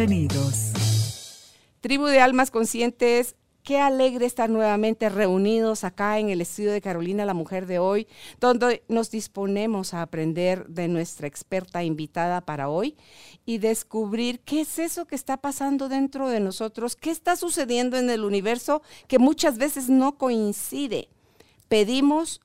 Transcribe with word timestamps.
Bienvenidos. 0.00 1.52
Tribu 1.82 2.06
de 2.06 2.22
Almas 2.22 2.50
Conscientes, 2.50 3.36
qué 3.62 3.78
alegre 3.80 4.24
estar 4.24 4.48
nuevamente 4.48 5.10
reunidos 5.10 5.84
acá 5.84 6.18
en 6.18 6.30
el 6.30 6.40
estudio 6.40 6.72
de 6.72 6.80
Carolina, 6.80 7.26
la 7.26 7.34
mujer 7.34 7.66
de 7.66 7.80
hoy, 7.80 8.08
donde 8.40 8.82
nos 8.88 9.10
disponemos 9.10 9.92
a 9.92 10.00
aprender 10.00 10.66
de 10.68 10.88
nuestra 10.88 11.26
experta 11.26 11.84
invitada 11.84 12.40
para 12.40 12.70
hoy 12.70 12.96
y 13.44 13.58
descubrir 13.58 14.40
qué 14.40 14.62
es 14.62 14.78
eso 14.78 15.04
que 15.04 15.16
está 15.16 15.36
pasando 15.36 15.90
dentro 15.90 16.30
de 16.30 16.40
nosotros, 16.40 16.96
qué 16.96 17.10
está 17.10 17.36
sucediendo 17.36 17.98
en 17.98 18.08
el 18.08 18.24
universo 18.24 18.80
que 19.06 19.18
muchas 19.18 19.58
veces 19.58 19.90
no 19.90 20.16
coincide. 20.16 21.10
Pedimos, 21.68 22.40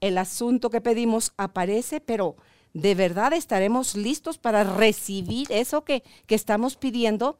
el 0.00 0.18
asunto 0.18 0.70
que 0.70 0.80
pedimos 0.80 1.34
aparece, 1.36 2.00
pero 2.00 2.34
¿de 2.76 2.94
verdad 2.94 3.32
estaremos 3.32 3.96
listos 3.96 4.36
para 4.36 4.62
recibir 4.62 5.46
eso 5.50 5.82
que, 5.82 6.02
que 6.26 6.34
estamos 6.34 6.76
pidiendo? 6.76 7.38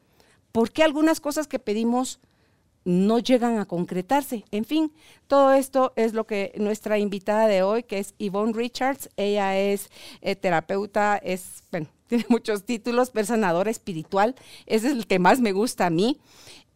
¿Por 0.51 0.71
qué 0.71 0.81
algunas 0.81 1.19
cosas 1.19 1.45
que 1.47 1.59
pedimos 1.59 2.19
no 2.85 3.19
llegan 3.19 3.59
a 3.59 3.65
concretarse? 3.65 4.45
En 4.49 4.65
fin, 4.65 4.91
todo 5.27 5.53
esto 5.53 5.93
es 5.95 6.13
lo 6.13 6.25
que 6.25 6.53
nuestra 6.57 6.97
invitada 6.97 7.47
de 7.47 7.61
hoy, 7.61 7.83
que 7.83 7.99
es 7.99 8.15
Yvonne 8.17 8.53
Richards, 8.53 9.09
ella 9.15 9.55
es 9.59 9.91
eh, 10.21 10.35
terapeuta, 10.35 11.17
es, 11.17 11.63
bueno, 11.69 11.87
tiene 12.07 12.25
muchos 12.29 12.63
títulos, 12.63 13.11
personadora 13.11 13.69
espiritual, 13.69 14.33
es 14.65 14.85
el 14.85 15.05
que 15.05 15.19
más 15.19 15.39
me 15.39 15.51
gusta 15.51 15.85
a 15.85 15.91
mí. 15.91 16.17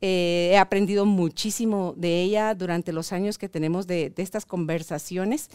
Eh, 0.01 0.49
he 0.53 0.57
aprendido 0.57 1.05
muchísimo 1.07 1.95
de 1.97 2.21
ella 2.21 2.53
durante 2.53 2.93
los 2.93 3.11
años 3.11 3.39
que 3.39 3.49
tenemos 3.49 3.87
de, 3.87 4.11
de 4.11 4.21
estas 4.21 4.45
conversaciones 4.45 5.49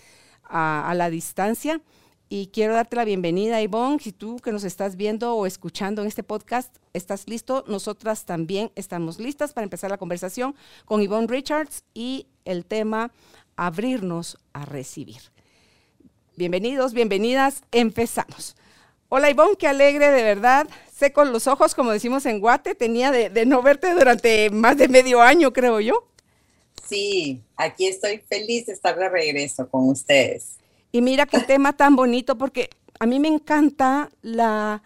a 0.49 0.93
la 0.97 1.11
distancia. 1.11 1.81
Y 2.29 2.49
quiero 2.49 2.75
darte 2.75 2.97
la 2.97 3.05
bienvenida, 3.05 3.63
Ivonne. 3.63 4.01
Si 4.01 4.11
tú 4.11 4.39
que 4.39 4.51
nos 4.51 4.65
estás 4.65 4.97
viendo 4.97 5.37
o 5.37 5.47
escuchando 5.47 6.03
en 6.03 6.09
este 6.09 6.25
podcast 6.25 6.75
estás 6.93 7.29
listo, 7.29 7.65
nosotras 7.69 8.25
también 8.25 8.73
estamos 8.75 9.21
listas 9.21 9.53
para 9.53 9.63
empezar 9.63 9.91
la 9.91 9.99
conversación 9.99 10.57
con 10.87 11.01
Yvonne 11.01 11.29
Richards 11.29 11.85
y 11.95 12.27
el 12.45 12.65
tema 12.65 13.13
abrirnos 13.55 14.39
a 14.53 14.65
recibir. 14.65 15.21
Bienvenidos, 16.37 16.95
bienvenidas, 16.95 17.63
empezamos. 17.71 18.57
Hola 19.09 19.31
Ivonne, 19.31 19.57
qué 19.57 19.69
alegre 19.69 20.11
de 20.11 20.25
verdad. 20.25 20.67
Sé 20.93 21.13
con 21.13 21.33
los 21.33 21.47
ojos, 21.47 21.77
como 21.77 21.93
decimos 21.93 22.27
en 22.27 22.41
Guate, 22.41 22.75
tenía 22.75 23.13
de, 23.13 23.31
de 23.31 23.47
no 23.47 23.63
verte 23.63 23.95
durante 23.95 24.51
más 24.51 24.77
de 24.77 24.89
medio 24.89 25.23
año, 25.23 25.53
creo 25.53 25.79
yo. 25.79 26.09
Sí, 26.89 27.41
aquí 27.57 27.87
estoy 27.87 28.19
feliz 28.19 28.67
de 28.67 28.73
estar 28.73 28.99
de 28.99 29.09
regreso 29.09 29.69
con 29.69 29.89
ustedes. 29.89 30.57
Y 30.93 31.03
mira 31.03 31.27
qué 31.27 31.41
tema 31.47 31.73
tan 31.73 31.97
bonito, 31.97 32.39
porque 32.39 32.71
a 32.99 33.07
mí 33.07 33.21
me 33.21 33.29
encanta 33.29 34.11
la, 34.23 34.83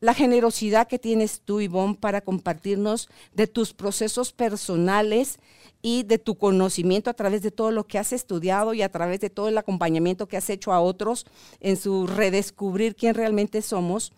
la 0.00 0.14
generosidad 0.14 0.88
que 0.88 0.98
tienes 0.98 1.42
tú, 1.44 1.60
Ivonne, 1.60 1.94
para 1.94 2.20
compartirnos 2.20 3.08
de 3.34 3.46
tus 3.46 3.72
procesos 3.72 4.32
personales 4.32 5.38
y 5.82 6.02
de 6.02 6.18
tu 6.18 6.36
conocimiento 6.36 7.10
a 7.10 7.14
través 7.14 7.42
de 7.42 7.50
todo 7.50 7.70
lo 7.70 7.86
que 7.86 7.98
has 7.98 8.12
estudiado 8.12 8.74
y 8.74 8.82
a 8.82 8.90
través 8.90 9.20
de 9.20 9.30
todo 9.30 9.48
el 9.48 9.58
acompañamiento 9.58 10.28
que 10.28 10.36
has 10.36 10.50
hecho 10.50 10.72
a 10.72 10.80
otros 10.80 11.26
en 11.60 11.76
su 11.76 12.06
redescubrir 12.06 12.94
quién 12.94 13.14
realmente 13.14 13.62
somos. 13.62 14.12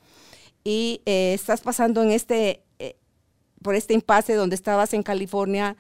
Y 0.65 1.03
eh, 1.07 1.35
estás 1.35 1.61
pasando 1.61 2.03
en 2.03 2.11
este, 2.11 2.63
eh, 2.79 2.97
por 3.63 3.75
este 3.75 3.95
impasse 3.95 4.35
donde 4.35 4.57
estabas 4.57 4.93
en 4.95 5.03
California, 5.03 5.77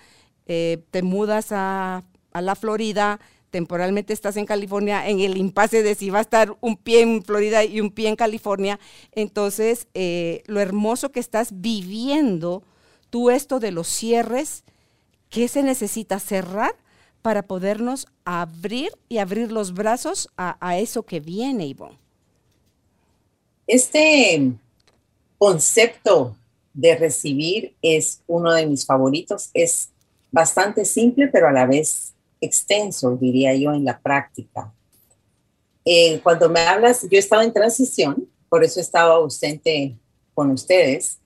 eh, 0.47 0.83
te 0.91 1.03
mudas 1.03 1.49
a, 1.51 2.03
a 2.33 2.41
la 2.41 2.55
Florida, 2.55 3.21
temporalmente 3.53 4.15
estás 4.15 4.37
en 4.39 4.47
California, 4.47 5.07
en 5.07 5.21
el 5.21 5.37
impasse 5.37 5.83
de 5.83 5.95
si 5.95 6.09
va 6.09 6.19
a 6.19 6.23
estar 6.23 6.57
un 6.63 6.77
pie 6.77 7.03
en 7.03 7.23
Florida 7.23 7.63
y 7.65 7.81
un 7.81 7.91
pie 7.91 8.09
en 8.09 8.17
California. 8.17 8.81
Entonces, 9.13 9.87
eh, 9.93 10.43
lo 10.47 10.59
hermoso 10.59 11.13
que 11.13 11.21
estás 11.21 11.61
viviendo, 11.61 12.65
tú 13.11 13.31
esto 13.31 13.61
de 13.61 13.71
los 13.71 13.87
cierres, 13.87 14.65
¿qué 15.29 15.49
se 15.49 15.63
necesita 15.63 16.19
cerrar 16.19 16.75
para 17.21 17.43
podernos 17.43 18.07
abrir 18.25 18.91
y 19.11 19.19
abrir 19.19 19.53
los 19.53 19.75
brazos 19.75 20.31
a, 20.39 20.57
a 20.67 20.79
eso 20.79 21.05
que 21.05 21.21
viene, 21.21 21.67
Ivonne? 21.67 21.99
Este 23.67 24.51
concepto 25.37 26.35
de 26.73 26.97
recibir 26.97 27.75
es 27.83 28.23
uno 28.27 28.55
de 28.55 28.65
mis 28.67 28.87
favoritos. 28.87 29.51
Es 29.53 29.91
bastante 30.31 30.87
simple, 30.87 31.29
pero 31.29 31.49
a 31.49 31.53
la 31.53 31.67
vez 31.67 32.15
extenso, 32.43 33.17
diría 33.17 33.55
yo, 33.55 33.73
en 33.73 33.85
la 33.85 33.99
práctica. 33.99 34.75
Eh, 35.85 36.21
cuando 36.23 36.51
me 36.51 36.61
hablas, 36.61 37.07
yo 37.09 37.19
estaba 37.19 37.45
en 37.45 37.53
transición, 37.53 38.29
por 38.49 38.63
eso 38.63 38.81
estaba 38.81 39.15
ausente 39.15 39.97
con 40.35 40.51
ustedes, 40.51 41.19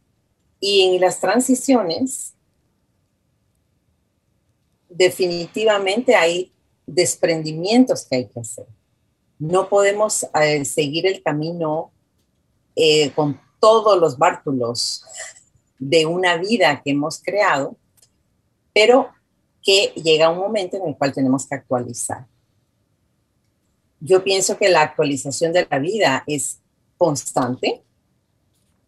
y 0.61 0.83
en 0.83 1.01
las 1.01 1.19
transiciones 1.21 2.35
definitivamente 4.89 6.15
hay 6.15 6.53
desprendimientos 6.87 8.07
que 8.07 8.17
hay 8.17 8.27
que 8.29 8.41
hacer. 8.41 8.67
No 9.39 9.69
podemos 9.69 10.27
eh, 10.41 10.65
seguir 10.65 11.07
el 11.07 11.23
camino 11.23 11.93
eh, 12.75 13.11
con 13.13 13.39
todos 13.61 13.99
los 13.99 14.17
bártulos 14.17 15.05
de 15.79 16.07
una 16.07 16.37
vida 16.37 16.81
que 16.83 16.93
hemos 16.93 17.21
creado, 17.23 17.77
pero 18.73 19.11
que 19.67 19.93
llega 19.97 20.31
un 20.31 20.39
momento 20.39 20.77
en 20.77 20.87
el 20.87 20.97
cual 20.97 21.13
tenemos 21.13 21.45
que 21.45 21.57
actualizar. 21.57 22.25
Yo 23.99 24.23
pienso 24.23 24.57
que 24.57 24.69
la 24.69 24.83
actualización 24.83 25.53
de 25.53 25.67
la 25.69 25.81
vida 25.81 26.23
es 26.29 26.61
constante, 26.97 27.83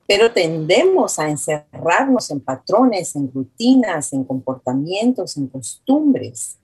pero 0.07 0.33
tendemos 0.33 1.19
a 1.19 1.29
encerrarnos 1.29 2.31
en 2.31 2.41
patrones, 2.41 3.17
en 3.17 3.31
rutinas, 3.33 4.13
en 4.13 4.23
comportamientos, 4.23 5.37
en 5.37 5.49
costumbres 5.49 6.59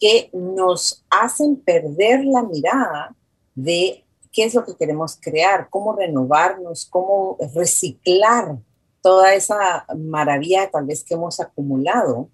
que 0.00 0.28
nos 0.32 1.04
hacen 1.08 1.54
perder 1.54 2.24
la 2.24 2.42
mirada 2.42 3.14
de 3.54 4.04
qué 4.32 4.44
es 4.44 4.54
lo 4.54 4.64
que 4.64 4.74
queremos 4.74 5.16
crear, 5.20 5.68
cómo 5.70 5.94
renovarnos, 5.94 6.84
cómo 6.84 7.38
reciclar 7.54 8.58
toda 9.00 9.34
esa 9.34 9.86
maravilla 9.96 10.68
tal 10.68 10.84
vez 10.84 11.04
que 11.04 11.14
hemos 11.14 11.38
acumulado 11.38 12.28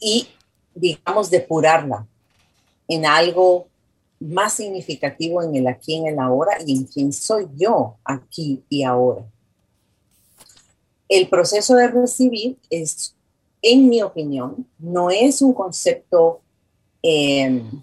y, 0.00 0.28
digamos, 0.74 1.30
depurarla 1.30 2.06
en 2.86 3.06
algo 3.06 3.68
más 4.20 4.54
significativo 4.54 5.42
en 5.42 5.54
el 5.54 5.66
aquí, 5.66 5.96
en 5.96 6.06
el 6.08 6.18
ahora 6.18 6.58
y 6.64 6.76
en 6.76 6.84
quién 6.84 7.12
soy 7.12 7.48
yo 7.56 7.96
aquí 8.04 8.64
y 8.68 8.82
ahora. 8.82 9.24
El 11.08 11.28
proceso 11.28 11.74
de 11.76 11.88
recibir 11.88 12.58
es, 12.68 13.14
en 13.62 13.88
mi 13.88 14.02
opinión, 14.02 14.66
no 14.78 15.10
es 15.10 15.40
un 15.40 15.54
concepto, 15.54 16.40
em, 17.02 17.82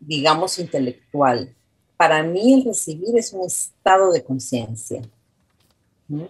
digamos, 0.00 0.58
intelectual. 0.58 1.54
Para 1.96 2.22
mí 2.22 2.54
el 2.54 2.64
recibir 2.64 3.16
es 3.16 3.32
un 3.32 3.44
estado 3.46 4.12
de 4.12 4.22
conciencia. 4.22 5.02
¿Mm? 6.08 6.24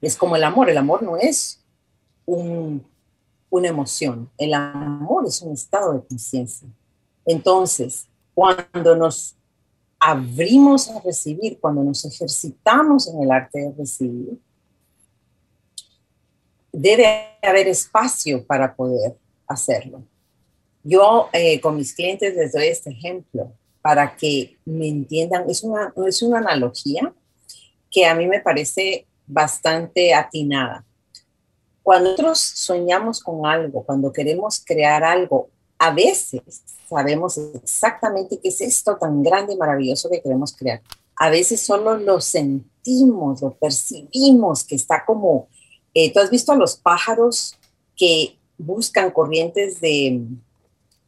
Es 0.00 0.16
como 0.16 0.36
el 0.36 0.44
amor. 0.44 0.70
El 0.70 0.78
amor 0.78 1.02
no 1.02 1.16
es 1.16 1.60
un 2.24 2.84
una 3.50 3.68
emoción. 3.68 4.30
El 4.36 4.54
amor 4.54 5.26
es 5.26 5.40
un 5.42 5.52
estado 5.52 5.94
de 5.94 6.06
conciencia. 6.06 6.68
Entonces, 7.24 8.08
cuando 8.34 8.96
nos 8.96 9.36
abrimos 9.98 10.88
a 10.88 11.00
recibir, 11.00 11.58
cuando 11.60 11.82
nos 11.82 12.04
ejercitamos 12.04 13.08
en 13.08 13.22
el 13.22 13.30
arte 13.30 13.60
de 13.60 13.72
recibir, 13.76 14.38
debe 16.72 17.36
haber 17.42 17.68
espacio 17.68 18.44
para 18.46 18.74
poder 18.74 19.16
hacerlo. 19.46 20.02
Yo 20.84 21.28
eh, 21.32 21.60
con 21.60 21.76
mis 21.76 21.94
clientes 21.94 22.34
les 22.34 22.52
doy 22.52 22.68
este 22.68 22.90
ejemplo 22.90 23.52
para 23.82 24.16
que 24.16 24.56
me 24.64 24.88
entiendan. 24.88 25.48
Es 25.48 25.62
una, 25.62 25.92
es 26.06 26.22
una 26.22 26.38
analogía 26.38 27.12
que 27.90 28.06
a 28.06 28.14
mí 28.14 28.26
me 28.26 28.40
parece 28.40 29.06
bastante 29.26 30.14
atinada. 30.14 30.84
Cuando 31.88 32.10
nosotros 32.10 32.38
soñamos 32.38 33.22
con 33.22 33.46
algo, 33.46 33.82
cuando 33.82 34.12
queremos 34.12 34.62
crear 34.62 35.02
algo, 35.02 35.48
a 35.78 35.90
veces 35.90 36.42
sabemos 36.86 37.38
exactamente 37.38 38.38
qué 38.38 38.50
es 38.50 38.60
esto 38.60 38.98
tan 38.98 39.22
grande 39.22 39.54
y 39.54 39.56
maravilloso 39.56 40.10
que 40.10 40.20
queremos 40.20 40.54
crear. 40.54 40.82
a 41.16 41.30
veces 41.30 41.62
solo 41.62 41.96
lo 41.96 42.20
sentimos, 42.20 43.40
lo 43.40 43.54
percibimos, 43.54 44.64
que 44.64 44.74
está 44.74 45.02
como, 45.06 45.48
eh, 45.94 46.12
tú 46.12 46.20
has 46.20 46.28
visto 46.28 46.52
a 46.52 46.56
los 46.56 46.76
pájaros 46.76 47.56
que 47.96 48.36
buscan 48.58 49.10
corrientes 49.10 49.80
de 49.80 50.26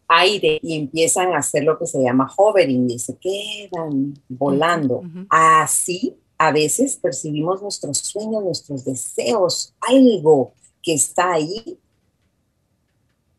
aire 0.08 0.60
y 0.62 0.78
empiezan 0.78 1.34
a 1.34 1.40
hacer 1.40 1.62
lo 1.62 1.78
que 1.78 1.86
se 1.86 2.02
llama 2.02 2.32
hovering 2.34 2.88
y 2.88 2.98
se 2.98 3.18
quedan 3.18 4.14
volando. 4.30 5.02
Así 5.28 6.16
a 6.38 6.52
veces 6.52 6.96
percibimos 6.96 7.60
nuestros 7.60 7.98
sueños, 7.98 8.42
nuestros 8.42 8.86
deseos, 8.86 9.74
algo 9.82 10.54
que 10.82 10.94
está 10.94 11.32
ahí. 11.32 11.78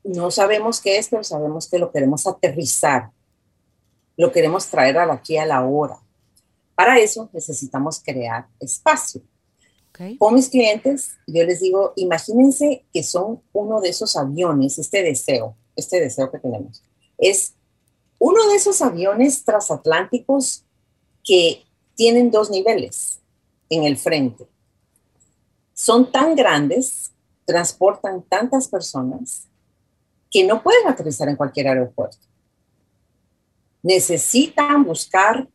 No 0.04 0.32
sabemos 0.32 0.82
qué 0.82 0.98
es, 0.98 1.10
pero 1.10 1.24
sabemos 1.24 1.70
que 1.70 1.80
lo 1.80 1.92
queremos 1.92 2.26
aterrizar, 2.26 3.12
lo 4.18 4.32
queremos 4.32 4.68
traer 4.68 4.98
a 4.98 5.14
aquí 5.14 5.38
a 5.38 5.46
la 5.46 5.64
hora. 5.66 6.00
Para 6.76 7.00
eso 7.00 7.30
necesitamos 7.34 8.02
crear 8.04 8.48
espacio. 8.60 9.22
Con 10.18 10.34
mis 10.34 10.50
clientes, 10.50 11.12
yo 11.28 11.44
les 11.44 11.60
digo, 11.60 11.94
imagínense 11.96 12.86
que 12.92 13.04
son 13.04 13.42
uno 13.54 13.82
de 13.82 13.90
esos 13.90 14.16
aviones, 14.16 14.80
este 14.80 15.04
deseo, 15.04 15.56
este 15.76 16.00
deseo 16.00 16.32
que 16.32 16.40
tenemos. 16.40 16.82
Es 17.18 17.54
uno 18.18 18.48
de 18.50 18.56
esos 18.56 18.82
aviones 18.82 19.44
transatlánticos 19.44 20.64
que 21.24 21.66
tienen 21.96 22.32
dos 22.32 22.50
niveles 22.50 23.20
en 23.70 23.84
el 23.84 23.98
frente. 23.98 24.48
Son 25.74 26.12
tan 26.12 26.36
grandes, 26.36 27.12
transportan 27.52 28.24
tantas 28.24 28.68
personas 28.68 29.48
que 30.30 30.46
no 30.46 30.64
pueden 30.64 30.88
aterrizar 30.88 31.28
en 31.28 31.36
cualquier 31.36 31.68
aeropuerto. 31.68 32.26
Necesitan 33.84 34.86
buscar 34.86 35.50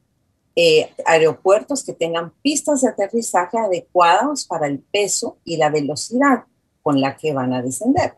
eh, 0.55 0.93
aeropuertos 1.05 1.85
que 1.85 1.93
tengan 1.93 2.33
pistas 2.43 2.83
de 2.83 2.89
aterrizaje 2.89 3.59
adecuadas 3.59 4.45
para 4.45 4.67
el 4.67 4.79
peso 4.79 5.39
y 5.45 5.57
la 5.57 5.71
velocidad 5.71 6.45
con 6.83 7.01
la 7.01 7.17
que 7.17 7.33
van 7.33 7.53
a 7.53 7.63
descender. 7.63 8.15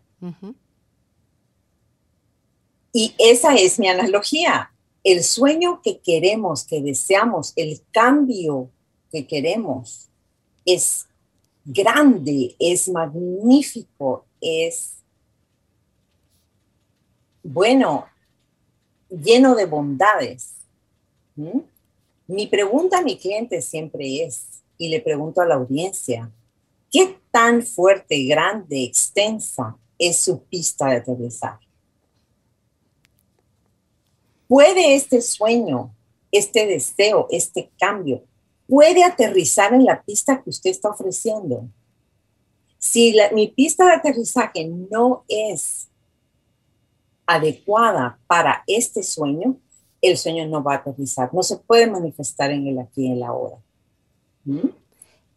Y 2.92 3.14
esa 3.18 3.54
es 3.54 3.78
mi 3.78 3.88
analogía. 3.88 4.72
El 5.04 5.22
sueño 5.22 5.80
que 5.82 6.00
queremos, 6.00 6.64
que 6.64 6.80
deseamos, 6.80 7.52
el 7.56 7.80
cambio 7.92 8.70
que 9.10 9.26
queremos 9.26 10.08
es 10.64 11.07
grande, 11.70 12.56
es 12.58 12.88
magnífico, 12.88 14.24
es 14.40 14.94
bueno, 17.42 18.06
lleno 19.10 19.54
de 19.54 19.66
bondades. 19.66 20.54
Mi 22.26 22.46
pregunta 22.46 22.98
a 22.98 23.02
mi 23.02 23.18
cliente 23.18 23.60
siempre 23.60 24.24
es, 24.24 24.62
y 24.78 24.88
le 24.88 25.00
pregunto 25.00 25.42
a 25.42 25.46
la 25.46 25.56
audiencia, 25.56 26.30
¿qué 26.90 27.18
tan 27.30 27.62
fuerte, 27.62 28.24
grande, 28.24 28.84
extensa 28.84 29.76
es 29.98 30.18
su 30.18 30.42
pista 30.44 30.88
de 30.88 30.96
aterrizaje? 30.96 31.66
¿Puede 34.46 34.94
este 34.94 35.20
sueño, 35.20 35.94
este 36.32 36.66
deseo, 36.66 37.26
este 37.30 37.70
cambio, 37.78 38.24
puede 38.68 39.02
aterrizar 39.02 39.72
en 39.74 39.84
la 39.84 40.02
pista 40.02 40.40
que 40.42 40.50
usted 40.50 40.70
está 40.70 40.90
ofreciendo? 40.90 41.68
Si 42.78 43.16
mi 43.32 43.48
pista 43.48 43.86
de 43.86 43.92
aterrizaje 43.92 44.68
no 44.68 45.24
es 45.26 45.88
adecuada 47.26 48.18
para 48.26 48.62
este 48.66 49.02
sueño, 49.02 49.56
el 50.00 50.16
sueño 50.16 50.46
no 50.46 50.62
va 50.62 50.74
a 50.74 50.76
aterrizar, 50.76 51.32
no 51.34 51.42
se 51.42 51.56
puede 51.56 51.90
manifestar 51.90 52.50
en 52.52 52.68
el 52.68 52.78
aquí 52.78 53.06
y 53.06 53.12
en 53.12 53.20
la 53.20 53.28
ahora. 53.28 53.56
¿Mm? 54.44 54.68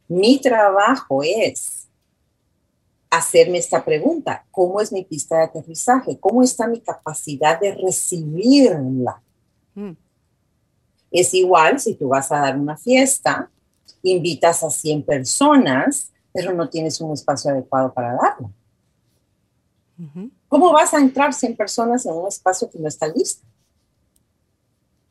Mi 0.07 0.39
trabajo 0.39 1.23
es 1.23 1.87
hacerme 3.09 3.57
esta 3.57 3.83
pregunta, 3.83 4.45
¿cómo 4.51 4.79
es 4.79 4.91
mi 4.91 5.03
pista 5.03 5.37
de 5.37 5.43
aterrizaje? 5.43 6.19
¿Cómo 6.19 6.43
está 6.43 6.67
mi 6.67 6.79
capacidad 6.79 7.59
de 7.59 7.73
recibirla? 7.73 9.21
Mm. 9.73 9.91
Es 11.11 11.33
igual 11.33 11.79
si 11.79 11.95
tú 11.95 12.07
vas 12.07 12.31
a 12.31 12.39
dar 12.39 12.57
una 12.57 12.77
fiesta, 12.77 13.49
invitas 14.01 14.63
a 14.63 14.69
100 14.69 15.03
personas, 15.03 16.11
pero 16.33 16.53
no 16.53 16.69
tienes 16.69 16.99
un 17.01 17.11
espacio 17.11 17.51
adecuado 17.51 17.93
para 17.93 18.13
darla. 18.13 18.49
¿Cómo 20.47 20.71
vas 20.71 20.93
a 20.93 20.99
entrar 20.99 21.33
100 21.33 21.55
personas 21.55 22.05
en 22.05 22.13
un 22.13 22.27
espacio 22.27 22.69
que 22.69 22.79
no 22.79 22.87
está 22.87 23.07
listo? 23.07 23.45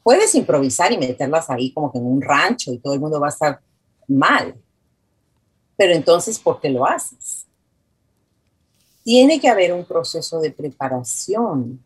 puedes 0.02 0.34
improvisar 0.34 0.92
y 0.92 0.98
meterlas 0.98 1.50
ahí 1.50 1.72
como 1.72 1.92
que 1.92 1.98
en 1.98 2.06
un 2.06 2.20
rancho 2.20 2.72
y 2.72 2.78
todo 2.78 2.94
el 2.94 3.00
mundo 3.00 3.20
va 3.20 3.28
a 3.28 3.30
estar 3.30 3.60
mal. 4.08 4.54
Pero 5.76 5.92
entonces, 5.92 6.38
¿por 6.38 6.60
qué 6.60 6.68
lo 6.68 6.86
haces? 6.86 7.46
Tiene 9.04 9.40
que 9.40 9.48
haber 9.48 9.72
un 9.72 9.84
proceso 9.84 10.40
de 10.40 10.50
preparación 10.50 11.82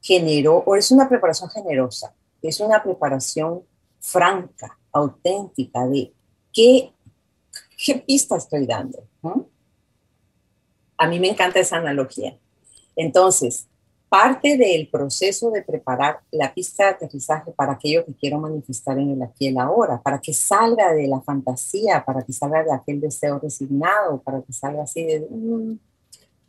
generó, 0.00 0.58
o 0.66 0.76
es 0.76 0.90
una 0.90 1.08
preparación 1.08 1.50
generosa, 1.50 2.14
es 2.42 2.60
una 2.60 2.82
preparación 2.82 3.62
franca, 4.00 4.78
auténtica 4.92 5.86
de 5.86 6.12
qué, 6.52 6.92
pista 8.06 8.36
estoy 8.36 8.66
dando. 8.66 9.04
A 10.96 11.06
mí 11.06 11.20
me 11.20 11.28
encanta 11.28 11.60
esa 11.60 11.76
analogía. 11.76 12.36
Entonces, 12.96 13.68
parte 14.08 14.56
del 14.56 14.88
proceso 14.88 15.50
de 15.50 15.62
preparar 15.62 16.20
la 16.30 16.52
pista 16.52 16.84
de 16.84 16.90
aterrizaje 16.90 17.52
para 17.52 17.72
aquello 17.72 18.04
que 18.04 18.14
quiero 18.14 18.38
manifestar 18.38 18.98
en 18.98 19.10
el 19.10 19.22
aquí 19.22 19.46
y 19.46 19.48
el 19.48 19.58
ahora, 19.58 20.00
para 20.02 20.20
que 20.20 20.32
salga 20.32 20.92
de 20.94 21.06
la 21.06 21.20
fantasía, 21.20 22.04
para 22.04 22.22
que 22.24 22.32
salga 22.32 22.64
de 22.64 22.72
aquel 22.72 23.00
deseo 23.00 23.38
resignado, 23.38 24.20
para 24.22 24.42
que 24.42 24.52
salga 24.52 24.82
así 24.82 25.04
de, 25.04 25.26
mm, 25.30 25.78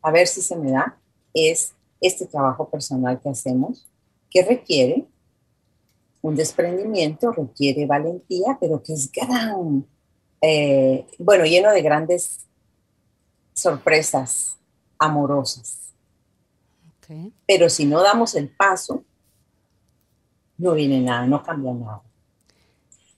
a 0.01 0.11
ver 0.11 0.27
si 0.27 0.41
se 0.41 0.55
me 0.55 0.71
da, 0.71 0.97
es 1.33 1.73
este 2.01 2.25
trabajo 2.25 2.69
personal 2.69 3.19
que 3.21 3.29
hacemos, 3.29 3.85
que 4.31 4.43
requiere 4.43 5.05
un 6.21 6.35
desprendimiento, 6.35 7.31
requiere 7.31 7.85
valentía, 7.85 8.57
pero 8.59 8.81
que 8.83 8.93
es 8.93 9.11
gran, 9.11 9.85
eh, 10.41 11.05
bueno, 11.17 11.45
lleno 11.45 11.71
de 11.71 11.81
grandes 11.81 12.39
sorpresas 13.53 14.57
amorosas 14.97 15.79
pero 17.47 17.69
si 17.69 17.85
no 17.85 18.01
damos 18.01 18.35
el 18.35 18.49
paso, 18.49 19.03
no 20.57 20.73
viene 20.73 21.01
nada, 21.01 21.25
no 21.25 21.41
cambia 21.41 21.73
nada. 21.73 22.01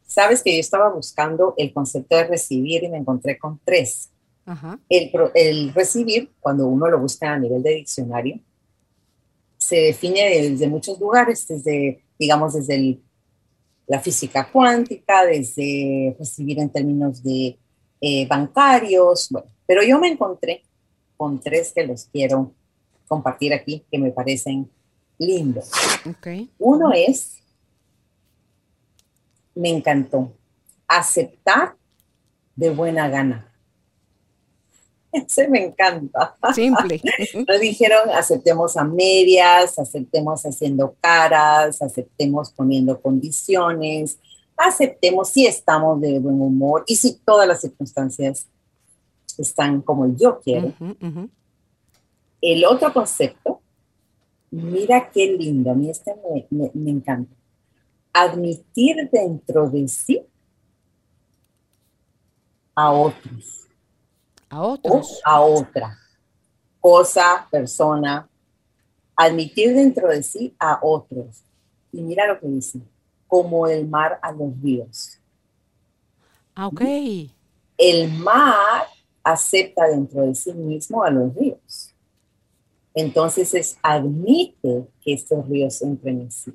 Sabes 0.06 0.42
que 0.42 0.54
yo 0.54 0.60
estaba 0.60 0.90
buscando 0.90 1.54
el 1.58 1.74
concepto 1.74 2.16
de 2.16 2.26
recibir 2.26 2.84
y 2.84 2.90
me 2.90 2.98
encontré 2.98 3.38
con 3.38 3.60
tres. 3.64 4.10
El, 4.90 5.74
recibir, 5.74 6.32
cuando 6.40 6.68
uno 6.68 6.90
lo 6.90 7.00
busca 7.00 7.34
a 7.34 7.40
nivel 7.40 7.64
de 7.64 7.76
diccionario, 7.76 8.40
se 9.72 9.78
define 9.78 10.50
desde 10.50 10.68
muchos 10.68 11.00
lugares, 11.00 11.48
desde, 11.48 12.04
digamos, 12.20 12.54
desde 12.54 13.00
la 13.88 14.02
física 14.02 14.52
cuántica, 14.52 15.26
desde 15.26 16.14
recibir 16.20 16.60
en 16.60 16.70
términos 16.70 17.24
de 17.24 17.58
eh, 18.02 18.28
bancarios, 18.28 19.30
bueno, 19.30 19.48
pero 19.66 19.82
yo 19.82 19.98
me 19.98 20.10
encontré 20.10 20.64
con 21.16 21.40
tres 21.40 21.72
que 21.74 21.88
los 21.88 22.04
quiero 22.04 22.54
compartir 23.08 23.54
aquí 23.54 23.86
que 23.90 23.98
me 23.98 24.12
parecen 24.12 24.70
lindos. 25.18 25.72
Uno 26.60 26.92
es, 26.92 27.42
me 29.56 29.70
encantó, 29.70 30.34
aceptar 30.86 31.78
de 32.58 32.72
buena 32.72 33.08
gana. 33.08 33.51
Ese 35.28 35.48
me 35.48 35.66
encanta. 35.66 36.36
Simple. 36.54 37.02
Nos 37.48 37.60
dijeron, 37.60 38.10
aceptemos 38.10 38.78
a 38.78 38.84
medias, 38.84 39.78
aceptemos 39.78 40.46
haciendo 40.46 40.96
caras, 41.02 41.82
aceptemos 41.82 42.52
poniendo 42.52 43.02
condiciones, 43.02 44.20
aceptemos 44.56 45.30
si 45.30 45.46
estamos 45.46 46.00
de 46.02 46.20
buen 46.20 46.42
humor 46.42 46.84
y 46.88 46.96
si 46.96 47.16
todas 47.26 47.48
las 47.48 47.62
circunstancias 47.62 48.48
están 49.38 49.82
como 49.82 50.16
yo 50.16 50.40
quiero. 50.40 50.74
El 52.42 52.66
otro 52.66 52.92
concepto, 52.94 53.62
mira 54.50 55.10
qué 55.12 55.28
lindo, 55.28 55.72
a 55.72 55.76
mí 55.76 55.90
este 55.90 56.14
me, 56.50 56.90
encanta. 56.90 57.36
Admitir 58.14 59.10
dentro 59.12 59.70
de 59.70 59.88
sí 59.88 60.22
a 62.76 62.92
otros. 62.92 63.70
A 64.52 64.62
otros. 64.62 65.22
O 65.26 65.30
a 65.30 65.42
otra. 65.42 65.98
Cosa, 66.80 67.48
persona. 67.50 68.30
Admitir 69.16 69.74
dentro 69.74 70.10
de 70.10 70.22
sí 70.22 70.54
a 70.60 70.80
otros. 70.82 71.44
Y 71.92 72.02
mira 72.02 72.28
lo 72.28 72.40
que 72.40 72.48
dice. 72.48 72.80
Como 73.28 73.66
el 73.66 73.88
mar 73.88 74.20
a 74.22 74.32
los 74.32 74.50
ríos. 74.62 75.18
Ah, 76.54 76.68
ok. 76.68 76.82
El 77.78 78.12
mar 78.14 78.88
acepta 79.24 79.88
dentro 79.88 80.22
de 80.22 80.36
sí 80.36 80.54
mismo 80.54 81.04
a 81.04 81.10
los 81.10 81.34
ríos. 81.34 81.94
Entonces 82.94 83.54
es 83.54 83.78
admite 83.82 84.86
que 85.02 85.14
estos 85.14 85.48
ríos 85.48 85.82
entren 85.82 86.22
en 86.22 86.32
sí. 86.32 86.54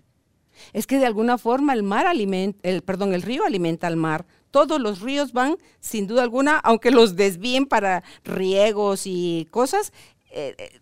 Es 0.72 0.86
que 0.86 0.98
de 0.98 1.06
alguna 1.06 1.38
forma 1.38 1.72
el 1.72 1.82
mar 1.82 2.06
alimenta, 2.06 2.58
el, 2.62 2.82
perdón, 2.82 3.14
el 3.14 3.22
río 3.22 3.44
alimenta 3.44 3.86
al 3.86 3.96
mar. 3.96 4.26
Todos 4.56 4.80
los 4.80 5.02
ríos 5.02 5.34
van, 5.34 5.58
sin 5.80 6.06
duda 6.06 6.22
alguna, 6.22 6.56
aunque 6.60 6.90
los 6.90 7.14
desvíen 7.14 7.66
para 7.66 8.02
riegos 8.24 9.02
y 9.04 9.46
cosas, 9.50 9.92
eh, 10.30 10.54
eh, 10.56 10.80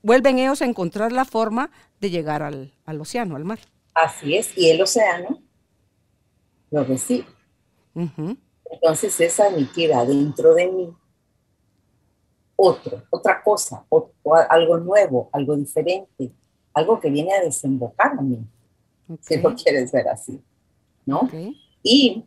vuelven 0.00 0.38
ellos 0.38 0.62
a 0.62 0.64
encontrar 0.64 1.10
la 1.10 1.24
forma 1.24 1.72
de 2.00 2.10
llegar 2.10 2.44
al, 2.44 2.72
al, 2.84 3.00
océano, 3.00 3.34
al 3.34 3.44
mar. 3.44 3.58
Así 3.94 4.36
es, 4.36 4.56
y 4.56 4.70
el 4.70 4.80
océano 4.80 5.42
lo 6.70 6.84
recibe. 6.84 7.26
Entonces 8.70 9.20
es 9.20 9.40
admitir 9.40 9.92
adentro 9.92 10.54
de 10.54 10.68
mí 10.68 10.96
otro, 12.54 13.02
otra 13.10 13.42
cosa, 13.42 13.84
o, 13.88 14.12
algo 14.48 14.78
nuevo, 14.78 15.30
algo 15.32 15.56
diferente, 15.56 16.30
algo 16.72 17.00
que 17.00 17.10
viene 17.10 17.32
a 17.32 17.42
desembocar 17.42 18.12
a 18.16 18.22
mí, 18.22 18.38
si 19.20 19.38
lo 19.38 19.52
quieres 19.56 19.90
ver 19.90 20.06
así, 20.10 20.40
¿no? 21.04 21.28
Y 21.82 22.24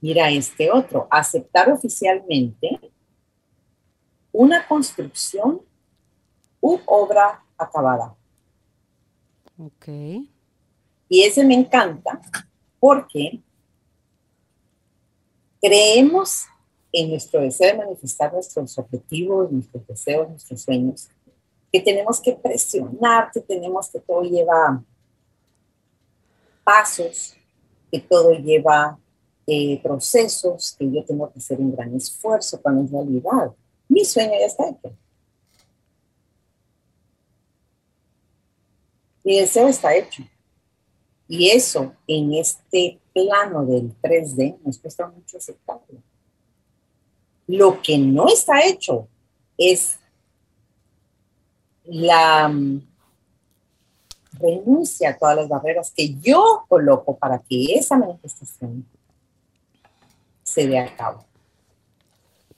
mira 0.00 0.30
este 0.30 0.70
otro, 0.70 1.06
aceptar 1.10 1.70
oficialmente 1.70 2.80
una 4.32 4.66
construcción 4.66 5.60
u 6.60 6.78
obra 6.86 7.42
acabada. 7.56 8.14
Ok. 9.58 9.88
Y 11.08 11.22
ese 11.22 11.44
me 11.44 11.54
encanta 11.54 12.20
porque 12.78 13.40
creemos 15.60 16.46
en 16.92 17.10
nuestro 17.10 17.40
deseo 17.40 17.72
de 17.72 17.84
manifestar 17.84 18.32
nuestros 18.32 18.78
objetivos, 18.78 19.50
nuestros 19.50 19.86
deseos, 19.86 20.28
nuestros 20.28 20.62
sueños, 20.62 21.08
que 21.72 21.80
tenemos 21.80 22.20
que 22.20 22.32
presionar, 22.32 23.30
que 23.32 23.40
tenemos 23.40 23.90
que 23.90 24.00
todo 24.00 24.22
lleva 24.22 24.82
pasos, 26.64 27.36
que 27.90 28.00
todo 28.00 28.32
lleva 28.32 28.98
eh, 29.50 29.80
procesos, 29.82 30.76
que 30.78 30.92
yo 30.92 31.02
tengo 31.06 31.32
que 31.32 31.38
hacer 31.38 31.58
un 31.58 31.74
gran 31.74 31.94
esfuerzo, 31.94 32.60
cuando 32.60 32.82
en 32.82 32.92
realidad 32.92 33.50
mi 33.88 34.04
sueño 34.04 34.32
ya 34.38 34.44
está 34.44 34.68
hecho. 34.68 34.94
Mi 39.24 39.40
deseo 39.40 39.68
está 39.68 39.96
hecho. 39.96 40.22
Y 41.26 41.48
eso 41.48 41.94
en 42.06 42.34
este 42.34 43.00
plano 43.14 43.64
del 43.64 43.98
3D 44.02 44.58
nos 44.62 44.78
cuesta 44.78 45.06
mucho 45.06 45.38
aceptarlo. 45.38 46.02
Lo 47.46 47.80
que 47.80 47.96
no 47.96 48.28
está 48.28 48.62
hecho 48.66 49.08
es 49.56 49.98
la 51.84 52.48
mm, 52.48 52.86
renuncia 54.32 55.08
a 55.08 55.16
todas 55.16 55.36
las 55.36 55.48
barreras 55.48 55.90
que 55.90 56.14
yo 56.20 56.66
coloco 56.68 57.16
para 57.16 57.38
que 57.38 57.78
esa 57.78 57.96
manifestación 57.96 58.86
se 60.48 60.66
dé 60.66 60.78
a 60.78 60.96
cabo. 60.96 61.24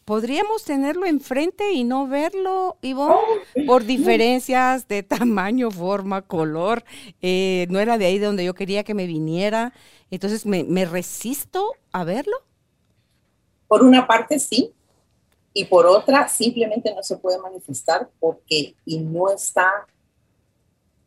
¿Podríamos 0.04 0.64
tenerlo 0.64 1.06
enfrente 1.06 1.72
y 1.72 1.84
no 1.84 2.08
verlo, 2.08 2.78
Ivonne? 2.82 3.14
Oh, 3.14 3.66
por 3.66 3.84
diferencias 3.84 4.88
de 4.88 5.02
tamaño, 5.04 5.70
forma, 5.70 6.22
color. 6.22 6.82
Eh, 7.22 7.66
no 7.70 7.78
era 7.78 7.96
de 7.96 8.06
ahí 8.06 8.18
de 8.18 8.26
donde 8.26 8.44
yo 8.44 8.54
quería 8.54 8.82
que 8.82 8.94
me 8.94 9.06
viniera. 9.06 9.72
Entonces, 10.10 10.46
¿me 10.46 10.84
resisto 10.84 11.74
a 11.92 12.02
verlo? 12.02 12.36
Por 13.68 13.84
una 13.84 14.06
parte, 14.08 14.40
sí 14.40 14.74
y 15.52 15.64
por 15.64 15.86
otra 15.86 16.28
simplemente 16.28 16.94
no 16.94 17.02
se 17.02 17.16
puede 17.16 17.38
manifestar 17.38 18.08
porque 18.20 18.74
y 18.84 18.98
no 18.98 19.30
está 19.30 19.86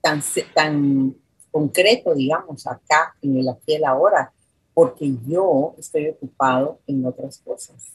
tan, 0.01 0.21
tan 0.53 1.15
concreto, 1.51 2.13
digamos, 2.13 2.67
acá 2.67 3.15
en 3.21 3.37
el 3.37 3.49
aquí 3.49 3.63
y 3.67 3.75
el 3.75 3.85
ahora, 3.85 4.33
porque 4.74 5.13
yo 5.27 5.75
estoy 5.77 6.10
ocupado 6.10 6.80
en 6.88 7.06
otras 7.06 7.38
cosas. 7.39 7.94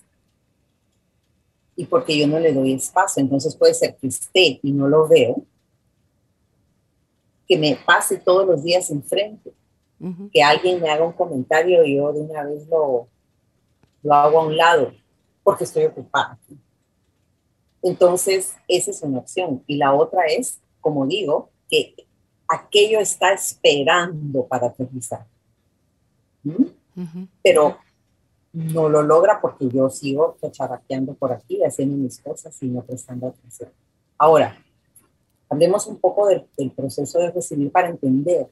Y 1.77 1.87
porque 1.87 2.19
yo 2.19 2.27
no 2.27 2.39
le 2.39 2.53
doy 2.53 2.75
espacio. 2.75 3.21
Entonces 3.21 3.55
puede 3.57 3.75
ser 3.75 3.97
que 3.97 4.09
esté 4.09 4.61
y 4.63 4.73
no 4.73 4.89
lo 4.89 5.09
veo, 5.09 5.43
que 7.47 7.57
me 7.57 7.77
pase 7.87 8.19
todos 8.19 8.47
los 8.47 8.63
días 8.63 8.91
enfrente, 8.91 9.53
que 10.33 10.43
alguien 10.43 10.81
me 10.81 10.91
haga 10.91 11.05
un 11.05 11.13
comentario 11.13 11.85
y 11.85 11.97
yo 11.97 12.13
de 12.13 12.21
una 12.21 12.45
vez 12.45 12.69
lo, 12.69 13.09
lo 14.03 14.15
hago 14.15 14.41
a 14.41 14.47
un 14.47 14.57
lado 14.57 14.93
porque 15.43 15.65
estoy 15.65 15.85
ocupada. 15.85 16.39
Entonces, 17.83 18.55
esa 18.69 18.91
es 18.91 19.03
una 19.03 19.19
opción. 19.19 19.63
Y 19.67 19.77
la 19.77 19.95
otra 19.95 20.27
es, 20.27 20.61
como 20.81 21.07
digo, 21.07 21.51
que 21.69 21.95
aquello 22.47 23.01
está 23.01 23.33
esperando 23.33 24.47
para 24.47 24.69
aterrizar. 24.69 25.27
¿Mm? 26.55 27.25
Pero 27.43 27.79
no 28.53 28.89
lo 28.89 29.03
logra 29.03 29.41
porque 29.41 29.69
yo 29.69 29.89
sigo 29.89 30.37
charaqueando 30.51 31.15
por 31.15 31.33
aquí, 31.33 31.63
haciendo 31.63 31.97
mis 31.97 32.21
cosas 32.21 32.57
y 32.63 32.67
no 32.67 32.83
prestando 32.83 33.29
atención. 33.29 33.71
Ahora, 34.17 34.57
hablemos 35.49 35.87
un 35.87 35.99
poco 35.99 36.27
del, 36.27 36.47
del 36.57 36.73
proceso 36.73 37.19
de 37.21 37.31
recibir 37.31 37.71
para 37.71 37.89
entender 37.89 38.49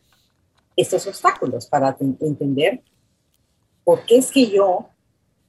estos 0.76 1.06
obstáculos, 1.06 1.66
para 1.66 1.96
entender 1.98 2.82
por 3.82 4.04
qué 4.04 4.18
es 4.18 4.30
que 4.30 4.50
yo 4.50 4.90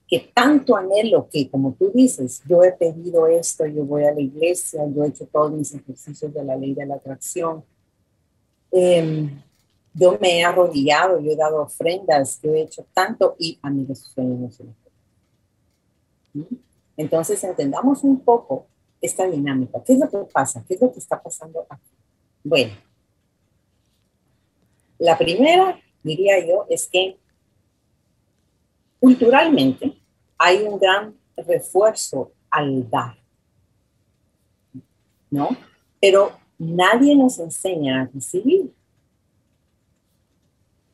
que 0.08 0.32
tanto 0.34 0.76
anhelo 0.76 1.28
que, 1.30 1.50
como 1.50 1.74
tú 1.74 1.92
dices, 1.94 2.42
yo 2.48 2.64
he 2.64 2.72
pedido 2.72 3.28
esto, 3.28 3.66
yo 3.66 3.84
voy 3.84 4.06
a 4.06 4.14
la 4.14 4.22
iglesia, 4.22 4.82
yo 4.96 5.04
he 5.04 5.10
hecho 5.10 5.28
todos 5.28 5.52
mis 5.52 5.74
ejercicios 5.74 6.34
de 6.34 6.44
la 6.46 6.56
ley 6.56 6.74
de 6.74 6.86
la 6.86 6.96
atracción. 6.96 7.66
Em, 8.72 9.42
yo 9.98 10.18
me 10.22 10.40
he 10.40 10.44
arrodillado, 10.44 11.20
yo 11.20 11.32
he 11.32 11.36
dado 11.36 11.62
ofrendas, 11.62 12.40
yo 12.42 12.54
he 12.54 12.62
hecho 12.62 12.86
tanto 12.94 13.36
y 13.40 13.60
a 13.62 13.70
mí 13.70 13.86
los 13.88 14.00
sueños 14.00 14.60
no 14.60 14.74
me 16.34 16.46
Entonces 16.96 17.44
entendamos 17.44 18.04
un 18.04 18.20
poco 18.20 18.68
esta 19.02 19.28
dinámica. 19.28 19.84
¿Qué 19.84 19.94
es 19.94 20.00
lo 20.00 20.10
que 20.10 20.18
pasa? 20.32 20.64
¿Qué 20.68 20.76
es 20.76 20.82
lo 20.82 20.92
que 20.92 21.00
está 21.00 21.22
pasando 21.22 21.66
aquí? 21.70 21.90
Bueno, 22.44 22.74
la 25.00 25.18
primera, 25.18 25.80
diría 26.04 26.46
yo, 26.46 26.66
es 26.70 26.88
que 26.88 27.18
Culturalmente 29.00 30.02
hay 30.38 30.64
un 30.64 30.80
gran 30.80 31.16
refuerzo 31.36 32.32
al 32.50 32.90
dar, 32.90 33.16
¿no? 35.30 35.50
Pero 36.02 36.32
nadie 36.58 37.16
nos 37.16 37.38
enseña 37.38 38.02
a 38.02 38.06
recibir 38.12 38.74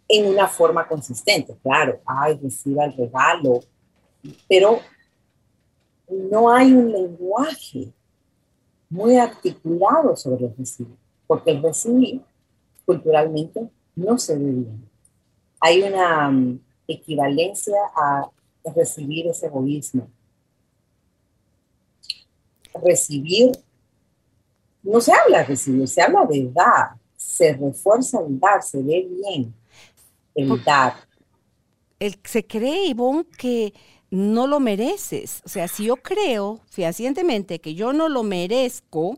en 0.07 0.27
una 0.27 0.47
forma 0.47 0.87
consistente. 0.87 1.55
Claro, 1.61 1.99
ay, 2.05 2.39
reciba 2.41 2.85
el 2.85 2.93
regalo, 2.95 3.61
pero 4.47 4.79
no 6.09 6.51
hay 6.51 6.71
un 6.73 6.91
lenguaje 6.91 7.91
muy 8.89 9.17
articulado 9.17 10.15
sobre 10.15 10.45
el 10.45 10.55
recibir, 10.55 10.95
porque 11.25 11.51
el 11.51 11.63
recibir 11.63 12.21
culturalmente 12.85 13.69
no 13.95 14.17
se 14.17 14.37
ve 14.37 14.51
bien. 14.51 14.89
Hay 15.59 15.81
una 15.81 16.31
equivalencia 16.87 17.77
a 17.95 18.29
recibir 18.75 19.27
ese 19.27 19.47
egoísmo. 19.47 20.07
Recibir, 22.83 23.51
no 24.81 24.99
se 24.99 25.13
habla 25.13 25.39
de 25.39 25.45
recibir, 25.45 25.87
se 25.87 26.01
habla 26.01 26.25
de 26.25 26.51
dar, 26.51 26.95
se 27.15 27.53
refuerza 27.53 28.19
el 28.19 28.39
dar, 28.39 28.61
se 28.61 28.81
ve 28.81 29.07
bien 29.09 29.53
el 30.35 32.19
se 32.23 32.45
cree, 32.45 32.87
Ivonne, 32.87 33.25
que 33.37 33.73
no 34.09 34.45
lo 34.45 34.59
mereces. 34.59 35.41
O 35.45 35.49
sea, 35.49 35.67
si 35.67 35.85
yo 35.85 35.95
creo 35.95 36.61
fehacientemente 36.69 37.59
que 37.59 37.75
yo 37.75 37.93
no 37.93 38.09
lo 38.09 38.23
merezco, 38.23 39.17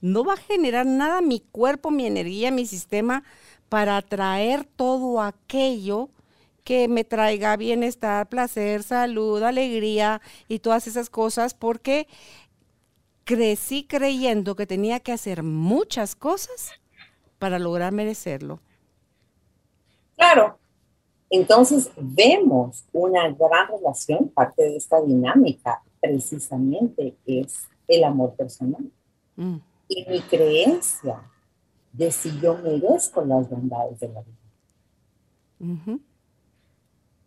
no 0.00 0.24
va 0.24 0.34
a 0.34 0.38
generar 0.38 0.86
nada 0.86 1.20
mi 1.20 1.40
cuerpo, 1.40 1.90
mi 1.90 2.06
energía, 2.06 2.50
mi 2.50 2.66
sistema 2.66 3.24
para 3.68 3.96
atraer 3.96 4.64
todo 4.64 5.20
aquello 5.20 6.10
que 6.62 6.88
me 6.88 7.04
traiga 7.04 7.56
bienestar, 7.56 8.28
placer, 8.28 8.82
salud, 8.82 9.42
alegría 9.42 10.22
y 10.48 10.60
todas 10.60 10.86
esas 10.86 11.10
cosas, 11.10 11.52
porque 11.52 12.06
crecí 13.24 13.84
creyendo 13.84 14.54
que 14.56 14.66
tenía 14.66 15.00
que 15.00 15.12
hacer 15.12 15.42
muchas 15.42 16.14
cosas 16.14 16.72
para 17.38 17.58
lograr 17.58 17.92
merecerlo. 17.92 18.60
Claro. 20.24 20.58
Entonces 21.28 21.90
vemos 21.96 22.84
una 22.92 23.28
gran 23.28 23.68
relación, 23.68 24.28
parte 24.28 24.62
de 24.62 24.76
esta 24.76 25.02
dinámica 25.02 25.82
precisamente 26.00 27.16
es 27.26 27.68
el 27.88 28.04
amor 28.04 28.34
personal. 28.34 28.90
Mm. 29.36 29.56
Y 29.88 30.06
mi 30.08 30.20
creencia 30.22 31.20
de 31.92 32.10
si 32.10 32.40
yo 32.40 32.56
merezco 32.56 33.22
las 33.24 33.50
bondades 33.50 34.00
de 34.00 34.08
la 34.08 34.22
vida 34.22 35.98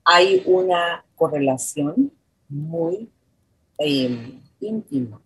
hay 0.04 0.44
una 0.46 1.04
correlación 1.16 2.12
muy 2.48 3.10
em, 3.78 4.42
íntima 4.60 5.20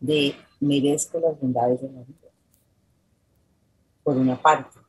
de 0.00 0.34
merezco 0.60 1.20
las 1.20 1.38
bondades 1.38 1.80
de 1.82 1.88
la 1.88 2.00
vida. 2.00 2.30
por 4.02 4.16
una 4.16 4.40
parte. 4.40 4.85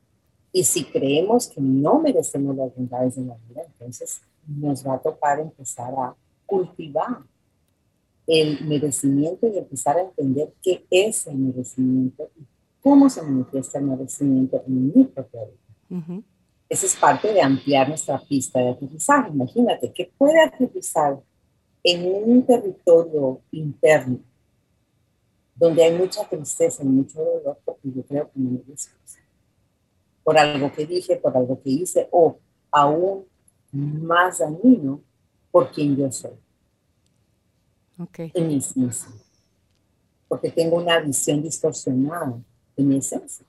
Y 0.58 0.64
si 0.64 0.82
creemos 0.82 1.46
que 1.46 1.60
no 1.60 2.00
merecemos 2.00 2.56
las 2.56 2.74
bondades 2.74 3.14
de 3.14 3.24
la 3.24 3.36
vida, 3.48 3.62
entonces 3.64 4.22
nos 4.44 4.84
va 4.84 4.94
a 4.94 4.98
tocar 4.98 5.38
empezar 5.38 5.94
a 5.96 6.16
cultivar 6.46 7.18
el 8.26 8.66
merecimiento 8.66 9.46
y 9.46 9.56
empezar 9.56 9.98
a 9.98 10.00
entender 10.00 10.52
qué 10.60 10.84
es 10.90 11.28
el 11.28 11.36
merecimiento 11.36 12.28
y 12.36 12.42
cómo 12.82 13.08
se 13.08 13.22
manifiesta 13.22 13.78
el 13.78 13.84
merecimiento 13.84 14.60
en 14.66 14.92
mi 14.92 15.04
propia 15.04 15.42
vida. 15.44 16.24
Esa 16.68 16.86
es 16.86 16.96
parte 16.96 17.32
de 17.32 17.40
ampliar 17.40 17.88
nuestra 17.88 18.18
pista 18.18 18.58
de 18.58 18.70
aterrizaje. 18.70 19.30
Imagínate 19.30 19.92
que 19.92 20.10
puede 20.18 20.40
aterrizar 20.40 21.20
en 21.84 22.30
un 22.32 22.42
territorio 22.44 23.40
interno 23.52 24.18
donde 25.54 25.84
hay 25.84 25.96
mucha 25.96 26.28
tristeza 26.28 26.82
y 26.82 26.86
mucho 26.86 27.22
dolor, 27.22 27.60
porque 27.64 27.92
yo 27.94 28.02
creo 28.02 28.24
que 28.24 28.40
no 28.40 28.50
me 28.50 28.58
por 30.28 30.36
algo 30.36 30.70
que 30.70 30.84
dije, 30.84 31.16
por 31.16 31.34
algo 31.34 31.58
que 31.62 31.70
hice, 31.70 32.06
o 32.10 32.38
aún 32.70 33.24
más 33.72 34.40
dañino 34.40 35.00
por 35.50 35.70
quien 35.70 35.96
yo 35.96 36.12
soy. 36.12 36.34
Okay. 37.98 38.30
En 38.34 38.46
mi 38.46 38.58
esencia. 38.58 39.08
Porque 40.28 40.50
tengo 40.50 40.76
una 40.76 41.00
visión 41.00 41.42
distorsionada 41.42 42.38
de 42.76 42.84
mi 42.84 42.98
esencia. 42.98 43.46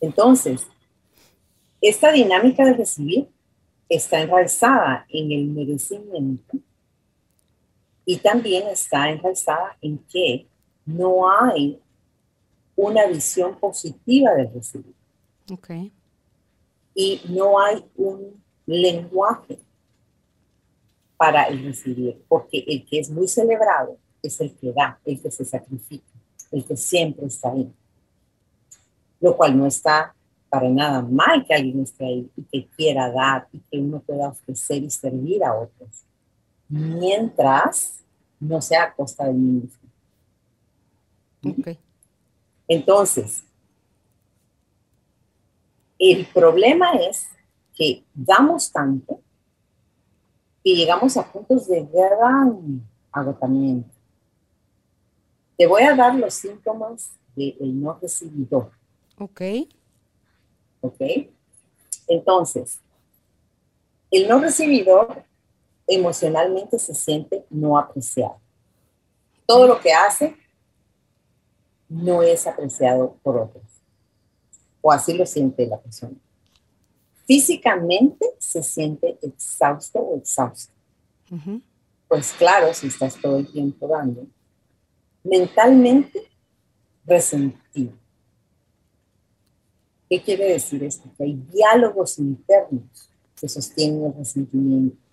Entonces, 0.00 0.66
esta 1.80 2.12
dinámica 2.12 2.66
de 2.66 2.74
recibir 2.74 3.30
está 3.88 4.20
enraizada 4.20 5.06
en 5.08 5.32
el 5.32 5.46
merecimiento 5.46 6.58
y 8.04 8.18
también 8.18 8.68
está 8.68 9.08
enraizada 9.08 9.78
en 9.80 9.96
que 9.96 10.46
no 10.84 11.26
hay 11.26 11.80
una 12.76 13.06
visión 13.06 13.58
positiva 13.58 14.32
del 14.34 14.52
recibir. 14.52 14.94
Okay. 15.50 15.92
Y 16.94 17.20
no 17.28 17.60
hay 17.60 17.84
un 17.96 18.42
lenguaje 18.66 19.58
para 21.16 21.44
el 21.44 21.64
recibir, 21.64 22.22
porque 22.28 22.64
el 22.66 22.84
que 22.84 23.00
es 23.00 23.10
muy 23.10 23.28
celebrado 23.28 23.98
es 24.22 24.40
el 24.40 24.54
que 24.54 24.72
da, 24.72 24.98
el 25.04 25.20
que 25.20 25.30
se 25.30 25.44
sacrifica, 25.44 26.06
el 26.50 26.64
que 26.64 26.76
siempre 26.76 27.26
está 27.26 27.50
ahí. 27.50 27.70
Lo 29.20 29.36
cual 29.36 29.56
no 29.56 29.66
está 29.66 30.14
para 30.48 30.68
nada 30.68 31.02
mal 31.02 31.44
que 31.44 31.54
alguien 31.54 31.80
esté 31.80 32.04
ahí 32.06 32.30
y 32.36 32.42
que 32.44 32.68
quiera 32.76 33.10
dar 33.10 33.48
y 33.52 33.58
que 33.58 33.78
uno 33.78 34.00
pueda 34.00 34.28
ofrecer 34.28 34.82
y 34.82 34.90
servir 34.90 35.42
a 35.44 35.54
otros, 35.54 36.04
mientras 36.68 38.00
no 38.38 38.60
sea 38.60 38.84
a 38.84 38.94
costa 38.94 39.26
del 39.26 39.36
mismo. 39.36 39.88
Okay. 41.42 41.78
Entonces, 42.68 43.44
el 45.98 46.26
problema 46.26 46.92
es 46.92 47.28
que 47.74 48.04
damos 48.14 48.70
tanto 48.70 49.20
y 50.62 50.76
llegamos 50.76 51.16
a 51.16 51.30
puntos 51.30 51.68
de 51.68 51.84
gran 51.84 52.82
agotamiento. 53.12 53.90
Te 55.56 55.66
voy 55.66 55.82
a 55.82 55.94
dar 55.94 56.14
los 56.14 56.34
síntomas 56.34 57.12
del 57.36 57.80
no 57.80 57.98
recibidor. 58.00 58.72
Ok. 59.18 59.40
Ok. 60.80 61.00
Entonces, 62.08 62.80
el 64.10 64.28
no 64.28 64.38
recibidor 64.40 65.24
emocionalmente 65.86 66.78
se 66.78 66.94
siente 66.94 67.44
no 67.50 67.78
apreciado. 67.78 68.40
Todo 69.46 69.66
lo 69.66 69.80
que 69.80 69.92
hace 69.92 70.36
no 71.94 72.22
es 72.22 72.46
apreciado 72.46 73.16
por 73.22 73.36
otros. 73.36 73.62
O 74.80 74.90
así 74.90 75.14
lo 75.14 75.24
siente 75.24 75.66
la 75.66 75.80
persona. 75.80 76.16
Físicamente 77.24 78.26
se 78.38 78.62
siente 78.62 79.18
exhausto 79.22 80.00
o 80.00 80.18
exhausto. 80.18 80.72
Pues 82.08 82.32
claro, 82.32 82.74
si 82.74 82.88
estás 82.88 83.16
todo 83.20 83.38
el 83.38 83.50
tiempo 83.50 83.86
dando. 83.88 84.26
Mentalmente 85.22 86.30
resentido. 87.06 87.92
¿Qué 90.10 90.20
quiere 90.20 90.52
decir 90.52 90.82
esto? 90.84 91.08
Que 91.16 91.24
hay 91.24 91.34
diálogos 91.34 92.18
internos 92.18 93.08
que 93.40 93.48
sostienen 93.48 94.06
el 94.06 94.14
resentimiento. 94.14 95.03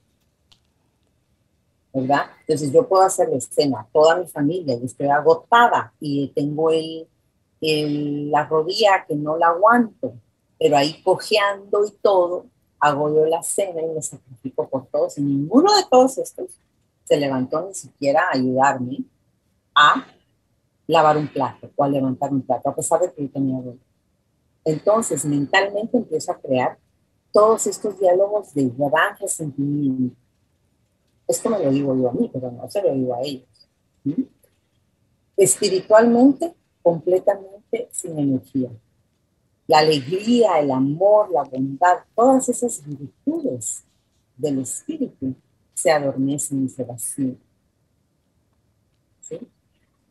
¿Verdad? 1.94 2.28
Entonces 2.42 2.72
yo 2.72 2.88
puedo 2.88 3.04
hacer 3.04 3.30
la 3.30 3.38
escena, 3.38 3.88
toda 3.92 4.18
mi 4.18 4.28
familia, 4.28 4.76
y 4.76 4.86
estoy 4.86 5.08
agotada 5.08 5.94
y 6.00 6.30
tengo 6.30 6.72
el, 6.72 7.08
la 8.32 8.46
rodilla 8.46 9.06
que 9.08 9.16
no 9.16 9.38
la 9.38 9.48
aguanto, 9.48 10.14
pero 10.58 10.78
ahí 10.78 11.02
cojeando 11.04 11.86
y 11.86 11.92
todo, 12.02 12.46
hago 12.80 13.14
yo 13.14 13.26
la 13.26 13.44
cena 13.44 13.82
y 13.82 13.88
me 13.88 14.02
sacrifico 14.02 14.68
por 14.68 14.88
todos. 14.88 15.18
Y 15.18 15.22
ninguno 15.22 15.76
de 15.76 15.84
todos 15.90 16.18
estos 16.18 16.58
se 17.04 17.18
levantó 17.18 17.68
ni 17.68 17.74
siquiera 17.74 18.24
a 18.24 18.36
ayudarme 18.36 19.00
a 19.76 20.06
lavar 20.88 21.18
un 21.18 21.28
plato 21.28 21.70
o 21.76 21.84
a 21.84 21.90
levantar 21.90 22.32
un 22.32 22.42
plato, 22.42 22.70
a 22.70 22.76
pesar 22.76 23.02
de 23.02 23.14
que 23.14 23.24
yo 23.24 23.30
tenía 23.30 23.58
dolor. 23.58 23.78
Entonces, 24.64 25.26
mentalmente 25.26 25.98
empiezo 25.98 26.32
a 26.32 26.40
crear 26.40 26.78
todos 27.32 27.66
estos 27.68 27.98
diálogos 28.00 28.54
de 28.54 28.70
gran 28.76 29.18
resentimiento 29.18 30.21
esto 31.32 31.50
me 31.50 31.60
lo 31.60 31.72
digo 31.72 31.96
yo 31.96 32.10
a 32.10 32.14
mí, 32.14 32.30
pero 32.32 32.52
no 32.52 32.70
se 32.70 32.82
lo 32.82 32.94
digo 32.94 33.16
a 33.16 33.22
ellos. 33.22 33.48
Espiritualmente, 35.36 36.54
completamente 36.82 37.90
sin 37.92 38.20
energía. 38.20 38.70
La 39.68 39.80
alegría, 39.80 40.60
el 40.60 40.72
amor, 40.72 41.32
la 41.32 41.44
bondad, 41.44 42.00
todas 42.14 42.50
esas 42.50 42.84
virtudes 42.86 43.84
del 44.36 44.60
espíritu 44.60 45.34
se 45.74 45.92
adormecen 45.92 46.66
y 46.66 46.70
se 46.70 46.84
vacían. 46.84 47.40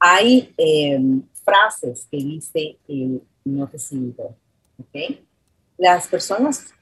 Hay 0.03 0.55
em, 0.57 1.23
frases 1.45 2.07
que 2.11 2.17
dice 2.17 2.79
el 2.89 3.23
no 3.45 3.67
recibido. 3.67 4.35
Las 5.77 6.09
personas 6.09 6.73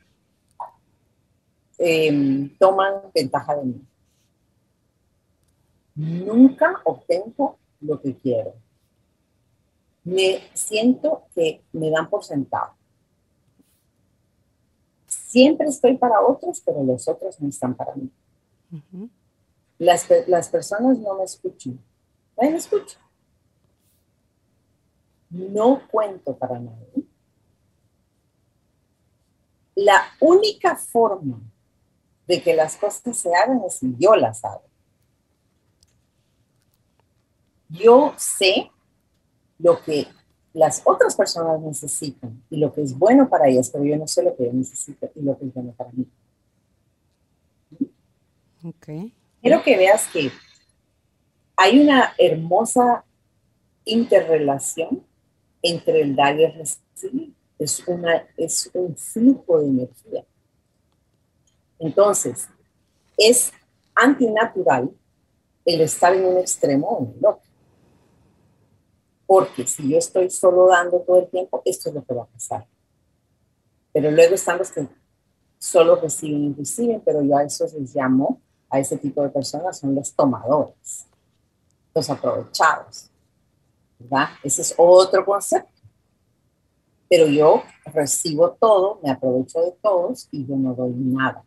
em, 1.79 2.49
toman 2.59 3.03
ventaja 3.13 3.57
de 3.57 3.65
mí 3.65 3.88
nunca 5.99 6.81
obtengo 6.85 7.59
lo 7.81 8.01
que 8.01 8.17
quiero. 8.17 8.55
Me 10.05 10.41
siento 10.55 11.25
que 11.35 11.63
me 11.73 11.91
dan 11.91 12.09
por 12.09 12.25
sentado. 12.25 12.73
Siempre 15.07 15.67
estoy 15.67 15.99
para 15.99 16.21
otros, 16.21 16.63
pero 16.65 16.83
los 16.85 17.07
otros 17.09 17.41
no 17.41 17.49
están 17.49 17.75
para 17.75 17.95
mí. 17.97 18.11
las, 19.79 20.07
las, 20.29 20.49
personas 20.49 20.99
no 20.99 21.17
me 21.17 21.25
escuchan. 21.25 21.79
Nadie 22.37 22.53
me 22.53 22.59
escucha. 22.59 22.99
No 25.31 25.83
cuento 25.91 26.37
para 26.37 26.61
nadie. 26.61 27.05
La 29.75 30.03
única 30.21 30.77
forma 30.77 31.41
de 32.27 32.43
que 32.43 32.55
las 32.55 32.77
cosas 32.77 33.17
se 33.17 33.35
hagan 33.35 33.63
es 33.67 33.75
si 33.75 33.95
yo 33.99 34.15
las 34.15 34.45
hago. 34.45 34.68
Yo 37.69 38.15
sé 38.17 38.71
lo 39.59 39.83
que 39.83 40.07
las 40.53 40.83
otras 40.85 41.15
personas 41.15 41.61
necesitan 41.61 42.43
y 42.51 42.57
lo 42.57 42.73
que 42.73 42.83
es 42.83 42.97
bueno 42.97 43.29
para 43.29 43.49
ellas, 43.49 43.71
pero 43.71 43.85
yo 43.85 43.97
no 43.97 44.07
sé 44.07 44.23
lo 44.23 44.35
que 44.37 44.47
yo 44.47 44.53
necesito 44.53 45.11
y 45.15 45.23
lo 45.23 45.39
que 45.39 45.47
es 45.47 45.55
bueno 45.55 45.73
para 45.77 45.91
mí. 45.93 46.07
Okay. 48.65 49.15
Quiero 49.41 49.63
que 49.63 49.77
veas 49.77 50.07
que 50.09 50.33
hay 51.57 51.81
una 51.81 52.15
hermosa 52.19 53.05
interrelación 53.85 55.05
entre 55.63 56.03
el 56.03 56.17
dar 56.17 56.39
y 56.39 56.45
el 56.45 56.55
recibir. 56.55 57.35
Es, 57.59 57.87
una, 57.89 58.25
es 58.37 58.71
un 58.73 58.97
flujo 58.97 59.59
de 59.59 59.67
energía. 59.67 60.25
Entonces, 61.79 62.49
es 63.17 63.53
antinatural 63.95 64.91
el 65.65 65.81
estar 65.81 66.15
en 66.15 66.25
un 66.25 66.39
extremo 66.39 66.87
o 66.87 67.05
en 67.05 67.19
el 67.19 67.27
otro. 67.27 67.48
Porque 69.29 69.67
si 69.67 69.91
yo 69.91 69.99
estoy 69.99 70.31
solo 70.31 70.69
dando 70.69 71.01
todo 71.01 71.19
el 71.19 71.29
tiempo, 71.29 71.61
esto 71.67 71.91
es 71.91 71.95
lo 71.95 72.03
que 72.03 72.15
va 72.15 72.23
a 72.23 72.27
pasar. 72.29 72.67
Pero 73.93 74.11
luego 74.11 74.35
están 74.35 74.57
los 74.57 74.71
que 74.71 74.89
solo 75.59 75.97
reciben 75.97 76.45
y 76.45 76.55
reciben, 76.55 77.03
pero 77.05 77.23
yo 77.23 77.37
a 77.37 77.45
eso 77.45 77.67
les 77.79 77.95
llamo, 77.95 78.41
a 78.71 78.81
ese 78.81 78.97
tipo 78.97 79.23
de 79.23 79.29
personas, 79.29 79.79
son 79.79 79.95
los 79.95 80.15
tomadores, 80.15 81.05
los 81.95 82.09
aprovechados. 82.09 83.11
¿verdad? 83.99 84.29
Ese 84.43 84.63
es 84.63 84.75
otro 84.79 85.23
concepto. 85.27 85.83
Pero 87.11 87.27
yo 87.27 87.63
recibo 87.85 88.53
todo, 88.53 88.99
me 89.03 89.11
aprovecho 89.11 89.61
de 89.61 89.73
todos 89.83 90.27
y 90.31 90.47
yo 90.47 90.57
no 90.57 90.73
doy 90.73 90.95
nada. 90.95 91.45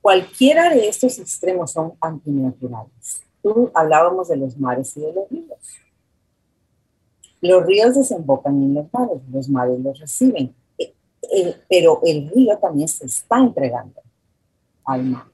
Cualquiera 0.00 0.68
de 0.70 0.88
estos 0.88 1.16
extremos 1.20 1.70
son 1.70 1.96
antinaturales 2.00 3.23
hablábamos 3.74 4.28
de 4.28 4.36
los 4.36 4.58
mares 4.58 4.96
y 4.96 5.00
de 5.00 5.12
los 5.12 5.28
ríos. 5.28 5.58
Los 7.40 7.66
ríos 7.66 7.94
desembocan 7.94 8.54
en 8.62 8.74
los 8.74 8.86
mares, 8.92 9.20
los 9.30 9.48
mares 9.48 9.78
los 9.80 9.98
reciben, 10.00 10.54
eh, 10.78 11.56
pero 11.68 12.00
el 12.04 12.30
río 12.30 12.56
también 12.58 12.88
se 12.88 13.06
está 13.06 13.38
entregando 13.38 14.00
al 14.84 15.04
mar. 15.04 15.24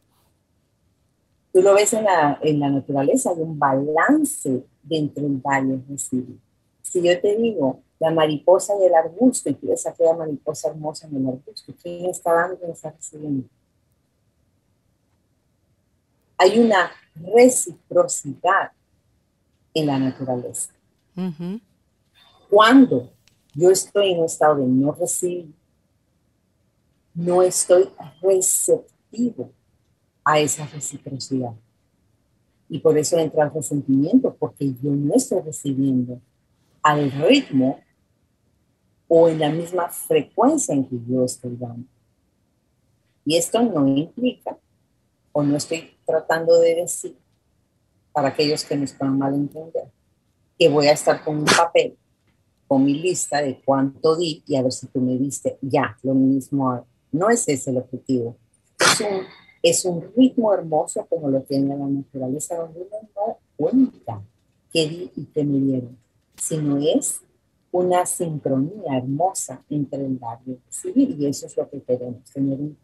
Tú 1.52 1.62
lo 1.62 1.74
ves 1.74 1.92
en 1.92 2.04
la, 2.04 2.38
en 2.42 2.60
la 2.60 2.70
naturaleza, 2.70 3.30
hay 3.30 3.40
un 3.40 3.58
balance 3.58 4.64
dentro 4.82 5.22
del 5.22 5.36
valle 5.36 5.80
recibir. 5.88 6.38
Si 6.82 7.02
yo 7.02 7.20
te 7.20 7.36
digo 7.36 7.80
la 7.98 8.10
mariposa 8.10 8.74
y 8.80 8.86
el 8.86 8.94
arbusto, 8.94 9.50
y 9.50 9.54
tú 9.54 9.68
ves 9.68 9.86
aquella 9.86 10.14
mariposa 10.14 10.68
hermosa 10.68 11.06
en 11.06 11.16
el 11.16 11.28
arbusto, 11.28 11.72
¿quién 11.82 12.06
está 12.06 12.32
dando 12.32 12.58
y 12.66 12.70
está 12.70 12.90
recibiendo? 12.90 13.48
Hay 16.38 16.58
una 16.58 16.90
reciprocidad 17.22 18.72
en 19.74 19.86
la 19.86 19.98
naturaleza. 19.98 20.72
Cuando 22.48 23.10
yo 23.54 23.70
estoy 23.70 24.12
en 24.12 24.20
un 24.20 24.24
estado 24.24 24.56
de 24.56 24.66
no 24.66 24.92
recibir, 24.92 25.52
no 27.14 27.42
estoy 27.42 27.88
receptivo 28.22 29.52
a 30.24 30.38
esa 30.38 30.66
reciprocidad. 30.66 31.54
Y 32.68 32.78
por 32.78 32.96
eso 32.96 33.18
entra 33.18 33.44
el 33.44 33.52
resentimiento, 33.52 34.34
porque 34.34 34.72
yo 34.80 34.90
no 34.92 35.14
estoy 35.14 35.40
recibiendo 35.40 36.20
al 36.82 37.10
ritmo 37.10 37.80
o 39.08 39.28
en 39.28 39.40
la 39.40 39.50
misma 39.50 39.88
frecuencia 39.88 40.74
en 40.74 40.84
que 40.84 40.96
yo 41.08 41.24
estoy 41.24 41.56
dando. 41.56 41.86
Y 43.24 43.36
esto 43.36 43.60
no 43.62 43.86
implica, 43.88 44.56
o 45.32 45.42
no 45.42 45.56
estoy 45.56 45.96
tratando 46.06 46.58
de 46.58 46.76
decir, 46.76 47.16
para 48.12 48.28
aquellos 48.28 48.64
que 48.64 48.76
nos 48.76 48.92
puedan 48.92 49.18
malentender, 49.18 49.90
que 50.58 50.68
voy 50.68 50.86
a 50.86 50.92
estar 50.92 51.24
con 51.24 51.38
un 51.38 51.44
papel, 51.44 51.96
con 52.66 52.84
mi 52.84 52.94
lista 52.94 53.40
de 53.40 53.60
cuánto 53.64 54.16
di 54.16 54.42
y 54.46 54.56
a 54.56 54.62
ver 54.62 54.72
si 54.72 54.86
tú 54.88 55.00
me 55.00 55.16
diste 55.16 55.58
ya 55.62 55.96
lo 56.02 56.14
mismo. 56.14 56.86
No 57.12 57.30
es 57.30 57.48
ese 57.48 57.70
el 57.70 57.78
objetivo. 57.78 58.36
Es 58.78 59.00
un 59.00 59.22
es 59.62 59.84
un 59.84 60.02
ritmo 60.16 60.54
hermoso 60.54 61.06
como 61.06 61.28
lo 61.28 61.42
tiene 61.42 61.76
la 61.76 61.86
naturaleza, 61.86 62.56
donde 62.56 62.80
uno 62.80 63.08
no 63.14 63.38
cuenta 63.56 64.22
qué 64.72 64.88
di 64.88 65.10
y 65.16 65.24
qué 65.26 65.44
me 65.44 65.58
dieron, 65.58 65.98
sino 66.36 66.78
es 66.78 67.20
una 67.72 68.06
sincronía 68.06 68.96
hermosa 68.96 69.62
entre 69.68 70.04
el 70.06 70.18
dar 70.18 70.38
y 70.46 70.52
el 70.52 70.60
recibir, 70.64 71.10
y 71.18 71.26
eso 71.26 71.46
es 71.46 71.56
lo 71.56 71.68
que 71.68 71.82
queremos, 71.82 72.24
tener 72.32 72.58
un, 72.58 72.76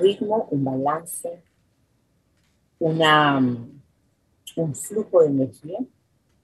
ritmo, 0.00 0.48
un 0.50 0.64
balance, 0.64 1.42
una, 2.78 3.38
un 3.38 4.74
flujo 4.74 5.20
de 5.20 5.26
energía, 5.28 5.78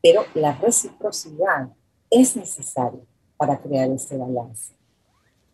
pero 0.03 0.23
la 0.35 0.55
reciprocidad 0.57 1.69
es 2.11 2.37
necesaria 2.37 3.01
para 3.37 3.61
crear 3.61 3.91
este 3.91 4.17
balance. 4.17 4.75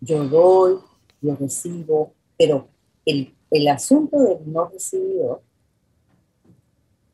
Yo 0.00 0.24
doy, 0.24 0.78
yo 1.20 1.36
recibo, 1.36 2.12
pero 2.36 2.68
el 3.06 3.34
el 3.54 3.68
asunto 3.68 4.18
del 4.18 4.52
no 4.52 4.68
recibido 4.68 5.40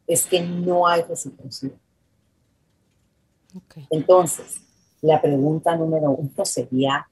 es 0.07 0.25
que 0.25 0.41
no 0.41 0.87
hay 0.87 1.03
reciprocidad. 1.03 1.77
Entonces, 3.91 4.63
la 5.03 5.21
pregunta 5.21 5.77
número 5.77 6.13
uno 6.13 6.45
sería, 6.47 7.07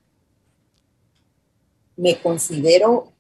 ¿me 1.95 2.19
considero 2.23 3.13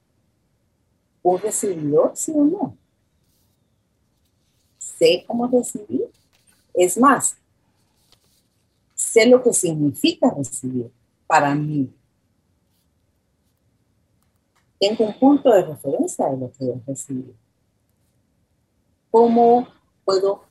un 1.22 1.38
recibidor, 1.38 2.12
sí 2.14 2.32
o 2.34 2.44
no? 2.44 2.76
¿Sé 4.78 5.24
cómo 5.26 5.46
recibir? 5.46 6.10
Es 6.74 6.98
más, 6.98 7.36
sé 8.94 9.26
lo 9.26 9.42
que 9.42 9.52
significa 9.52 10.32
recibir 10.36 10.90
para 11.26 11.54
mí 11.54 11.92
tengo 14.78 15.06
un 15.06 15.18
punto 15.18 15.50
de 15.50 15.64
referencia 15.64 16.26
de 16.26 16.36
lo 16.36 16.52
que 16.52 16.64
he 16.64 16.80
recibido. 16.86 17.34
¿Cómo 19.10 19.66
puedo 20.04 20.44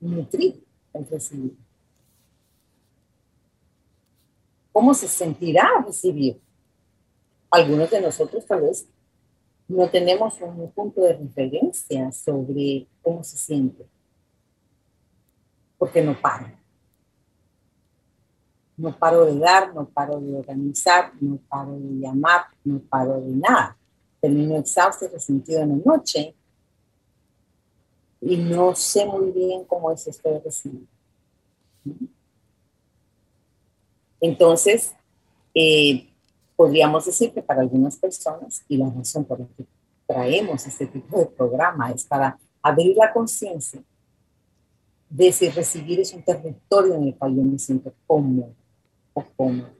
nutrir 0.00 0.64
el 0.94 1.06
recibir? 1.06 1.56
¿Cómo 4.72 4.94
se 4.94 5.08
sentirá 5.08 5.68
recibir? 5.84 6.40
Algunos 7.50 7.90
de 7.90 8.00
nosotros 8.00 8.44
tal 8.46 8.62
vez 8.62 8.86
no 9.68 9.88
tenemos 9.90 10.40
un 10.40 10.70
punto 10.70 11.00
de 11.02 11.14
referencia 11.14 12.12
sobre 12.12 12.86
cómo 13.02 13.22
se 13.24 13.36
siente, 13.36 13.84
porque 15.78 16.02
no 16.02 16.20
paro. 16.20 16.46
No 18.76 18.96
paro 18.96 19.24
de 19.24 19.38
dar, 19.38 19.74
no 19.74 19.88
paro 19.88 20.20
de 20.20 20.36
organizar, 20.36 21.12
no 21.20 21.38
paro 21.48 21.72
de 21.78 21.98
llamar, 21.98 22.42
no 22.62 22.78
paro 22.78 23.20
de 23.20 23.34
nada. 23.34 23.76
Termino 24.20 24.56
exhausto 24.56 25.08
resentido 25.08 25.62
en 25.62 25.70
la 25.70 25.84
noche 25.84 26.34
y 28.20 28.36
no 28.36 28.74
sé 28.74 29.06
muy 29.06 29.30
bien 29.30 29.64
cómo 29.64 29.90
es 29.90 30.06
esto 30.06 30.30
de 30.30 30.40
recibir. 30.40 30.86
Entonces, 34.20 34.94
eh, 35.54 36.08
podríamos 36.56 37.04
decir 37.04 37.32
que 37.32 37.42
para 37.42 37.60
algunas 37.60 37.96
personas, 37.96 38.64
y 38.68 38.76
la 38.76 38.90
razón 38.90 39.24
por 39.24 39.40
la 39.40 39.46
que 39.56 39.66
traemos 40.06 40.66
este 40.66 40.86
tipo 40.86 41.18
de 41.18 41.26
programa 41.26 41.90
es 41.90 42.04
para 42.04 42.38
abrir 42.62 42.96
la 42.96 43.12
conciencia 43.12 43.82
de 45.08 45.32
si 45.32 45.48
recibir 45.50 46.00
es 46.00 46.12
un 46.12 46.22
territorio 46.22 46.94
en 46.94 47.04
el 47.04 47.14
cual 47.14 47.36
yo 47.36 47.42
me 47.42 47.58
siento 47.58 47.92
cómodo 48.06 48.52
o 49.14 49.24
cómodo 49.36 49.76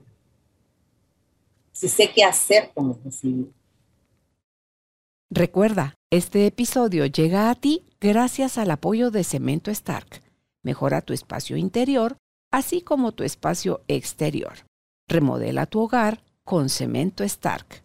si 1.77 1.89
sé 1.89 2.11
qué 2.11 2.23
hacer 2.23 2.71
con 2.73 2.99
recibir. 3.03 3.53
Recuerda, 5.29 5.93
este 6.11 6.47
episodio 6.47 7.05
llega 7.05 7.51
a 7.51 7.55
ti 7.55 7.85
gracias 8.01 8.57
al 8.57 8.71
apoyo 8.71 9.11
de 9.11 9.23
Cemento 9.23 9.69
Stark. 9.69 10.23
Mejora 10.63 11.01
tu 11.01 11.13
espacio 11.13 11.55
interior, 11.55 12.17
así 12.51 12.81
como 12.81 13.11
tu 13.11 13.23
espacio 13.23 13.81
exterior. 13.87 14.65
Remodela 15.07 15.67
tu 15.67 15.81
hogar 15.81 16.23
con 16.47 16.69
Cemento 16.69 17.25
Stark. 17.25 17.83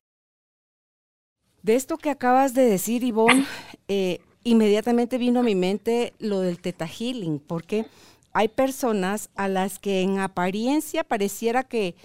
De 1.64 1.74
esto 1.74 1.98
que 1.98 2.10
acabas 2.10 2.54
de 2.54 2.64
decir, 2.64 3.02
Ivonne, 3.02 3.44
eh, 3.88 4.20
inmediatamente 4.44 5.18
vino 5.18 5.40
a 5.40 5.42
mi 5.42 5.56
mente 5.56 6.14
lo 6.20 6.38
del 6.38 6.60
Teta 6.60 6.86
Healing, 6.86 7.40
porque 7.40 7.86
hay 8.32 8.46
personas 8.46 9.30
a 9.34 9.48
las 9.48 9.80
que 9.80 10.02
en 10.02 10.20
apariencia 10.20 11.02
pareciera 11.02 11.64
que 11.64 11.96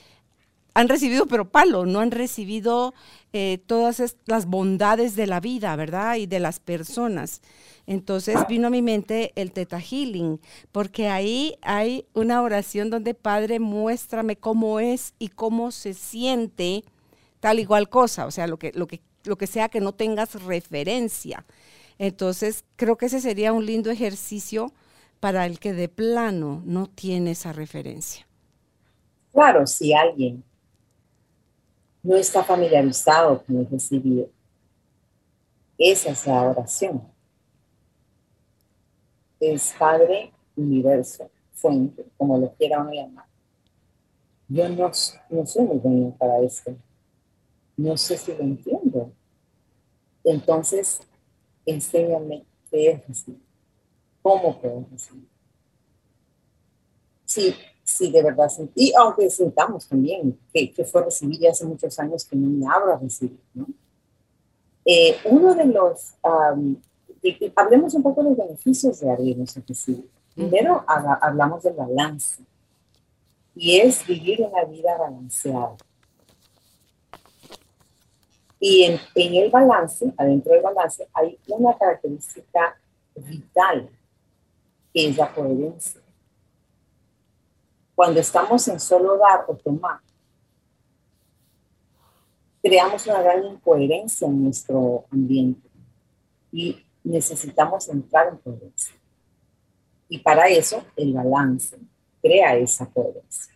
han 0.74 0.90
recibido 0.90 1.28
pero 1.28 1.48
palo, 1.48 1.86
no 1.86 2.00
han 2.00 2.10
recibido 2.10 2.96
eh, 3.34 3.60
todas 3.68 4.16
las 4.26 4.48
bondades 4.48 5.16
de 5.16 5.28
la 5.28 5.40
vida, 5.40 5.76
¿verdad? 5.76 6.16
Y 6.16 6.26
de 6.26 6.40
las 6.40 6.60
personas. 6.60 7.42
Entonces 7.88 8.38
vino 8.48 8.68
a 8.68 8.70
mi 8.70 8.82
mente 8.82 9.32
el 9.36 9.52
Teta 9.52 9.80
Healing, 9.80 10.40
porque 10.72 11.08
ahí 11.08 11.58
hay 11.62 12.06
una 12.14 12.42
oración 12.42 12.90
donde 12.90 13.14
Padre, 13.14 13.60
muéstrame 13.60 14.36
cómo 14.36 14.80
es 14.80 15.14
y 15.18 15.30
cómo 15.30 15.72
se 15.72 15.94
siente 15.94 16.84
tal 17.40 17.60
igual 17.60 17.90
cosa, 17.90 18.26
o 18.26 18.32
sea, 18.32 18.46
lo 18.46 18.58
que, 18.60 18.72
lo 18.74 18.88
que, 18.88 19.02
lo 19.24 19.38
que 19.38 19.48
sea 19.48 19.70
que 19.70 19.80
no 19.80 19.94
tengas 19.94 20.44
referencia. 20.44 21.46
Entonces, 21.98 22.66
creo 22.76 22.98
que 22.98 23.08
ese 23.08 23.22
sería 23.22 23.54
un 23.54 23.66
lindo 23.66 23.90
ejercicio 23.90 24.72
para 25.20 25.46
el 25.46 25.60
que 25.60 25.74
de 25.74 25.90
plano 25.90 26.62
no 26.66 26.88
tiene 26.88 27.32
esa 27.32 27.54
referencia. 27.54 28.28
Claro, 29.32 29.66
si 29.66 29.94
alguien 29.94 30.44
no 32.08 32.16
está 32.16 32.44
familiarizado 32.44 33.44
con 33.44 33.58
el 33.58 33.70
recibir. 33.70 34.32
Esa 35.78 36.12
es 36.12 36.26
la 36.26 36.42
oración. 36.42 37.02
Es 39.40 39.74
Padre, 39.78 40.32
Universo, 40.56 41.30
Fuente, 41.54 42.06
como 42.18 42.38
lo 42.38 42.54
quiera 42.54 42.82
uno 42.82 42.92
llamar. 42.92 43.26
Yo 44.48 44.70
no, 44.70 44.92
no 45.30 45.46
soy 45.46 45.66
muy 45.66 45.78
bueno 45.78 46.16
para 46.18 46.40
esto. 46.40 46.76
No 47.76 47.98
sé 47.98 48.18
si 48.18 48.34
lo 48.34 48.40
entiendo. 48.40 49.12
Entonces, 50.24 51.00
enséñame 51.66 52.46
qué 52.70 52.92
es 52.92 53.08
recibir. 53.08 53.42
¿Cómo 54.22 54.60
puedo 54.60 54.86
recibir? 54.92 55.28
Sí, 57.26 57.54
si 57.84 58.12
de 58.12 58.24
verdad 58.24 58.50
sentí, 58.50 58.94
aunque 58.96 59.30
sentamos 59.30 59.88
también 59.88 60.38
que, 60.54 60.72
que 60.72 60.84
fue 60.86 61.04
recibir 61.04 61.48
hace 61.48 61.66
muchos 61.66 61.98
años 62.00 62.26
que 62.26 62.36
no 62.36 62.50
me 62.50 62.66
abro 62.74 62.94
a 62.94 62.98
recibir, 62.98 63.40
¿no? 63.54 63.68
Eh, 64.90 65.18
uno 65.26 65.54
de 65.54 65.66
los, 65.66 66.14
hablemos 67.56 67.94
un 67.94 68.04
poco 68.04 68.24
de 68.24 68.30
los 68.30 68.38
beneficios 68.38 69.00
de 69.00 69.12
abrirnos 69.12 69.58
a 69.58 69.62
recibir. 69.68 70.10
Primero 70.36 70.84
hablamos 70.88 71.64
del 71.64 71.74
balance 71.74 72.44
y 73.56 73.80
es 73.80 74.06
vivir 74.06 74.42
una 74.42 74.64
vida 74.66 74.98
balanceada. 74.98 75.76
Y 78.60 78.84
en, 78.84 79.00
en, 79.16 79.36
el 79.36 79.52
balance, 79.52 80.14
adentro 80.18 80.54
del 80.54 80.64
balance, 80.64 81.08
hay 81.14 81.40
una 81.48 81.78
característica 81.78 82.80
vital 83.16 83.90
que 84.94 85.10
es 85.10 85.18
la 85.18 85.34
coherencia. 85.34 86.02
cuando 87.96 88.20
estamos 88.20 88.68
en 88.68 88.80
solo 88.80 89.18
dar 89.18 89.46
o 89.48 89.56
tomar, 89.56 90.00
creamos 92.62 93.08
una 93.08 93.22
gran 93.22 93.46
incoherencia 93.46 94.28
en 94.28 94.44
nuestro 94.44 95.06
ambiente 95.12 95.68
y 96.52 96.84
necesitamos 97.08 97.88
entrar 97.90 98.30
en 98.30 98.38
coherencia. 98.38 98.96
Y 100.10 100.20
para 100.20 100.48
eso 100.48 100.84
el 100.96 101.14
balance 101.14 101.78
crea 102.22 102.56
esa 102.56 102.86
coherencia. 102.86 103.54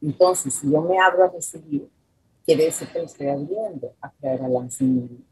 Entonces, 0.00 0.54
si 0.54 0.70
yo 0.70 0.82
me 0.82 0.98
abro 0.98 1.24
a 1.24 1.30
recibir, 1.30 1.88
quiere 2.44 2.64
decir 2.66 2.88
que 2.88 3.02
estoy 3.02 3.28
abriendo 3.28 3.94
a 4.00 4.10
crear 4.10 4.40
balance 4.40 4.84
en 4.84 4.96
mi. 4.96 5.24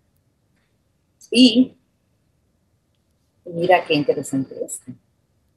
Y 1.31 1.77
mira 3.45 3.85
qué 3.87 3.95
interesante 3.95 4.65
esto, 4.65 4.93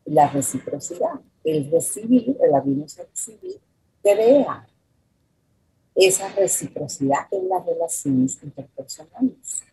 la 0.06 0.30
reciprocidad, 0.30 1.20
el 1.44 1.72
recibir, 1.72 2.38
el 2.42 2.54
abrirnos 2.54 3.00
a 3.00 3.04
recibir, 3.04 3.60
crea 4.02 4.68
esa 5.96 6.30
reciprocidad 6.30 7.28
en 7.32 7.48
las 7.48 7.66
relaciones 7.66 8.38
interpersonales. 8.44 9.64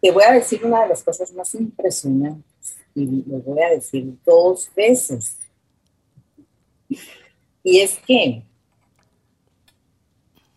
Te 0.00 0.10
voy 0.10 0.22
a 0.24 0.32
decir 0.32 0.64
una 0.64 0.82
de 0.82 0.88
las 0.88 1.02
cosas 1.02 1.32
más 1.32 1.54
impresionantes 1.54 2.76
y 2.94 3.24
lo 3.24 3.38
voy 3.38 3.62
a 3.62 3.70
decir 3.70 4.16
dos 4.24 4.70
veces. 4.74 5.38
Y 7.62 7.80
es 7.80 7.98
que 7.98 8.44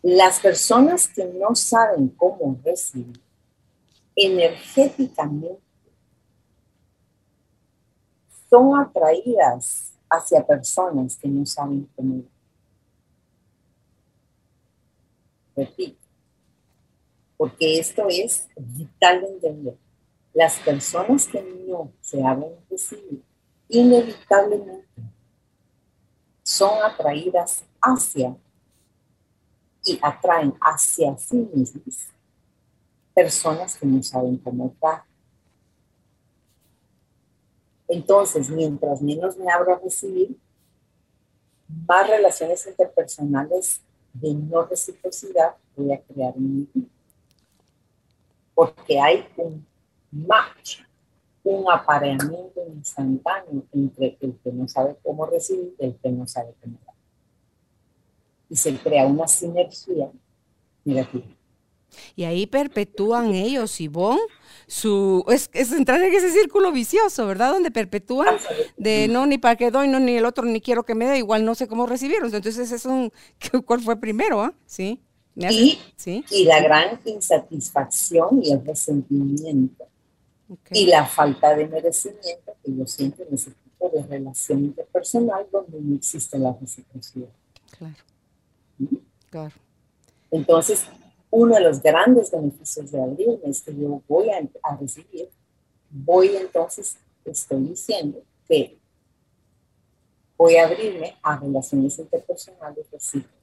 las 0.02 0.40
personas 0.40 1.08
que 1.08 1.24
no 1.24 1.54
saben 1.54 2.08
cómo 2.08 2.58
recibir 2.64 3.20
energéticamente 4.14 5.58
son 8.50 8.78
atraídas 8.78 9.94
hacia 10.10 10.46
personas 10.46 11.16
que 11.16 11.28
no 11.28 11.46
saben 11.46 11.88
cómo. 11.96 12.22
Repito, 15.56 16.01
porque 17.42 17.80
esto 17.80 18.06
es 18.08 18.46
vital 18.56 19.20
de 19.20 19.26
entender. 19.26 19.76
Las 20.32 20.60
personas 20.60 21.26
que 21.26 21.42
no 21.66 21.92
se 22.00 22.24
abren 22.24 22.52
a 22.52 22.70
recibir, 22.70 23.20
inevitablemente 23.68 24.86
son 26.44 26.70
atraídas 26.84 27.64
hacia 27.80 28.36
y 29.84 29.98
atraen 30.00 30.54
hacia 30.60 31.18
sí 31.18 31.48
mismas 31.52 32.12
personas 33.12 33.76
que 33.76 33.86
no 33.86 34.00
saben 34.04 34.36
cómo 34.36 34.68
estar. 34.68 35.02
Entonces, 37.88 38.50
mientras 38.50 39.02
menos 39.02 39.36
me 39.36 39.50
abro 39.50 39.74
a 39.74 39.80
recibir, 39.80 40.38
más 41.88 42.08
relaciones 42.08 42.64
interpersonales 42.68 43.82
de 44.12 44.32
no 44.32 44.64
reciprocidad 44.64 45.56
voy 45.74 45.92
a 45.92 46.00
crear 46.00 46.36
en 46.36 46.58
mi 46.60 46.68
vida. 46.72 47.01
Porque 48.54 49.00
hay 49.00 49.26
un 49.36 49.66
match, 50.10 50.80
un 51.42 51.70
apareamiento 51.70 52.60
instantáneo 52.74 53.64
entre 53.72 54.16
el 54.20 54.38
que 54.42 54.52
no 54.52 54.68
sabe 54.68 54.96
cómo 55.02 55.26
recibir 55.26 55.74
y 55.78 55.84
el 55.84 55.96
que 55.96 56.10
no 56.10 56.26
sabe 56.26 56.54
cómo 56.60 56.78
dar. 56.84 56.94
Y 58.48 58.56
se 58.56 58.76
crea 58.76 59.06
una 59.06 59.26
sinergia 59.26 60.10
negativa. 60.84 61.24
Y 62.16 62.24
ahí 62.24 62.46
perpetúan 62.46 63.34
ellos, 63.34 63.80
Ivonne, 63.80 64.20
su, 64.66 65.24
es, 65.28 65.50
es, 65.52 65.72
entrar 65.72 66.00
en 66.00 66.12
ese 66.12 66.30
círculo 66.30 66.72
vicioso, 66.72 67.26
¿verdad? 67.26 67.52
Donde 67.52 67.70
perpetúan 67.70 68.36
de 68.76 69.08
no, 69.08 69.26
ni 69.26 69.38
para 69.38 69.56
qué 69.56 69.70
doy, 69.70 69.88
no, 69.88 70.00
ni 70.00 70.16
el 70.16 70.24
otro, 70.24 70.44
ni 70.44 70.60
quiero 70.60 70.84
que 70.84 70.94
me 70.94 71.06
dé, 71.06 71.18
igual 71.18 71.44
no 71.44 71.54
sé 71.54 71.68
cómo 71.68 71.86
recibirlos. 71.86 72.32
Entonces, 72.32 72.72
es 72.72 72.84
un, 72.86 73.12
¿cuál 73.66 73.80
fue 73.80 73.96
primero? 74.00 74.42
Ah? 74.42 74.54
Sí. 74.66 75.00
Y, 75.34 75.78
¿Sí? 75.96 76.24
y 76.30 76.44
la 76.44 76.62
gran 76.62 77.00
insatisfacción 77.04 78.42
y 78.42 78.52
el 78.52 78.64
resentimiento 78.64 79.86
y 80.70 80.86
la 80.86 81.06
falta 81.06 81.54
de 81.54 81.66
merecimiento 81.66 82.54
que 82.62 82.76
yo 82.76 82.86
siento 82.86 83.22
en 83.22 83.34
ese 83.34 83.50
tipo 83.50 83.88
de 83.88 84.02
relación 84.02 84.64
interpersonal 84.64 85.46
donde 85.50 85.80
no 85.80 85.96
existe 85.96 86.38
la 86.38 86.52
reciprocidad. 86.52 87.30
Claro. 87.78 87.96
¿Mm? 88.78 88.96
Claro. 89.30 89.54
Entonces, 90.30 90.84
uno 91.30 91.54
de 91.54 91.62
los 91.62 91.82
grandes 91.82 92.30
beneficios 92.30 92.90
de 92.90 93.02
abrirme 93.02 93.38
es 93.44 93.62
que 93.62 93.74
yo 93.74 94.02
voy 94.06 94.28
a, 94.30 94.76
recibir, 94.78 95.30
voy 95.88 96.36
entonces, 96.36 96.98
estoy 97.24 97.64
diciendo 97.64 98.22
que 98.46 98.78
voy 100.36 100.56
a 100.56 100.66
abrirme 100.66 101.16
a 101.22 101.38
relaciones 101.38 101.98
interpersonales 101.98 102.90
recíprocas 102.90 103.41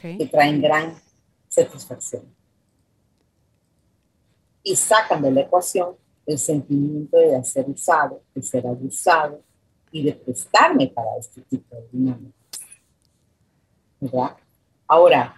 que 0.00 0.28
traen 0.30 0.60
gran 0.60 0.94
satisfacción. 1.48 2.22
Y 4.62 4.76
sacan 4.76 5.22
de 5.22 5.30
la 5.30 5.40
ecuación 5.42 5.96
el 6.26 6.38
sentimiento 6.38 7.16
de 7.16 7.42
ser 7.44 7.68
usado, 7.68 8.22
de 8.34 8.42
ser 8.42 8.66
abusado 8.66 9.42
y 9.90 10.04
de 10.04 10.12
prestarme 10.12 10.88
para 10.88 11.16
este 11.18 11.40
tipo 11.42 11.74
de 11.74 11.88
dinámica. 11.92 12.38
¿Verdad? 14.00 14.36
Ahora, 14.86 15.36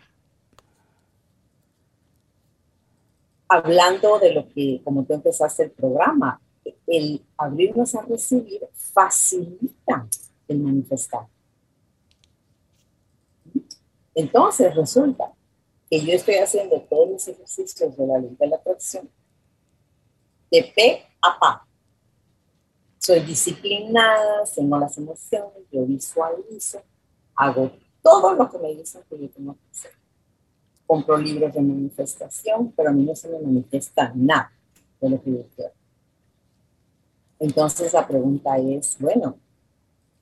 hablando 3.49 4.19
de 4.19 4.33
lo 4.33 4.49
que, 4.49 4.81
como 4.85 5.05
tú 5.05 5.15
empezaste 5.15 5.65
el 5.65 5.71
programa, 5.71 6.41
el 6.87 7.25
abrirnos 7.37 7.95
a 7.95 8.03
recibir 8.03 8.61
facilita 8.73 10.07
el 10.49 10.59
manifestar. 10.59 11.27
Entonces 14.15 14.75
resulta 14.75 15.33
que 15.89 16.01
yo 16.01 16.13
estoy 16.13 16.37
haciendo 16.37 16.81
todos 16.83 17.11
los 17.11 17.29
ejercicios 17.29 17.97
de 17.97 18.07
la 18.07 18.19
ley 18.19 18.37
de 18.39 18.47
la 18.47 18.57
atracción 18.57 19.11
de 20.51 20.73
P 20.75 21.05
a 21.23 21.39
PA. 21.39 21.67
Soy 22.99 23.21
disciplinada, 23.21 24.45
tengo 24.55 24.79
las 24.79 24.97
emociones, 24.97 25.65
yo 25.73 25.85
visualizo, 25.85 26.83
hago 27.35 27.73
todo 28.03 28.35
lo 28.35 28.51
que 28.51 28.59
me 28.59 28.75
dicen 28.75 29.03
que 29.09 29.19
yo 29.19 29.29
tengo 29.31 29.55
que 29.55 29.71
hacer 29.71 30.03
compro 30.93 31.17
libros 31.17 31.55
de 31.55 31.63
manifestación, 31.63 32.71
pero 32.77 32.91
a 32.91 32.93
mí 32.93 33.03
no 33.03 33.17
se 33.17 33.27
me 33.27 33.39
manifiesta 33.39 34.13
nada 34.15 34.53
de 35.01 35.09
lo 35.09 35.23
que 35.23 35.31
yo 35.31 35.47
quiero. 35.57 35.73
Entonces 37.39 37.95
la 37.95 38.07
pregunta 38.07 38.59
es, 38.59 38.99
bueno, 39.01 39.39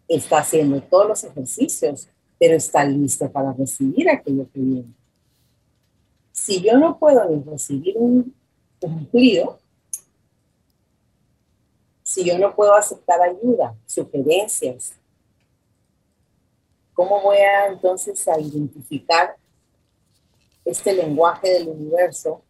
está 0.06 0.38
haciendo 0.38 0.80
todos 0.80 1.08
los 1.08 1.24
ejercicios, 1.24 2.08
pero 2.40 2.56
está 2.56 2.84
listo 2.84 3.30
para 3.30 3.52
recibir 3.52 4.10
aquello 4.10 4.48
que 4.52 4.58
viene. 4.58 4.94
Si 6.32 6.60
yo 6.62 6.78
no 6.78 6.98
puedo 6.98 7.28
ni 7.28 7.42
recibir 7.42 7.96
un 7.98 8.34
cumplido, 8.80 9.60
si 12.02 12.24
yo 12.24 12.38
no 12.38 12.56
puedo 12.56 12.74
aceptar 12.74 13.20
ayuda, 13.20 13.76
sugerencias, 13.86 14.94
¿cómo 16.94 17.22
voy 17.22 17.36
a 17.36 17.68
entonces 17.68 18.26
a 18.26 18.40
identificar 18.40 19.36
este 20.64 20.94
lenguaje 20.94 21.50
del 21.50 21.68
universo 21.68 22.42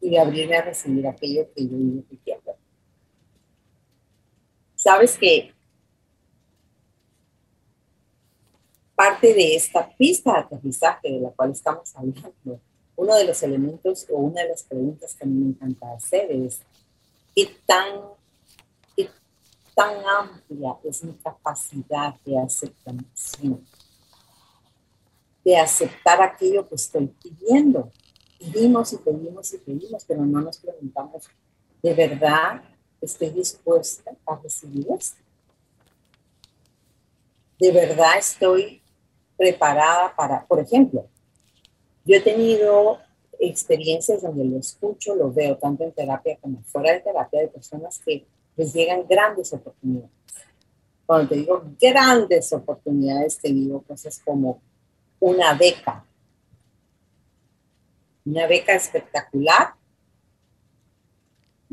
y 0.00 0.16
abrirme 0.16 0.56
a 0.56 0.62
recibir 0.62 1.06
aquello 1.06 1.48
que 1.54 1.68
yo 1.68 1.76
digo 1.76 2.02
que 2.08 2.16
quiero. 2.18 2.56
Sabes 4.74 5.18
que 5.18 5.52
parte 9.00 9.32
de 9.32 9.54
esta 9.54 9.88
pista 9.96 10.30
de 10.30 10.38
aterrizaje 10.40 11.10
de 11.10 11.20
la 11.20 11.30
cual 11.30 11.52
estamos 11.52 11.90
hablando, 11.96 12.60
uno 12.96 13.16
de 13.16 13.24
los 13.24 13.42
elementos 13.42 14.06
o 14.10 14.18
una 14.18 14.42
de 14.42 14.50
las 14.50 14.62
preguntas 14.62 15.14
que 15.14 15.24
me 15.24 15.48
encanta 15.48 15.90
hacer 15.94 16.30
es, 16.30 16.60
¿qué 17.34 17.48
tan, 17.64 18.00
qué 18.94 19.08
tan 19.74 20.04
amplia 20.04 20.76
es 20.84 21.02
mi 21.02 21.14
capacidad 21.14 22.14
de 22.26 22.38
aceptación? 22.40 23.64
de 25.42 25.56
aceptar 25.56 26.20
aquello 26.20 26.68
que 26.68 26.74
estoy 26.74 27.06
pidiendo. 27.06 27.90
Pedimos 28.38 28.92
y 28.92 28.98
pedimos 28.98 29.54
y 29.54 29.56
pedimos, 29.56 30.04
pero 30.04 30.26
no 30.26 30.42
nos 30.42 30.58
preguntamos, 30.58 31.30
¿de 31.82 31.94
verdad 31.94 32.62
estoy 33.00 33.30
dispuesta 33.30 34.10
a 34.26 34.36
recibir 34.36 34.86
esto? 34.92 35.22
¿De 37.58 37.72
verdad 37.72 38.18
estoy 38.18 38.79
preparada 39.40 40.14
para, 40.14 40.44
por 40.44 40.60
ejemplo, 40.60 41.06
yo 42.04 42.16
he 42.16 42.20
tenido 42.20 42.98
experiencias 43.38 44.20
donde 44.20 44.44
lo 44.44 44.58
escucho, 44.58 45.14
lo 45.14 45.32
veo 45.32 45.56
tanto 45.56 45.82
en 45.82 45.92
terapia 45.92 46.36
como 46.42 46.62
fuera 46.64 46.92
de 46.92 47.00
terapia 47.00 47.40
de 47.40 47.48
personas 47.48 47.98
que 48.04 48.26
les 48.54 48.74
llegan 48.74 49.06
grandes 49.08 49.50
oportunidades. 49.54 50.10
Cuando 51.06 51.30
te 51.30 51.36
digo 51.36 51.64
grandes 51.80 52.52
oportunidades, 52.52 53.38
te 53.38 53.48
digo 53.48 53.80
cosas 53.80 54.20
como 54.22 54.60
una 55.18 55.54
beca, 55.54 56.04
una 58.26 58.46
beca 58.46 58.74
espectacular 58.74 59.74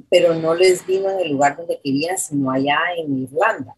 pero 0.10 0.36
no 0.36 0.54
les 0.54 0.86
vino 0.86 1.10
en 1.10 1.20
el 1.20 1.32
lugar 1.32 1.58
donde 1.58 1.82
querían, 1.84 2.18
sino 2.18 2.52
allá 2.52 2.78
en 2.96 3.24
Irlanda. 3.24 3.76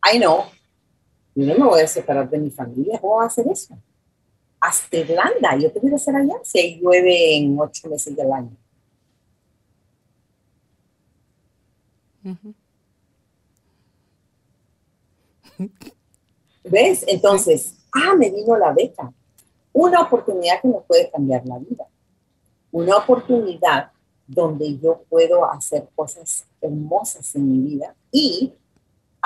Ay, 0.00 0.18
no, 0.18 0.50
yo 1.36 1.44
no 1.46 1.54
me 1.64 1.70
voy 1.70 1.80
a 1.82 1.86
separar 1.86 2.28
de 2.30 2.38
mi 2.38 2.50
familia, 2.50 2.98
¿cómo 2.98 3.16
voy 3.16 3.24
a 3.24 3.26
hacer 3.26 3.46
eso? 3.46 3.76
Hasta 4.58 4.96
Irlanda, 4.96 5.54
yo 5.56 5.70
te 5.70 5.78
voy 5.78 5.92
a 5.92 5.96
hacer 5.96 6.16
allá 6.16 6.34
si 6.42 6.80
llueve 6.80 7.36
en 7.36 7.60
ocho 7.60 7.90
meses 7.90 8.16
del 8.16 8.32
año. 8.32 8.56
¿Ves? 16.64 17.04
Entonces, 17.06 17.76
ah, 17.92 18.14
me 18.16 18.30
vino 18.30 18.56
la 18.56 18.72
beca. 18.72 19.12
Una 19.72 20.00
oportunidad 20.00 20.60
que 20.62 20.68
me 20.68 20.80
puede 20.80 21.10
cambiar 21.10 21.44
la 21.46 21.58
vida. 21.58 21.86
Una 22.72 22.96
oportunidad 22.96 23.92
donde 24.26 24.78
yo 24.78 25.02
puedo 25.08 25.48
hacer 25.50 25.86
cosas 25.94 26.46
hermosas 26.62 27.34
en 27.34 27.52
mi 27.52 27.58
vida 27.58 27.94
y 28.10 28.54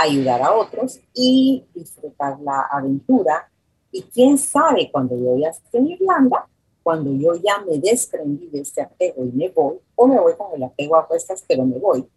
ayudar 0.02 0.42
a 0.42 0.52
otros 0.52 1.00
y 1.14 1.64
disfrutar 1.74 2.38
la 2.40 2.68
aventura. 2.70 3.50
Y 3.92 4.02
quién 4.02 4.38
sabe 4.38 4.90
cuando 4.90 5.16
yo 5.16 5.36
ya 5.36 5.48
esté 5.48 5.78
en 5.78 5.88
Irlanda, 5.88 6.48
cuando 6.82 7.12
yo 7.12 7.34
ya 7.34 7.58
me 7.66 7.78
desprendí 7.78 8.46
de 8.48 8.60
este 8.60 8.82
apego 8.82 9.24
y 9.24 9.32
me 9.32 9.48
voy, 9.48 9.78
o 9.94 10.06
me 10.06 10.18
voy 10.18 10.34
con 10.34 10.54
el 10.54 10.62
apego 10.62 10.96
a 10.96 11.06
cuestas, 11.06 11.44
pero 11.46 11.64
me 11.64 11.78
voy, 11.78 12.08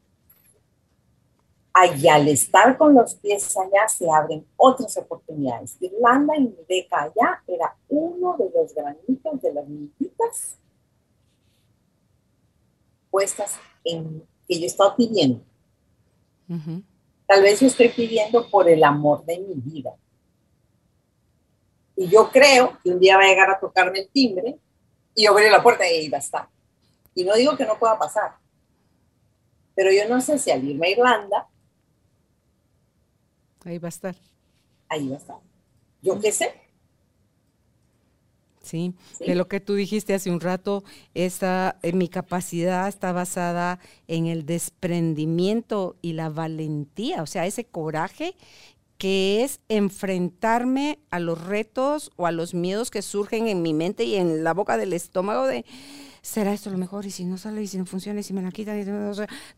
y 1.99 2.07
al 2.07 2.27
estar 2.27 2.77
con 2.77 2.93
los 2.93 3.15
pies 3.15 3.57
allá 3.57 3.87
se 3.87 4.09
abren 4.09 4.45
otras 4.55 4.95
oportunidades. 4.97 5.75
Irlanda 5.79 6.37
y 6.37 6.41
mi 6.41 6.55
beca 6.69 7.03
allá 7.03 7.43
era 7.47 7.75
uno 7.89 8.37
de 8.37 8.49
los 8.55 8.73
granitos 8.75 9.41
de 9.41 9.53
las 9.53 9.67
mintitas 9.67 10.57
puestas 13.09 13.57
en 13.83 14.23
que 14.47 14.59
yo 14.59 14.65
estaba 14.67 14.95
pidiendo. 14.95 15.41
Tal 17.33 17.41
vez 17.41 17.59
yo 17.59 17.65
estoy 17.65 17.89
pidiendo 17.89 18.47
por 18.47 18.69
el 18.69 18.83
amor 18.83 19.25
de 19.25 19.39
mi 19.39 19.55
vida. 19.55 19.89
Y 21.95 22.07
yo 22.07 22.29
creo 22.29 22.77
que 22.83 22.91
un 22.91 22.99
día 22.99 23.17
va 23.17 23.23
a 23.23 23.27
llegar 23.27 23.49
a 23.49 23.59
tocarme 23.59 24.01
el 24.01 24.09
timbre 24.09 24.59
y 25.15 25.25
abrir 25.25 25.49
la 25.49 25.63
puerta 25.63 25.83
y 25.83 25.95
ahí 25.95 26.09
va 26.09 26.17
a 26.17 26.19
estar. 26.19 26.47
Y 27.15 27.23
no 27.23 27.33
digo 27.33 27.57
que 27.57 27.65
no 27.65 27.79
pueda 27.79 27.97
pasar. 27.97 28.35
Pero 29.73 29.91
yo 29.91 30.07
no 30.07 30.21
sé 30.21 30.37
si 30.37 30.51
al 30.51 30.63
irme 30.63 30.85
a 30.85 30.91
Irlanda 30.91 31.47
Ahí 33.65 33.79
va 33.79 33.87
a 33.87 33.89
estar. 33.89 34.15
Ahí 34.87 35.07
va 35.07 35.15
a 35.15 35.17
estar. 35.17 35.37
Yo 36.03 36.19
qué 36.19 36.31
sé. 36.31 36.53
Sí, 38.63 38.95
de 39.19 39.35
lo 39.35 39.49
que 39.49 39.59
tú 39.59 39.75
dijiste 39.75 40.13
hace 40.13 40.31
un 40.31 40.39
rato, 40.39 40.85
esa, 41.13 41.77
eh, 41.83 41.91
mi 41.91 42.07
capacidad 42.07 42.87
está 42.87 43.11
basada 43.11 43.79
en 44.07 44.27
el 44.27 44.45
desprendimiento 44.45 45.97
y 46.01 46.13
la 46.13 46.29
valentía, 46.29 47.21
o 47.21 47.25
sea, 47.25 47.45
ese 47.45 47.65
coraje 47.65 48.35
que 48.97 49.43
es 49.43 49.59
enfrentarme 49.67 50.99
a 51.11 51.19
los 51.19 51.43
retos 51.43 52.09
o 52.15 52.25
a 52.25 52.31
los 52.31 52.53
miedos 52.53 52.89
que 52.89 53.01
surgen 53.01 53.49
en 53.49 53.61
mi 53.61 53.73
mente 53.73 54.05
y 54.05 54.15
en 54.15 54.45
la 54.45 54.53
boca 54.53 54.77
del 54.77 54.93
estómago 54.93 55.45
de, 55.45 55.65
¿será 56.21 56.53
esto 56.53 56.69
lo 56.69 56.77
mejor? 56.77 57.05
Y 57.05 57.11
si 57.11 57.25
no 57.25 57.37
sale, 57.37 57.61
y 57.61 57.67
si 57.67 57.77
no 57.77 57.85
funciona, 57.85 58.21
y 58.21 58.23
si 58.23 58.31
me 58.31 58.41
la 58.41 58.51
quitan, 58.51 58.81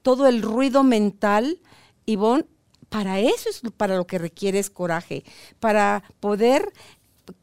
todo 0.02 0.28
el 0.28 0.42
ruido 0.42 0.84
mental, 0.84 1.60
Ivonne, 2.08 2.46
para 2.90 3.20
eso 3.20 3.50
es 3.50 3.62
para 3.78 3.98
lo 3.98 4.08
que 4.08 4.18
requieres 4.18 4.72
coraje, 4.72 5.24
para 5.60 6.04
poder 6.20 6.72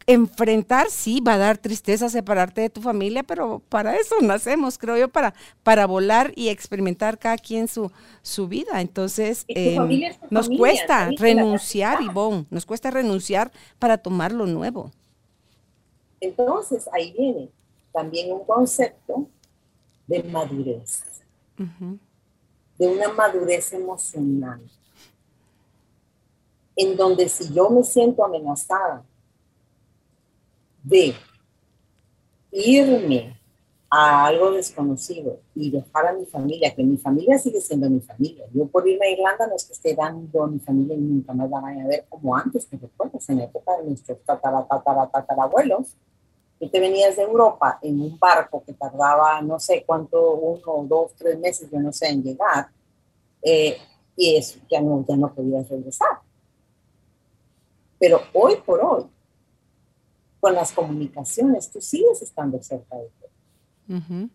enfrentar, 0.07 0.91
sí, 0.91 1.21
va 1.21 1.35
a 1.35 1.39
dar 1.39 1.59
tristeza 1.59 2.09
separarte 2.09 2.61
de 2.61 2.71
tu 2.71 2.81
familia, 2.81 3.23
pero 3.23 3.61
para 3.69 3.97
eso 3.97 4.17
nacemos, 4.21 4.79
creo 4.79 4.97
yo, 4.97 5.09
para, 5.09 5.35
para 5.63 5.87
volar 5.87 6.33
y 6.37 6.49
experimentar 6.49 7.19
cada 7.19 7.37
quien 7.39 7.69
su, 7.69 7.91
su 8.23 8.49
vida. 8.49 8.81
Entonces, 8.81 9.45
em, 9.49 10.03
nos 10.31 10.49
cuesta 10.49 11.11
renunciar, 11.19 12.03
Ivonne, 12.03 12.47
nos 12.51 12.67
cuesta 12.67 12.91
renunciar 12.91 13.51
para 13.79 13.99
tomar 13.99 14.33
lo 14.33 14.47
nuevo. 14.47 14.91
Entonces, 16.21 16.89
ahí 16.93 17.13
viene 17.13 17.49
también 17.93 18.33
un 18.33 18.45
concepto 18.45 19.27
de 20.07 20.23
madurez, 20.23 21.05
de 22.79 22.87
una 22.87 23.13
madurez 23.13 23.73
emocional. 23.73 24.61
En 26.75 26.97
donde 26.97 27.29
si 27.29 27.53
yo 27.53 27.69
me 27.69 27.83
siento 27.85 28.25
amenazada 28.25 29.05
de 30.83 31.15
irme 32.51 33.39
a 33.95 34.27
algo 34.27 34.53
desconocido 34.53 35.41
y 35.55 35.71
dejar 35.71 36.07
a 36.07 36.13
mi 36.15 36.25
familia, 36.25 36.75
que 36.75 36.83
mi 36.83 36.97
familia 36.97 37.39
sigue 37.39 37.61
siendo 37.61 37.91
mi 37.91 38.01
familia. 38.01 38.47
Yo 38.55 38.67
por 38.67 38.89
irme 38.89 39.07
a 39.07 39.11
Irlanda 39.11 39.47
no 39.47 39.55
es 39.55 39.67
que 39.67 39.75
esté 39.75 39.95
dando 39.95 40.45
a 40.45 40.47
mi 40.47 40.59
familia 40.59 40.97
y 40.97 41.01
nunca 41.01 41.35
más 41.35 41.51
la 41.51 41.61
vaya 41.61 41.85
a 41.85 41.87
ver 41.87 42.07
como 42.09 42.35
antes, 42.35 42.67
te 42.67 42.79
recuerdas, 42.79 43.29
en 43.29 43.39
la 43.39 43.45
época 43.45 43.77
de 43.77 43.89
nuestros 43.89 44.19
tatarabuelos, 44.25 45.95
y 46.59 46.69
te 46.69 46.81
venías 46.81 47.17
de 47.17 47.23
Europa 47.23 47.79
en 47.83 48.01
un 48.01 48.19
barco 48.19 48.63
que 48.65 48.73
tardaba 48.73 49.43
no 49.43 49.61
sé 49.61 49.85
cuánto, 49.85 50.37
uno, 50.37 50.87
dos, 50.89 51.13
tres 51.17 51.39
meses, 51.39 51.69
yo 51.71 51.79
no 51.79 51.93
sé, 51.93 52.09
en 52.09 52.23
llegar, 52.23 52.69
eh, 53.43 53.77
y 54.17 54.37
eso 54.37 54.59
ya 54.71 54.81
no, 54.81 55.05
ya 55.07 55.17
no 55.17 55.35
podías 55.35 55.69
regresar. 55.69 56.21
Pero 57.99 58.21
hoy 58.33 58.57
por 58.65 58.81
hoy, 58.81 59.05
con 60.43 60.55
las 60.57 60.73
comunicaciones, 60.73 61.71
tú 61.71 61.81
sigues 61.81 62.21
estando 62.21 62.61
cerca 62.61 62.97
de 62.97 63.05
ti. 63.05 64.29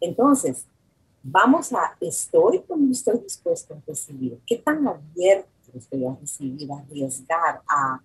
Entonces, 0.00 0.64
vamos 1.22 1.70
a, 1.74 1.94
¿estoy 2.00 2.62
como 2.62 2.90
estoy 2.90 3.18
dispuesto 3.18 3.74
a 3.74 3.82
recibir? 3.86 4.40
¿Qué 4.46 4.56
tan 4.56 4.88
abierto 4.88 5.50
estoy 5.74 6.06
a 6.06 6.14
recibir, 6.14 6.72
a 6.72 6.78
arriesgar, 6.78 7.60
a, 7.68 8.00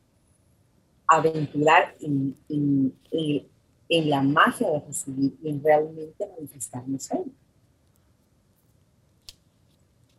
aventurar 1.08 1.96
en, 2.02 2.36
en, 2.50 4.10
la 4.10 4.22
magia 4.22 4.70
de 4.70 4.80
recibir 4.82 5.38
y 5.42 5.50
en 5.50 5.64
realmente 5.64 6.28
manifestar 6.28 6.86
mi 6.86 7.00
sueño? 7.00 7.32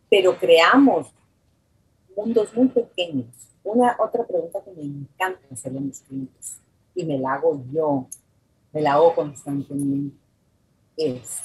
Pero 0.09 0.39
creamos 0.39 1.13
mundos 2.17 2.55
muy 2.55 2.69
pequeños. 2.69 3.27
Una 3.65 3.97
otra 3.99 4.27
pregunta 4.27 4.63
que 4.65 4.73
me 4.73 4.83
encanta 4.83 5.41
hacer 5.51 5.75
en 5.77 5.87
mis 5.87 6.01
clientes 6.01 6.59
y 6.95 7.05
me 7.05 7.19
la 7.19 7.35
hago 7.35 7.65
yo, 7.73 8.09
me 8.73 8.83
la 8.83 8.95
hago 8.95 9.15
constantemente, 9.15 10.17
es 10.97 11.41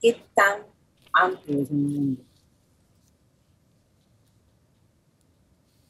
¿qué 0.00 0.16
tan 0.34 0.62
amplio 1.12 1.62
es 1.62 1.70
mi 1.70 1.94
mundo? 1.94 2.22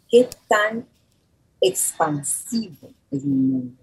¿Qué 0.08 0.28
tan 0.48 0.86
expansivo 1.60 2.88
es 3.10 3.24
mi 3.24 3.34
mundo? 3.34 3.82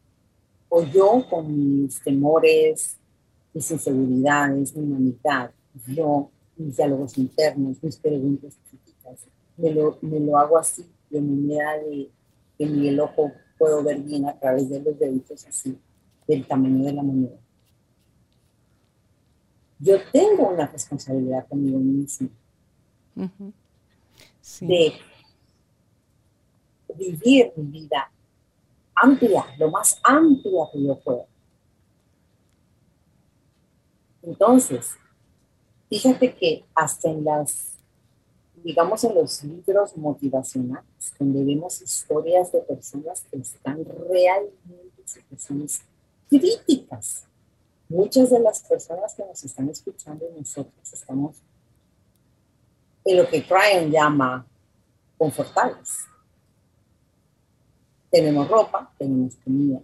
O 0.70 0.84
yo 0.84 1.26
con 1.30 1.84
mis 1.84 2.02
temores, 2.02 2.98
mis 3.54 3.70
inseguridades, 3.70 4.76
mi 4.76 4.84
humanidad, 4.84 5.52
yo, 5.88 6.30
mis 6.56 6.78
diálogos 6.78 7.18
internos, 7.18 7.84
mis 7.84 7.98
preguntas 7.98 8.58
me 9.62 9.72
lo, 9.72 9.98
me 10.02 10.20
lo 10.20 10.38
hago 10.38 10.58
así, 10.58 10.86
de 11.10 11.22
manera 11.22 11.78
de 11.78 12.10
que 12.58 12.66
ni 12.66 12.88
el 12.88 13.00
ojo 13.00 13.32
puedo 13.58 13.84
ver 13.84 14.00
bien 14.00 14.28
a 14.28 14.38
través 14.38 14.70
de 14.70 14.82
los 14.82 14.98
deditos 14.98 15.46
así, 15.48 15.78
del 16.28 16.48
tamaño 16.48 16.86
de 16.86 16.94
la 16.94 17.04
moneda. 17.04 17.38
Yo 19.80 19.98
tengo 20.12 20.50
una 20.50 20.68
responsabilidad 20.68 21.48
conmigo 21.48 21.80
mismo 21.80 22.30
de 24.62 24.94
vivir 26.96 27.52
mi 27.56 27.64
vida 27.66 28.12
amplia, 28.96 29.46
lo 29.58 29.72
más 29.72 30.00
amplia 30.04 30.64
que 30.72 30.84
yo 30.84 31.00
pueda. 31.00 31.26
Entonces, 34.22 34.96
fíjate 35.90 36.36
que 36.36 36.64
hasta 36.76 37.10
en 37.10 37.24
las 37.24 37.81
digamos, 38.64 39.04
en 39.04 39.16
los 39.16 39.44
libros 39.44 39.98
motivacionales, 39.98 41.14
donde 41.20 41.44
vemos 41.44 41.82
historias 41.82 42.52
de 42.52 42.62
personas 42.62 43.22
que 43.30 43.38
están 43.38 43.84
realmente 44.10 44.92
en 44.98 45.08
situaciones 45.08 45.82
críticas. 46.30 47.26
Muchas 47.90 48.30
de 48.30 48.40
las 48.40 48.62
personas 48.62 49.14
que 49.14 49.26
nos 49.26 49.44
están 49.44 49.70
escuchando 49.70 50.26
y 50.30 50.40
nosotros 50.40 50.94
estamos 50.94 51.36
en 53.04 53.18
lo 53.18 53.28
que 53.28 53.42
Brian 53.42 53.92
llama 53.92 54.46
confortables. 55.18 55.98
Tenemos 58.10 58.48
ropa, 58.48 58.94
tenemos 58.98 59.36
comida, 59.38 59.80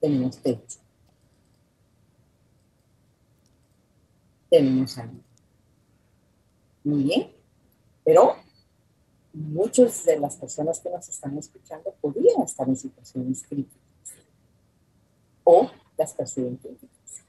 tenemos 0.00 0.38
techo, 0.38 0.78
tenemos 4.48 4.92
salud. 4.92 5.20
Muy 6.84 7.02
bien. 7.02 7.39
Pero 8.10 8.34
muchas 9.32 10.04
de 10.04 10.18
las 10.18 10.34
personas 10.34 10.80
que 10.80 10.90
nos 10.90 11.08
están 11.08 11.38
escuchando 11.38 11.94
podrían 12.00 12.42
estar 12.42 12.68
en 12.68 12.76
situaciones 12.76 13.44
críticas 13.48 13.78
o 15.44 15.70
las 15.96 16.12
perciben 16.14 16.56
críticas. 16.56 17.22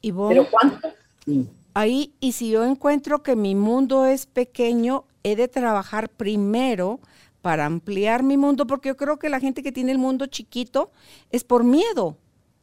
Y 0.00 0.12
vos, 0.12 0.28
Pero 0.28 0.46
¿cuánto? 0.48 0.88
ahí, 1.74 2.14
y 2.20 2.30
si 2.30 2.50
yo 2.50 2.64
encuentro 2.64 3.24
que 3.24 3.34
mi 3.34 3.56
mundo 3.56 4.06
es 4.06 4.26
pequeño, 4.26 5.04
he 5.24 5.34
de 5.34 5.48
trabajar 5.48 6.08
primero 6.10 7.00
para 7.42 7.66
ampliar 7.66 8.22
mi 8.22 8.36
mundo, 8.36 8.68
porque 8.68 8.90
yo 8.90 8.96
creo 8.96 9.18
que 9.18 9.30
la 9.30 9.40
gente 9.40 9.64
que 9.64 9.72
tiene 9.72 9.90
el 9.90 9.98
mundo 9.98 10.26
chiquito 10.26 10.92
es 11.30 11.42
por 11.42 11.64
miedo. 11.64 12.16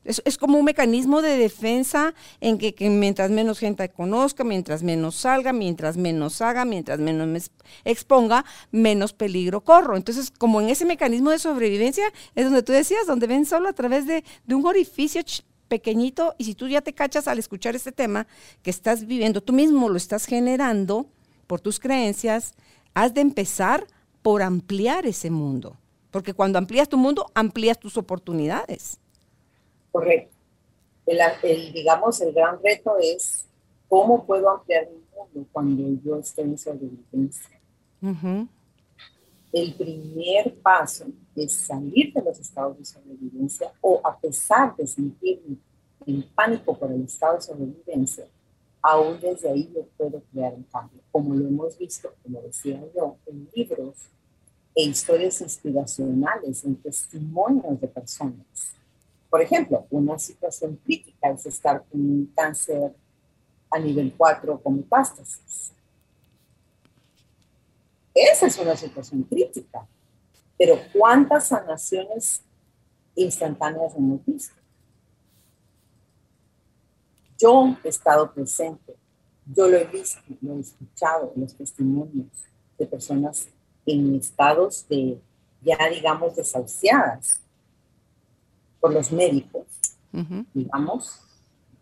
Es, 0.05 0.37
como 0.37 0.59
un 0.59 0.65
mecanismo 0.65 1.23
de 1.23 1.35
defensa 1.35 2.13
en 2.39 2.59
que, 2.59 2.75
mientras 2.91 3.31
menos 3.31 3.57
gente 3.57 3.89
conozca, 3.89 4.43
mientras 4.43 4.83
menos 4.83 5.15
salga, 5.15 5.51
mientras 5.51 5.97
menos 5.97 6.41
haga, 6.41 6.63
mientras 6.63 6.99
menos 6.99 7.27
me 7.27 7.41
exponga, 7.83 8.45
menos 8.71 9.13
peligro 9.13 9.61
corro. 9.61 9.97
Entonces, 9.97 10.29
como 10.29 10.61
en 10.61 10.69
ese 10.69 10.85
mecanismo 10.85 11.31
de 11.31 11.39
sobrevivencia, 11.39 12.05
es 12.35 12.45
donde 12.45 12.61
tú 12.61 12.71
decías, 12.71 13.07
donde 13.07 13.25
ven 13.25 13.47
solo 13.47 13.67
a 13.67 13.73
través 13.73 14.05
de, 14.05 14.23
un 14.47 14.67
orificio 14.67 15.23
pequeñito, 15.67 16.35
y 16.37 16.43
si 16.43 16.53
tú 16.53 16.67
ya 16.67 16.81
te 16.81 16.93
cachas 16.93 17.27
al 17.27 17.39
escuchar 17.39 17.75
este 17.75 17.91
tema 17.91 18.27
que 18.61 18.69
estás 18.69 19.07
viviendo, 19.07 19.41
tú 19.41 19.53
mismo 19.53 19.89
lo 19.89 19.97
estás 19.97 20.25
generando 20.25 21.07
por 21.47 21.61
tus 21.61 21.79
creencias, 21.79 22.53
has 22.93 23.15
de 23.15 23.21
empezar 23.21 23.87
por 24.21 24.43
ampliar 24.43 25.07
ese 25.07 25.31
mundo. 25.31 25.77
Porque 26.11 26.35
cuando 26.35 26.59
amplías 26.59 26.87
tu 26.87 26.97
mundo, 26.97 27.25
amplías 27.33 27.79
tus 27.79 27.97
oportunidades. 27.97 28.99
Correcto. 29.95 30.35
El, 31.05 31.19
el, 31.43 31.71
digamos, 31.71 32.19
el 32.19 32.33
gran 32.33 32.61
reto 32.61 32.97
es 33.01 33.45
cómo 33.87 34.25
puedo 34.25 34.49
ampliar 34.49 34.89
mi 34.91 34.99
mundo 35.15 35.47
cuando 35.53 35.83
yo 36.03 36.19
esté 36.19 36.41
en 36.41 36.57
sobrevivencia. 36.57 37.57
Ujú. 38.01 38.45
El 39.53 39.73
primer 39.75 40.53
paso 40.55 41.05
es 41.33 41.53
salir 41.53 42.11
de 42.11 42.21
los 42.21 42.37
estados 42.37 42.77
de 42.77 42.83
sobrevivencia 42.83 43.71
o 43.79 44.01
a 44.03 44.19
pesar 44.19 44.75
de 44.75 44.85
sentirme 44.85 45.55
en 46.05 46.23
pánico 46.35 46.77
por 46.77 46.91
el 46.91 47.05
estado 47.05 47.35
de 47.35 47.41
sobrevivencia, 47.43 48.27
aún 48.81 49.17
desde 49.21 49.49
ahí 49.49 49.71
yo 49.73 49.87
puedo 49.95 50.21
crear 50.29 50.53
un 50.55 50.63
cambio, 50.63 50.99
como 51.09 51.33
lo 51.35 51.47
hemos 51.47 51.77
visto, 51.77 52.13
como 52.21 52.41
decía 52.41 52.83
yo, 52.93 53.15
en 53.27 53.47
libros 53.55 54.09
e 54.75 54.83
historias 54.83 55.39
inspiracionales, 55.39 56.65
en 56.65 56.75
testimonios 56.75 57.79
de 57.79 57.87
personas. 57.87 58.75
Por 59.35 59.41
ejemplo, 59.41 59.85
una 59.89 60.17
situación 60.17 60.77
crítica 60.77 61.29
es 61.29 61.45
estar 61.45 61.83
con 61.91 61.99
un 61.99 62.31
cáncer 62.33 62.95
a 63.69 63.77
nivel 63.77 64.13
4 64.15 64.61
con 64.61 64.77
metástasis. 64.77 65.73
Esa 68.13 68.47
es 68.47 68.57
una 68.57 68.77
situación 68.77 69.23
crítica. 69.23 69.85
Pero 70.57 70.77
¿cuántas 70.93 71.49
sanaciones 71.49 72.45
instantáneas 73.13 73.93
hemos 73.97 74.25
visto? 74.25 74.55
Yo 77.37 77.75
he 77.83 77.89
estado 77.89 78.33
presente, 78.33 78.95
yo 79.53 79.67
lo 79.67 79.75
he 79.75 79.83
visto, 79.83 80.21
lo 80.39 80.55
he 80.55 80.61
escuchado, 80.61 81.33
los 81.35 81.53
testimonios 81.53 82.45
de 82.77 82.85
personas 82.85 83.49
en 83.85 84.15
estados 84.15 84.87
de, 84.87 85.19
ya 85.61 85.77
digamos, 85.89 86.37
desahuciadas 86.37 87.41
por 88.85 88.93
los 88.93 89.11
médicos, 89.11 89.65
uh 90.13 90.17
-huh. 90.19 90.45
digamos, 90.53 91.19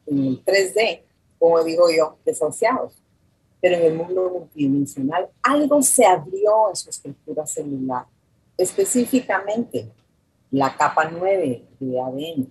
en 0.06 0.20
el 0.20 0.46
3D, 0.46 1.02
como 1.38 1.62
digo 1.62 1.92
yo, 1.92 2.16
desahuciados. 2.24 2.94
Pero 3.60 3.76
en 3.76 3.84
el 3.88 3.96
mundo 3.96 4.30
multidimensional 4.30 5.28
algo 5.42 5.82
se 5.82 6.06
abrió 6.06 6.70
en 6.70 6.76
su 6.78 6.90
estructura 6.90 7.46
celular, 7.46 8.06
específicamente 8.58 9.92
la 10.50 10.74
capa 10.78 11.10
9 11.10 11.66
de 11.78 12.00
ADN. 12.00 12.48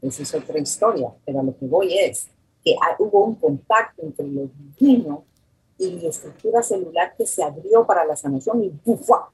Esa 0.00 0.22
es 0.22 0.34
otra 0.34 0.58
historia, 0.58 1.12
pero 1.26 1.40
a 1.40 1.42
lo 1.42 1.54
que 1.58 1.66
voy 1.66 1.98
es 1.98 2.26
que 2.64 2.74
hubo 3.00 3.26
un 3.26 3.34
contacto 3.34 4.00
entre 4.02 4.26
lo 4.26 4.48
divino 4.78 5.24
y 5.76 5.90
mi 5.90 6.06
estructura 6.06 6.62
celular 6.62 7.14
que 7.18 7.26
se 7.26 7.42
abrió 7.42 7.84
para 7.84 8.06
la 8.06 8.16
sanación 8.16 8.64
y 8.64 8.70
¡bufa! 8.82 9.28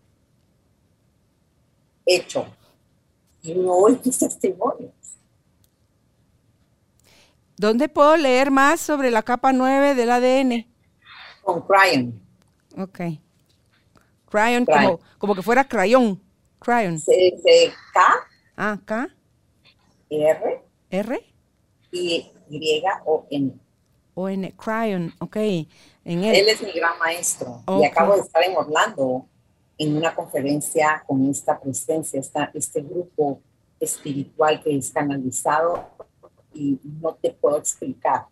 Hecho. 2.04 2.46
No 3.54 3.72
oí 3.74 3.96
tus 3.96 4.18
testimonios. 4.18 4.92
¿Dónde 7.56 7.88
puedo 7.88 8.16
leer 8.16 8.50
más 8.50 8.80
sobre 8.80 9.10
la 9.10 9.22
capa 9.22 9.52
9 9.52 9.94
del 9.94 10.10
ADN? 10.10 10.66
Con 11.42 11.62
Cryon. 11.62 12.20
Ok. 12.76 13.00
Cryon, 14.28 14.66
como, 14.66 15.00
como 15.18 15.34
que 15.34 15.42
fuera 15.42 15.66
crayón. 15.66 16.20
Cryon. 16.58 16.98
C, 16.98 17.38
C, 17.42 17.72
K. 17.94 18.00
Ah, 18.56 18.78
K. 18.84 19.08
R. 20.10 20.62
R. 20.90 21.34
Y 21.92 22.30
Y 22.50 22.82
o 23.04 23.26
N. 23.30 23.52
O 24.14 24.28
N, 24.28 24.54
Cryon, 24.56 25.14
ok. 25.18 25.36
En 25.36 26.24
él. 26.24 26.36
él 26.36 26.48
es 26.48 26.62
mi 26.62 26.72
gran 26.72 26.98
maestro. 26.98 27.62
Okay. 27.64 27.82
Y 27.82 27.84
acabo 27.86 28.14
de 28.14 28.20
estar 28.20 28.42
en 28.42 28.56
Orlando 28.56 29.26
en 29.78 29.96
una 29.96 30.14
conferencia 30.14 31.04
con 31.06 31.28
esta 31.28 31.58
presencia, 31.60 32.18
esta, 32.18 32.50
este 32.54 32.80
grupo 32.82 33.40
espiritual 33.78 34.62
que 34.62 34.76
es 34.76 34.90
canalizado 34.90 35.90
y 36.54 36.78
no 36.82 37.14
te 37.14 37.30
puedo 37.30 37.58
explicar 37.58 38.26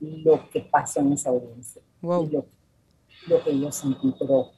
lo 0.00 0.48
que 0.50 0.60
pasó 0.60 1.00
en 1.00 1.12
esa 1.12 1.30
audiencia. 1.30 1.82
Wow. 2.00 2.24
Y 2.24 2.30
lo, 2.30 2.46
lo, 3.28 3.44
que 3.44 3.58
yo 3.58 3.70
sentí, 3.70 4.14
pero 4.18 4.50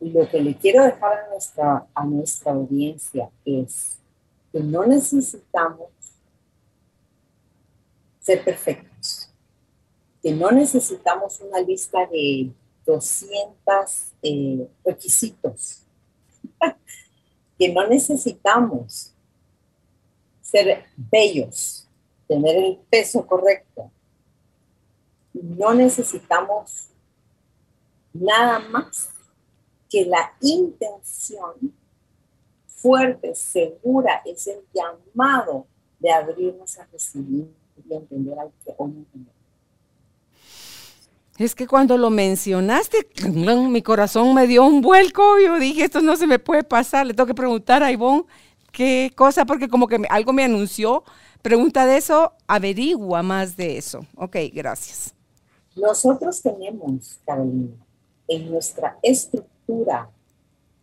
lo 0.00 0.28
que 0.28 0.40
le 0.40 0.56
quiero 0.56 0.84
dejar 0.84 1.12
a 1.18 1.28
nuestra, 1.28 1.86
a 1.94 2.04
nuestra 2.04 2.52
audiencia 2.52 3.30
es 3.44 3.98
que 4.52 4.60
no 4.60 4.86
necesitamos 4.86 5.90
ser 8.20 8.42
perfectos, 8.44 9.30
que 10.22 10.32
no 10.32 10.50
necesitamos 10.50 11.40
una 11.40 11.60
lista 11.60 12.06
de 12.06 12.50
200 12.86 14.12
eh, 14.22 14.68
requisitos, 14.84 15.82
que 17.58 17.72
no 17.72 17.86
necesitamos 17.86 19.12
ser 20.40 20.84
bellos, 20.96 21.88
tener 22.28 22.56
el 22.56 22.78
peso 22.88 23.26
correcto, 23.26 23.90
no 25.32 25.74
necesitamos 25.74 26.88
nada 28.12 28.58
más 28.60 29.10
que 29.88 30.04
la 30.04 30.32
intención 30.40 31.74
fuerte, 32.66 33.34
segura, 33.34 34.22
es 34.24 34.46
el 34.46 34.64
llamado 34.72 35.66
de 35.98 36.10
abrirnos 36.10 36.78
a 36.78 36.86
recibir 36.86 37.52
y 37.88 37.94
entender 37.94 38.38
al 38.38 38.52
que 38.64 38.74
hoy 38.76 38.90
entendemos. 38.90 39.35
Es 41.38 41.54
que 41.54 41.66
cuando 41.66 41.98
lo 41.98 42.08
mencionaste, 42.08 43.08
mi 43.30 43.82
corazón 43.82 44.34
me 44.34 44.46
dio 44.46 44.64
un 44.64 44.80
vuelco. 44.80 45.38
Yo 45.38 45.58
dije, 45.58 45.84
esto 45.84 46.00
no 46.00 46.16
se 46.16 46.26
me 46.26 46.38
puede 46.38 46.64
pasar. 46.64 47.06
Le 47.06 47.12
tengo 47.12 47.26
que 47.26 47.34
preguntar 47.34 47.82
a 47.82 47.92
Ivonne 47.92 48.24
qué 48.72 49.12
cosa, 49.14 49.44
porque 49.44 49.68
como 49.68 49.86
que 49.86 50.00
algo 50.08 50.32
me 50.32 50.44
anunció. 50.44 51.04
Pregunta 51.42 51.84
de 51.84 51.98
eso, 51.98 52.32
averigua 52.46 53.22
más 53.22 53.56
de 53.56 53.76
eso. 53.76 54.06
Ok, 54.16 54.36
gracias. 54.52 55.14
Nosotros 55.76 56.40
tenemos, 56.40 57.20
Carolina, 57.26 57.76
en 58.28 58.50
nuestra 58.50 58.98
estructura 59.02 60.08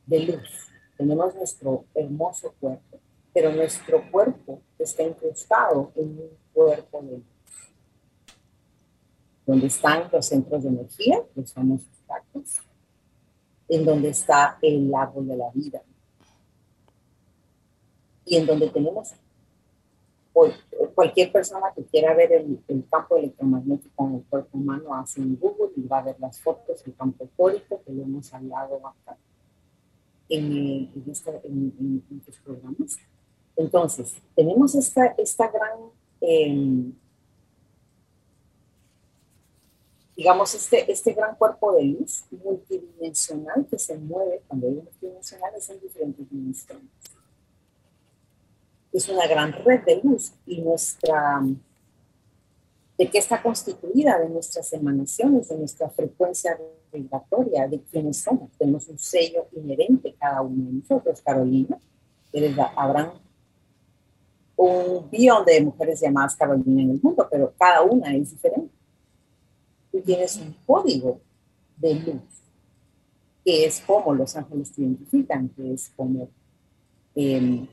de 0.06 0.20
luz, 0.20 0.70
tenemos 0.98 1.34
nuestro 1.34 1.86
hermoso 1.96 2.54
cuerpo, 2.60 3.00
pero 3.34 3.52
nuestro 3.52 4.04
cuerpo 4.12 4.62
está 4.78 5.02
incrustado 5.02 5.92
en 5.96 6.10
un 6.10 6.30
cuerpo 6.54 7.02
de 7.02 7.18
luz 7.18 7.33
donde 9.46 9.68
están 9.68 10.10
los 10.12 10.26
centros 10.26 10.64
de 10.64 10.70
energía, 10.70 11.22
los 11.36 11.54
famosos 11.54 11.90
tacos, 12.08 12.62
en 13.68 13.86
donde 13.86 14.10
está 14.10 14.58
el 14.62 14.94
árbol 14.94 15.28
de 15.28 15.38
la 15.38 15.50
vida. 15.52 15.82
Y 18.26 18.38
en 18.38 18.46
donde 18.46 18.70
tenemos 18.70 19.14
cualquier 20.96 21.32
persona 21.32 21.68
que 21.76 21.84
quiera 21.84 22.16
ver 22.16 22.32
el, 22.34 22.86
campo 22.90 23.18
electromagnético 23.18 24.08
en 24.08 24.16
el 24.16 24.24
cuerpo 24.24 24.58
humano, 24.58 24.96
hace 24.96 25.22
en 25.22 25.36
Google 25.36 25.72
y 25.76 25.82
va 25.88 26.00
a 26.00 26.04
ver 26.04 26.16
las 26.20 26.40
fotos, 26.40 26.82
el 26.86 26.96
campo 26.96 27.30
tórico 27.38 27.82
que 27.86 27.92
lo 27.92 28.04
hemos 28.04 28.34
hablado 28.34 28.82
acá 28.88 29.18
en, 30.30 30.90
en, 30.96 32.22
tus 32.26 32.40
programas. 32.40 32.98
Entonces, 33.56 34.16
tenemos 34.36 34.74
esta, 34.76 35.08
esta 35.18 35.48
gran... 35.50 35.80
Eh, 36.22 36.94
digamos, 40.16 40.54
este, 40.54 40.92
este 40.92 41.14
gran 41.14 41.36
cuerpo 41.36 41.74
de 41.74 41.84
luz 41.84 42.26
multidimensional 42.32 43.66
que 43.70 43.80
se 43.80 43.98
mueve, 43.98 44.42
cuando 44.48 44.68
digo 44.68 44.84
multidimensional, 44.84 45.52
es 45.56 45.70
en 45.70 45.80
diferentes 45.82 46.30
dimensiones. 46.30 46.90
Es 48.92 49.10
una 49.10 49.28
gran 49.28 49.52
red 49.52 49.84
de 49.86 50.02
luz 50.04 50.34
y 50.46 50.62
nuestra, 50.62 51.42
¿de 52.98 53.10
qué 53.10 53.18
está 53.18 53.42
constituida? 53.42 54.20
De 54.20 54.30
nuestras 54.30 54.72
emanaciones, 54.74 55.50
de 55.50 55.58
nuestra 55.58 55.90
frecuencia 55.90 56.60
vibratoria, 56.92 57.68
de 57.68 57.82
quiénes 57.82 58.18
somos. 58.18 58.52
Tenemos 58.58 58.88
un 58.88 59.00
sello 59.00 59.48
inherente 59.54 60.16
cada 60.20 60.44
uno 60.44 60.66
de 60.66 60.74
nosotros, 60.74 61.22
Carolina, 61.22 61.80
eres 62.32 62.56
Abraham 62.76 63.24
un 64.56 65.10
billón 65.10 65.46
de 65.46 65.62
mujeres 65.62 66.00
llamadas 66.02 66.36
Carolina 66.36 66.82
en 66.82 66.92
el 66.92 67.02
mundo, 67.02 67.28
pero 67.30 67.54
cada 67.58 67.82
una 67.82 68.16
es 68.16 68.32
diferente. 68.32 68.73
Tú 69.94 70.02
tienes 70.02 70.36
un 70.38 70.56
código 70.66 71.22
de 71.78 71.94
luz, 71.94 72.24
que 73.46 73.66
es 73.66 73.80
como 73.82 74.12
los 74.16 74.36
ángeles 74.36 74.72
te 74.72 74.82
identifican, 74.82 75.50
que 75.50 75.72
es 75.72 75.92
como, 75.96 76.28
em, 77.14 77.68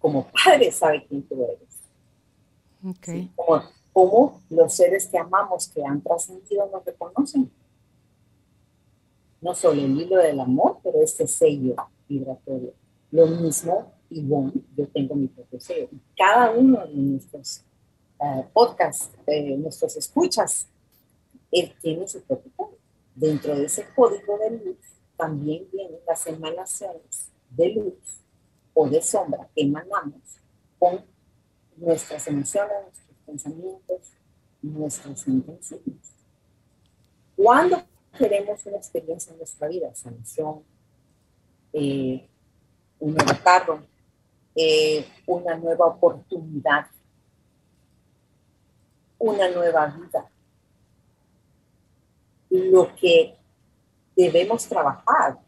como 0.00 0.26
padre 0.28 0.72
sabe 0.72 1.04
quién 1.06 1.22
tú 1.24 1.44
eres. 1.44 2.96
Okay. 2.96 3.30
Como, 3.36 3.62
como 3.92 4.42
los 4.48 4.72
seres 4.74 5.06
que 5.06 5.18
amamos, 5.18 5.68
que 5.68 5.84
han 5.84 6.00
trascendido, 6.00 6.66
nos 6.72 6.82
reconocen. 6.82 7.50
No 9.42 9.54
solo 9.54 9.82
el 9.82 10.00
hilo 10.00 10.16
del 10.16 10.40
amor, 10.40 10.78
pero 10.82 11.02
este 11.02 11.26
sello 11.26 11.76
vibratorio. 12.08 12.72
Lo 13.10 13.26
mismo 13.26 13.92
Ivonne, 14.08 14.62
yo 14.74 14.88
tengo 14.88 15.14
mi 15.14 15.26
propio 15.26 15.60
sello. 15.60 15.90
Cada 16.16 16.52
uno 16.52 16.86
de 16.86 16.94
nuestros 16.94 17.62
uh, 18.18 18.44
podcasts, 18.54 19.10
de 19.26 19.58
nuestros 19.58 19.94
escuchas, 19.96 20.68
él 21.52 21.74
tiene 21.80 22.08
su 22.08 22.22
propio 22.22 22.50
código. 22.56 22.78
Dentro 23.14 23.54
de 23.54 23.66
ese 23.66 23.86
código 23.94 24.38
de 24.38 24.50
luz 24.50 24.76
también 25.16 25.68
vienen 25.70 26.00
las 26.06 26.26
emanaciones 26.26 27.30
de 27.50 27.68
luz 27.74 28.22
o 28.74 28.88
de 28.88 29.02
sombra 29.02 29.48
que 29.54 29.62
emanamos 29.62 30.40
con 30.78 31.04
nuestras 31.76 32.26
emociones, 32.26 32.72
nuestros 32.82 33.18
pensamientos, 33.26 34.12
nuestras 34.62 35.28
intenciones. 35.28 36.14
Cuando 37.36 37.82
queremos 38.16 38.64
una 38.66 38.78
experiencia 38.78 39.32
en 39.32 39.38
nuestra 39.38 39.68
vida, 39.68 39.94
sanación, 39.94 40.62
eh, 41.72 42.28
un 42.98 43.14
nuevo 43.14 43.32
carro, 43.42 43.82
eh, 44.54 45.06
una 45.26 45.56
nueva 45.56 45.86
oportunidad, 45.86 46.86
una 49.18 49.48
nueva 49.50 49.86
vida. 49.86 50.31
Lo 52.52 52.94
que 52.94 53.34
debemos 54.14 54.66
trabajar 54.66 55.38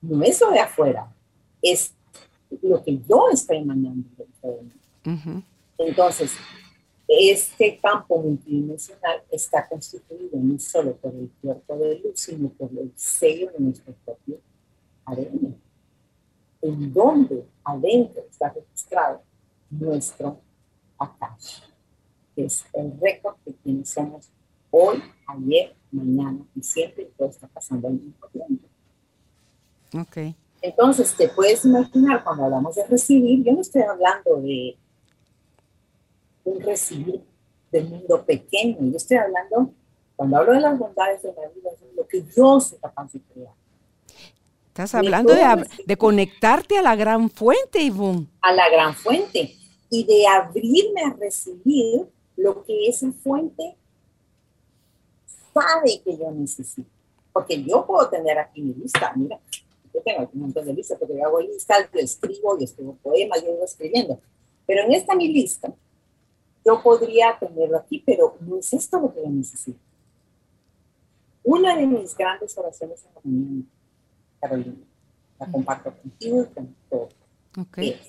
no 0.00 0.22
es 0.22 0.40
lo 0.40 0.50
de 0.50 0.60
afuera, 0.60 1.12
es 1.62 1.94
lo 2.62 2.82
que 2.82 2.98
yo 3.08 3.28
estoy 3.30 3.64
mí. 3.64 5.42
Entonces, 5.78 6.32
este 7.06 7.78
campo 7.78 8.20
multidimensional 8.20 9.22
está 9.30 9.66
constituido 9.68 10.30
no 10.34 10.58
solo 10.58 10.96
por 10.96 11.14
el 11.14 11.30
cuerpo 11.40 11.76
de 11.76 12.00
luz, 12.00 12.20
sino 12.20 12.48
por 12.50 12.70
el 12.70 12.92
sello 12.96 13.50
de 13.52 13.60
nuestro 13.60 13.94
propio 14.04 14.38
ADN 15.04 15.56
en 16.62 16.92
donde 16.92 17.44
adentro 17.64 18.22
está 18.28 18.50
registrado 18.50 19.22
nuestro 19.70 20.40
Akash, 20.98 21.60
que 22.34 22.46
es 22.46 22.64
el 22.72 22.98
récord 23.00 23.36
de 23.44 23.54
quienes 23.62 23.88
somos 23.90 24.28
hoy, 24.70 25.02
ayer, 25.26 25.74
mañana 25.90 26.38
y 26.54 26.62
siempre, 26.62 27.04
y 27.04 27.16
todo 27.16 27.28
está 27.28 27.46
pasando 27.48 27.88
al 27.88 27.94
mismo 27.94 28.26
tiempo. 28.32 28.68
Ok. 29.94 30.34
Entonces, 30.60 31.14
te 31.14 31.28
puedes 31.28 31.64
imaginar 31.64 32.24
cuando 32.24 32.44
hablamos 32.44 32.74
de 32.74 32.86
recibir, 32.86 33.44
yo 33.44 33.52
no 33.52 33.60
estoy 33.60 33.82
hablando 33.82 34.36
de 34.36 34.76
un 36.44 36.60
recibir 36.60 37.22
del 37.70 37.88
mundo 37.88 38.24
pequeño, 38.24 38.78
yo 38.80 38.96
estoy 38.96 39.18
hablando, 39.18 39.72
cuando 40.16 40.36
hablo 40.38 40.52
de 40.54 40.60
las 40.60 40.78
bondades 40.78 41.22
de 41.22 41.28
la 41.28 41.48
vida, 41.48 41.70
es 41.72 41.96
lo 41.96 42.06
que 42.06 42.24
yo 42.34 42.60
soy 42.60 42.78
capaz 42.78 43.12
de 43.12 43.20
crear 43.20 43.52
Estás 44.78 44.94
hablando 44.94 45.34
de, 45.34 45.96
conectarte 45.96 46.78
a 46.78 46.82
la 46.82 46.94
gran 46.94 47.30
fuente, 47.30 47.82
Ivonne. 47.82 48.28
A 48.40 48.52
la 48.52 48.70
gran 48.70 48.94
fuente 48.94 49.56
y 49.90 50.04
de 50.04 50.24
abrirme 50.28 51.02
a 51.02 51.16
recibir 51.18 52.06
lo 52.36 52.62
que 52.62 52.86
esa 52.86 53.10
fuente 53.10 53.76
sabe 55.60 56.00
que 56.04 56.16
yo 56.16 56.30
necesito. 56.30 56.88
Porque 57.32 57.62
yo 57.62 57.86
puedo 57.86 58.08
tener 58.08 58.38
aquí 58.38 58.62
mi 58.62 58.74
lista, 58.74 59.12
mira, 59.14 59.38
yo 59.94 60.00
tengo 60.02 60.28
un 60.32 60.40
montón 60.40 60.66
de 60.66 60.74
listas 60.74 60.98
porque 60.98 61.16
yo 61.16 61.24
hago 61.24 61.40
listas, 61.40 61.88
yo 61.92 62.00
escribo, 62.00 62.58
yo 62.58 62.64
escribo 62.64 62.96
poemas, 62.96 63.42
yo 63.42 63.54
voy 63.54 63.64
escribiendo. 63.64 64.20
Pero 64.66 64.84
en 64.84 64.92
esta 64.92 65.14
mi 65.14 65.32
lista, 65.32 65.72
yo 66.64 66.82
podría 66.82 67.38
tenerlo 67.38 67.78
aquí, 67.78 68.02
pero 68.04 68.36
no 68.40 68.58
es 68.58 68.72
esto 68.72 69.00
lo 69.00 69.12
que 69.14 69.22
yo 69.22 69.30
necesito. 69.30 69.78
Una 71.42 71.76
de 71.76 71.86
mis 71.86 72.16
grandes 72.16 72.56
oraciones 72.58 73.04
en 73.04 73.14
la 73.14 73.20
mañana 73.24 73.64
Carolina. 74.40 74.86
La 75.38 75.50
comparto 75.50 75.94
contigo 75.94 76.42
y 76.42 76.54
con 76.54 76.76
todos. 76.90 77.14
Okay. 77.56 78.00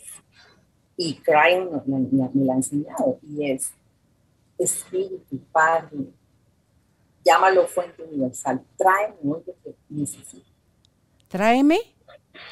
y 0.97 1.15
Cryon 1.15 1.81
me, 1.85 2.45
la 2.45 2.53
ha 2.53 2.57
enseñado 2.57 3.19
y 3.23 3.51
es 3.51 3.71
Espíritu, 4.57 5.39
Padre, 5.51 5.97
llámalo 7.29 7.67
fuente 7.67 8.01
universal, 8.03 8.61
tráeme 8.75 9.15
lo 9.23 9.43
que 9.43 9.75
necesito. 9.89 10.49
¿Tráeme? 11.27 11.79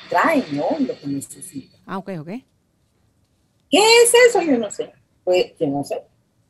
Tráeme 0.10 0.64
lo 0.80 1.00
que 1.00 1.08
necesito. 1.08 1.78
Ah, 1.86 1.98
ok, 1.98 2.10
ok. 2.20 2.28
¿Qué 3.70 3.80
es 4.04 4.14
eso? 4.30 4.42
Yo 4.42 4.58
no 4.58 4.70
sé. 4.70 4.94
Pues 5.24 5.58
yo 5.60 5.68
no 5.68 5.84
sé. 5.84 6.04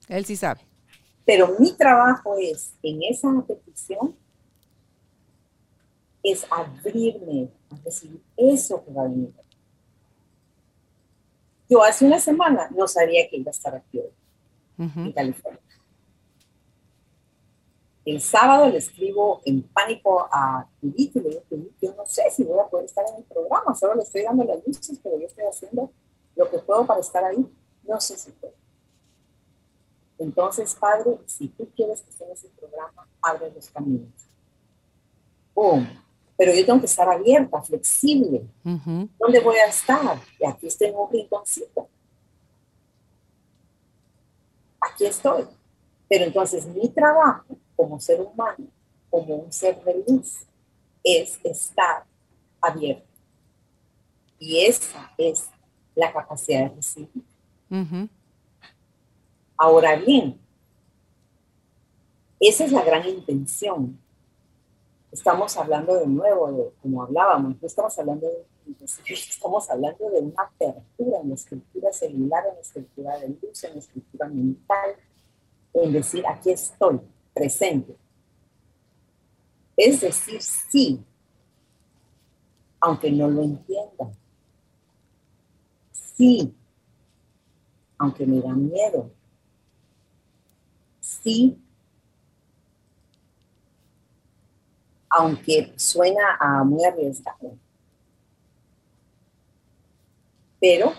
Él 0.09 0.25
sí 0.25 0.35
sabe. 0.35 0.61
Pero 1.25 1.55
mi 1.57 1.71
trabajo 1.73 2.37
es 2.37 2.73
en 2.83 3.03
esa 3.03 3.29
petición 3.47 4.15
es 6.23 6.45
abrirme 6.49 7.49
a 7.69 7.75
recibir 7.85 8.21
eso 8.35 8.83
que 8.83 8.91
va 8.91 9.03
a 9.03 9.07
venir. 9.07 9.33
Yo 11.69 11.81
hace 11.83 12.05
una 12.05 12.19
semana 12.19 12.69
no 12.75 12.87
sabía 12.87 13.27
que 13.29 13.37
iba 13.37 13.49
a 13.49 13.51
estar 13.51 13.75
aquí 13.75 13.99
hoy, 13.99 14.11
en 14.77 15.11
California. 15.13 15.61
El 18.07 18.21
sábado 18.21 18.69
le 18.69 18.77
escribo 18.77 19.41
en 19.43 19.63
pánico 19.63 20.29
a 20.31 20.65
Judith 20.79 21.17
y 21.17 21.19
le 21.19 21.29
digo, 21.29 21.69
yo 21.81 21.93
no 21.93 22.05
sé 22.05 22.23
si 22.31 22.45
voy 22.45 22.57
a 22.57 22.69
poder 22.69 22.85
estar 22.85 23.03
en 23.05 23.17
el 23.17 23.23
programa, 23.25 23.75
solo 23.75 23.95
le 23.95 24.03
estoy 24.03 24.23
dando 24.23 24.45
las 24.45 24.65
luces, 24.65 24.97
pero 25.03 25.19
yo 25.19 25.25
estoy 25.25 25.43
haciendo 25.43 25.91
lo 26.37 26.49
que 26.49 26.57
puedo 26.59 26.85
para 26.85 27.01
estar 27.01 27.21
ahí. 27.25 27.45
No 27.83 27.99
sé 27.99 28.15
si 28.15 28.31
puedo. 28.31 28.53
Entonces, 30.19 30.73
Padre, 30.75 31.17
si 31.25 31.49
tú 31.49 31.67
quieres 31.75 32.01
que 32.01 32.09
esté 32.11 32.23
en 32.23 32.31
ese 32.31 32.47
programa, 32.57 33.09
abre 33.21 33.51
los 33.51 33.69
caminos. 33.71 34.09
¡Pum! 35.53 35.85
pero 36.37 36.53
yo 36.53 36.65
tengo 36.65 36.79
que 36.79 36.85
estar 36.85 37.09
abierta, 37.09 37.61
flexible. 37.61 38.47
¿Dónde 38.63 39.41
voy 39.43 39.57
a 39.57 39.65
estar? 39.65 40.17
Y 40.39 40.45
aquí 40.45 40.67
estoy 40.67 40.89
en 40.89 40.95
un 40.95 41.11
rinconcito. 41.11 41.89
Aquí 44.79 45.05
estoy. 45.05 45.45
Pero 46.07 46.23
entonces 46.23 46.65
mi 46.67 46.87
trabajo 46.87 47.57
como 47.77 47.97
ser 48.01 48.19
humano, 48.19 48.67
como 49.09 49.35
un 49.35 49.53
ser 49.53 49.81
de 49.85 50.03
luz, 50.05 50.45
es 51.01 51.39
estar 51.45 52.03
abierto. 52.59 53.07
Y 54.39 54.65
esa 54.65 55.13
es 55.17 55.49
la 55.95 56.11
capacidad 56.11 56.69
de 56.69 56.75
recibir. 56.75 57.23
Ahora 59.55 59.95
bien, 59.95 60.37
esa 62.39 62.65
es 62.65 62.73
la 62.73 62.83
gran 62.83 63.07
intención 63.07 63.97
estamos 65.11 65.57
hablando 65.57 65.95
de 65.95 66.07
nuevo, 66.07 66.51
de, 66.51 66.71
como 66.81 67.03
hablábamos, 67.03 67.59
no 67.61 67.67
estamos 67.67 67.97
hablando 67.97 68.27
de 68.27 68.45
estamos 69.07 69.69
hablando 69.69 70.09
de 70.09 70.19
una 70.19 70.43
apertura 70.43 71.21
en 71.21 71.29
la 71.29 71.35
escritura 71.35 71.93
celular, 71.93 72.43
en 72.49 72.55
la 72.55 72.61
escritura 72.61 73.17
de 73.17 73.29
luz, 73.29 73.63
en 73.63 73.73
la 73.73 73.79
escritura 73.79 74.27
mental, 74.27 74.95
en 75.73 75.93
decir, 75.93 76.25
aquí 76.27 76.51
estoy, 76.51 76.99
presente. 77.37 77.95
Es 79.75 80.01
decir, 80.01 80.41
sí, 80.41 81.03
aunque 82.79 83.11
no 83.11 83.27
lo 83.29 83.43
entienda. 83.43 84.11
Sí, 85.91 86.53
aunque 87.97 88.25
me 88.25 88.41
da 88.41 88.53
miedo. 88.53 89.11
Sí, 90.99 91.59
aunque 95.09 95.73
suena 95.77 96.37
a 96.39 96.63
muy 96.63 96.83
arriesgado. 96.83 97.55
Pero 100.59 100.93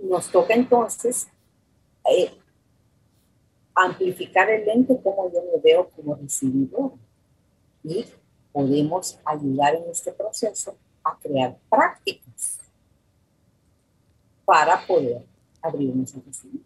nos 0.00 0.28
toca 0.28 0.54
entonces 0.54 1.28
eh, 2.10 2.36
amplificar 3.74 4.50
el 4.50 4.64
lente 4.64 4.98
como 5.02 5.30
yo 5.32 5.42
me 5.42 5.60
veo 5.60 5.88
como 5.90 6.14
recibidor. 6.14 6.92
Y 7.82 8.06
podemos 8.52 9.18
ayudar 9.24 9.74
en 9.74 9.90
este 9.90 10.12
proceso 10.12 10.76
a 11.02 11.18
crear 11.18 11.58
prácticas 11.68 12.60
para 14.44 14.86
poder 14.86 15.24
abrirnos 15.60 16.14
a 16.14 16.20
recibir. 16.20 16.62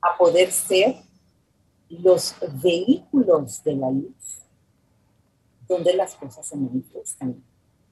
A 0.00 0.16
poder 0.16 0.50
ser 0.50 0.96
los 1.88 2.34
vehículos 2.62 3.62
de 3.64 3.74
la 3.74 3.90
luz, 3.90 4.42
donde 5.68 5.94
las 5.94 6.14
cosas 6.14 6.46
se 6.46 6.56
manifiestan, 6.56 7.42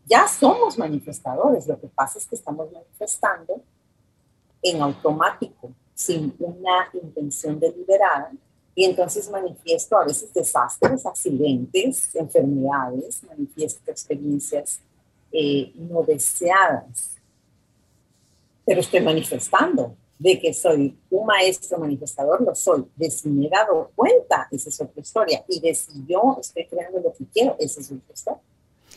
ya 0.07 0.27
somos 0.27 0.79
manifestadores, 0.79 1.67
lo 1.67 1.79
que 1.79 1.89
pasa 1.89 2.19
es 2.19 2.27
que 2.27 2.37
estamos 2.37 2.73
manifestando 2.73 3.61
en 4.63 4.81
automático, 4.81 5.71
sin 5.99 6.33
una 6.39 6.89
intención 6.93 7.59
deliberada, 7.59 8.31
y 8.73 8.85
entonces 8.85 9.29
manifiesto 9.29 9.99
a 9.99 10.05
veces 10.05 10.33
desastres, 10.33 11.05
accidentes, 11.05 12.15
enfermedades, 12.15 13.25
manifiesto 13.25 13.91
experiencias 13.91 14.79
eh, 15.33 15.73
no 15.75 16.05
deseadas. 16.05 17.17
Pero 18.65 18.81
estoy 18.81 19.01
manifestando 19.01 19.97
de 20.21 20.39
que 20.39 20.55
soy 20.55 20.97
un 21.11 21.27
maestro 21.27 21.79
manifestador, 21.79 22.43
lo 22.43 22.55
soy. 22.55 22.85
De 22.95 23.11
si 23.11 23.29
me 23.29 23.47
he 23.47 23.51
dado 23.51 23.91
cuenta, 23.97 24.47
esa 24.53 24.69
es 24.69 24.81
otra 24.81 25.01
historia. 25.01 25.45
Y 25.49 25.59
de 25.59 25.75
si 25.75 26.05
yo 26.07 26.39
estoy 26.41 26.65
creando 26.67 27.01
lo 27.01 27.13
que 27.13 27.25
quiero, 27.35 27.57
esa 27.59 27.81
es 27.81 27.91
otra 27.91 28.15
historia. 28.15 28.43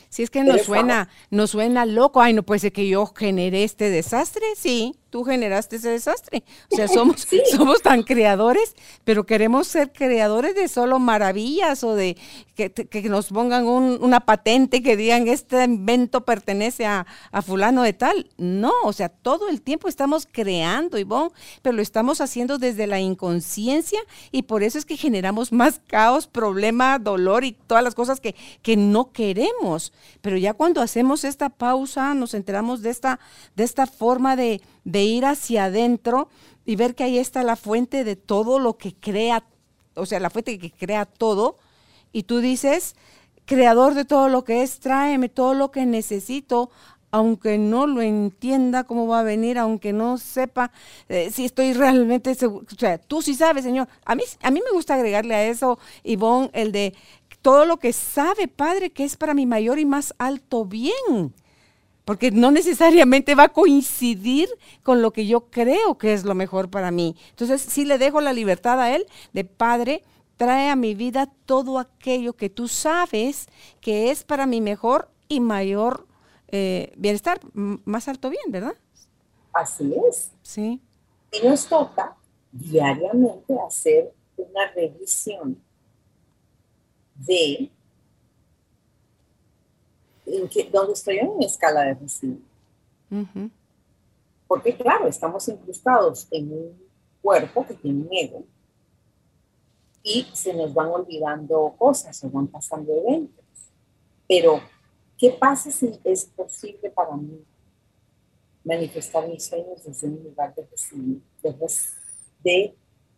Si 0.08 0.22
es 0.22 0.30
que 0.30 0.44
nos 0.44 0.62
suena, 0.62 1.08
nos 1.30 1.50
suena 1.50 1.84
loco, 1.84 2.20
ay, 2.20 2.32
no 2.32 2.44
puede 2.44 2.60
ser 2.60 2.72
que 2.72 2.86
yo 2.86 3.06
genere 3.06 3.64
este 3.64 3.90
desastre, 3.90 4.44
sí, 4.54 4.94
tú 5.12 5.24
generaste 5.24 5.76
ese 5.76 5.90
desastre. 5.90 6.42
O 6.72 6.76
sea, 6.76 6.88
somos, 6.88 7.28
somos 7.54 7.82
tan 7.82 8.02
creadores, 8.02 8.74
pero 9.04 9.24
queremos 9.24 9.68
ser 9.68 9.92
creadores 9.92 10.54
de 10.54 10.66
solo 10.68 10.98
maravillas 10.98 11.84
o 11.84 11.94
de 11.94 12.16
que, 12.54 13.02
nos 13.10 13.28
pongan 13.28 13.66
una 13.66 14.20
patente 14.20 14.82
que 14.82 14.96
digan 14.96 15.28
este 15.28 15.62
invento 15.64 16.24
pertenece 16.24 16.86
a, 16.86 17.06
fulano 17.44 17.82
de 17.82 17.92
tal. 17.92 18.30
No, 18.38 18.72
o 18.84 18.92
sea, 18.94 19.10
todo 19.10 19.50
el 19.50 19.60
tiempo 19.60 19.86
estamos 19.86 20.26
creando, 20.30 20.98
Ivonne, 20.98 21.30
pero 21.60 21.76
lo 21.76 21.82
estamos 21.82 22.22
haciendo 22.22 22.56
desde 22.56 22.86
la 22.86 22.98
inconsciencia 22.98 24.00
y 24.30 24.44
por 24.44 24.62
eso 24.62 24.78
es 24.78 24.86
que 24.86 24.96
generamos 24.96 25.52
más 25.52 25.80
caos, 25.88 26.26
problema, 26.26 26.98
dolor 26.98 27.44
y 27.44 27.52
todas 27.52 27.84
las 27.84 27.94
cosas 27.94 28.18
que, 28.18 28.34
que 28.62 28.78
no 28.78 29.12
queremos. 29.12 29.92
Pero 30.22 30.38
ya 30.38 30.54
cuando 30.54 30.80
hacemos 30.80 31.24
esta 31.24 31.50
pausa, 31.50 32.14
nos 32.14 32.32
enteramos 32.32 32.80
de 32.80 32.90
esta, 32.90 33.20
de 33.56 33.64
esta 33.64 33.86
forma 33.86 34.36
de 34.36 34.62
de 34.84 35.02
ir 35.02 35.24
hacia 35.24 35.64
adentro 35.64 36.28
y 36.64 36.76
ver 36.76 36.94
que 36.94 37.04
ahí 37.04 37.18
está 37.18 37.42
la 37.42 37.56
fuente 37.56 38.04
de 38.04 38.16
todo 38.16 38.58
lo 38.58 38.76
que 38.76 38.94
crea, 38.94 39.44
o 39.94 40.06
sea, 40.06 40.20
la 40.20 40.30
fuente 40.30 40.58
que 40.58 40.70
crea 40.70 41.04
todo. 41.04 41.56
Y 42.12 42.24
tú 42.24 42.38
dices, 42.38 42.94
creador 43.44 43.94
de 43.94 44.04
todo 44.04 44.28
lo 44.28 44.44
que 44.44 44.62
es, 44.62 44.80
tráeme 44.80 45.28
todo 45.28 45.54
lo 45.54 45.70
que 45.70 45.86
necesito, 45.86 46.70
aunque 47.10 47.58
no 47.58 47.86
lo 47.86 48.00
entienda 48.00 48.84
cómo 48.84 49.06
va 49.06 49.20
a 49.20 49.24
venir, 49.24 49.58
aunque 49.58 49.92
no 49.92 50.16
sepa 50.18 50.72
eh, 51.08 51.30
si 51.30 51.44
estoy 51.44 51.72
realmente 51.74 52.34
seguro. 52.34 52.66
O 52.72 52.78
sea, 52.78 52.98
tú 52.98 53.22
sí 53.22 53.34
sabes, 53.34 53.64
Señor. 53.64 53.88
A 54.04 54.14
mí, 54.14 54.22
a 54.40 54.50
mí 54.50 54.60
me 54.64 54.72
gusta 54.72 54.94
agregarle 54.94 55.34
a 55.34 55.46
eso, 55.46 55.78
Ivonne, 56.04 56.50
el 56.54 56.72
de 56.72 56.94
todo 57.42 57.66
lo 57.66 57.78
que 57.78 57.92
sabe, 57.92 58.48
Padre, 58.48 58.90
que 58.90 59.04
es 59.04 59.16
para 59.16 59.34
mi 59.34 59.46
mayor 59.46 59.78
y 59.78 59.84
más 59.84 60.14
alto 60.18 60.64
bien 60.64 61.34
porque 62.04 62.30
no 62.30 62.50
necesariamente 62.50 63.34
va 63.34 63.44
a 63.44 63.52
coincidir 63.52 64.48
con 64.82 65.02
lo 65.02 65.12
que 65.12 65.26
yo 65.26 65.50
creo 65.50 65.98
que 65.98 66.12
es 66.12 66.24
lo 66.24 66.34
mejor 66.34 66.70
para 66.70 66.90
mí. 66.90 67.16
Entonces, 67.30 67.62
sí 67.62 67.84
le 67.84 67.98
dejo 67.98 68.20
la 68.20 68.32
libertad 68.32 68.80
a 68.80 68.94
él 68.94 69.06
de 69.32 69.44
Padre, 69.44 70.02
trae 70.36 70.68
a 70.68 70.76
mi 70.76 70.94
vida 70.94 71.30
todo 71.46 71.78
aquello 71.78 72.32
que 72.32 72.50
tú 72.50 72.68
sabes 72.68 73.46
que 73.80 74.10
es 74.10 74.24
para 74.24 74.46
mi 74.46 74.60
mejor 74.60 75.08
y 75.28 75.40
mayor 75.40 76.06
eh, 76.48 76.92
bienestar, 76.96 77.40
más 77.54 78.08
alto 78.08 78.28
bien, 78.28 78.44
¿verdad? 78.48 78.74
Así 79.52 79.94
es. 80.08 80.32
Sí. 80.42 80.80
Y 81.32 81.46
nos 81.46 81.66
toca 81.66 82.16
diariamente 82.50 83.54
hacer 83.66 84.12
una 84.36 84.70
revisión 84.72 85.62
de 87.14 87.70
en 90.26 90.48
que, 90.48 90.68
donde 90.70 90.92
estoy 90.92 91.18
en 91.18 91.28
una 91.28 91.46
escala 91.46 91.82
de 91.82 91.94
recibo. 91.94 92.38
Porque 94.46 94.76
claro, 94.76 95.08
estamos 95.08 95.46
incrustados 95.48 96.26
en 96.30 96.52
un 96.52 96.82
cuerpo 97.20 97.66
que 97.66 97.74
tiene 97.74 98.02
un 98.02 98.08
ego 98.10 98.44
y 100.02 100.26
se 100.32 100.52
nos 100.54 100.72
van 100.74 100.88
olvidando 100.88 101.74
cosas, 101.78 102.16
se 102.16 102.28
van 102.28 102.48
pasando 102.48 102.92
eventos. 102.92 103.44
Pero, 104.28 104.60
¿qué 105.18 105.30
pasa 105.30 105.70
si 105.70 105.98
es 106.04 106.24
posible 106.24 106.90
para 106.90 107.16
mí 107.16 107.44
manifestar 108.64 109.28
mis 109.28 109.44
sueños 109.44 109.84
desde 109.84 110.06
un 110.08 110.22
lugar 110.22 110.54
de, 110.54 110.66
de, 112.42 112.74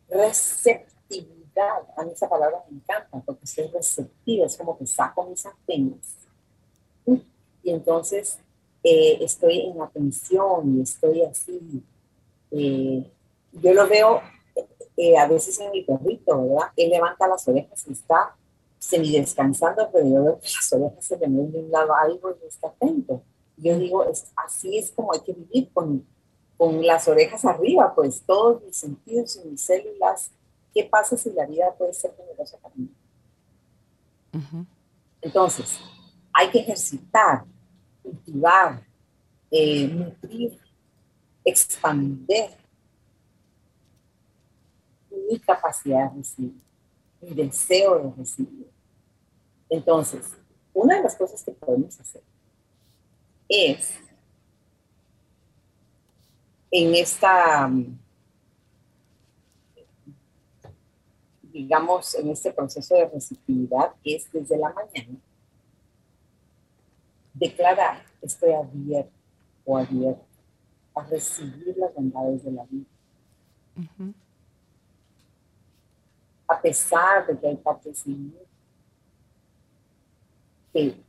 receptividad? 0.09 1.89
A 1.97 2.05
mí 2.05 2.13
esa 2.13 2.29
palabra 2.29 2.63
me 2.69 2.77
encanta 2.77 3.21
porque 3.25 3.47
soy 3.47 3.69
receptiva, 3.69 4.47
es 4.47 4.57
como 4.57 4.77
que 4.77 4.87
saco 4.87 5.25
mis 5.27 5.47
antenas 5.47 6.24
y 7.07 7.71
entonces 7.71 8.39
eh, 8.83 9.19
estoy 9.23 9.61
en 9.61 9.81
atención 9.81 10.79
y 10.79 10.83
estoy 10.83 11.23
así. 11.23 11.83
Eh, 12.51 13.11
yo 13.53 13.73
lo 13.73 13.89
veo 13.89 14.21
eh, 14.97 15.17
a 15.17 15.27
veces 15.27 15.59
en 15.59 15.71
mi 15.73 15.83
perrito, 15.83 16.43
¿verdad? 16.43 16.69
Él 16.77 16.91
levanta 16.91 17.27
las 17.27 17.49
orejas 17.49 17.85
y 17.89 17.93
está 17.93 18.37
semi 18.79 19.11
descansando 19.13 19.83
alrededor 19.83 20.39
de 20.39 20.43
las 20.43 20.73
orejas, 20.73 21.05
se 21.05 21.17
le 21.17 21.27
mueve 21.27 21.53
de 21.53 21.59
un 21.61 21.71
lado 21.71 21.95
algo 21.95 22.37
y 22.43 22.47
está 22.47 22.69
atento. 22.69 23.23
Yo 23.57 23.79
digo, 23.79 24.05
es, 24.05 24.31
así 24.37 24.77
es 24.77 24.91
como 24.91 25.13
hay 25.15 25.21
que 25.21 25.33
vivir 25.33 25.71
con, 25.73 26.07
con 26.59 26.85
las 26.85 27.09
orejas 27.09 27.45
arriba, 27.45 27.95
pues 27.95 28.23
todos 28.27 28.63
mis 28.63 28.77
sentidos 28.77 29.37
y 29.37 29.49
mis 29.49 29.63
células. 29.63 30.31
¿Qué 30.75 30.85
pasa 30.85 31.17
si 31.17 31.31
la 31.31 31.47
vida 31.47 31.73
puede 31.79 31.95
ser 31.95 32.15
generosa 32.17 32.59
para 32.59 32.75
mí? 32.75 32.89
Entonces, 35.23 35.79
hay 36.35 36.51
que 36.51 36.59
ejercitar 36.59 37.45
cultivar, 38.03 38.85
eh, 39.51 39.87
nutrir, 39.87 40.61
expandir 41.45 42.51
mi 45.31 45.39
capacidad 45.39 46.11
de 46.11 46.19
recibir, 46.19 46.61
mi 47.23 47.31
deseo 47.31 47.99
de 47.99 48.13
recibir. 48.17 48.71
Entonces, 49.71 50.37
una 50.75 50.97
de 50.97 51.05
las 51.05 51.17
cosas 51.17 51.43
que 51.43 51.53
podemos 51.53 51.99
hacer 51.99 52.23
es 53.49 53.95
en 56.71 56.95
esta, 56.97 57.71
digamos, 61.43 62.15
en 62.17 62.31
este 62.31 62.53
proceso 62.53 62.97
de 62.97 63.09
receptividad, 63.09 63.93
es 64.03 64.31
desde 64.33 64.59
la 64.59 64.73
mañana 64.73 65.19
declarar, 67.35 68.03
estoy 68.23 68.53
abierto 68.53 69.13
o 69.65 69.77
abierto 69.77 70.25
a 70.95 71.03
recibir 71.05 71.77
las 71.77 71.93
bondades 71.93 72.45
de 72.45 72.53
la 72.53 72.65
vida. 72.65 72.87
A 76.47 76.61
pesar 76.61 77.27
de 77.27 77.39
que 77.39 77.49
hay 77.49 77.57
partes 77.57 78.05
de 78.05 78.13
mí 78.13 78.35
que 80.73 81.05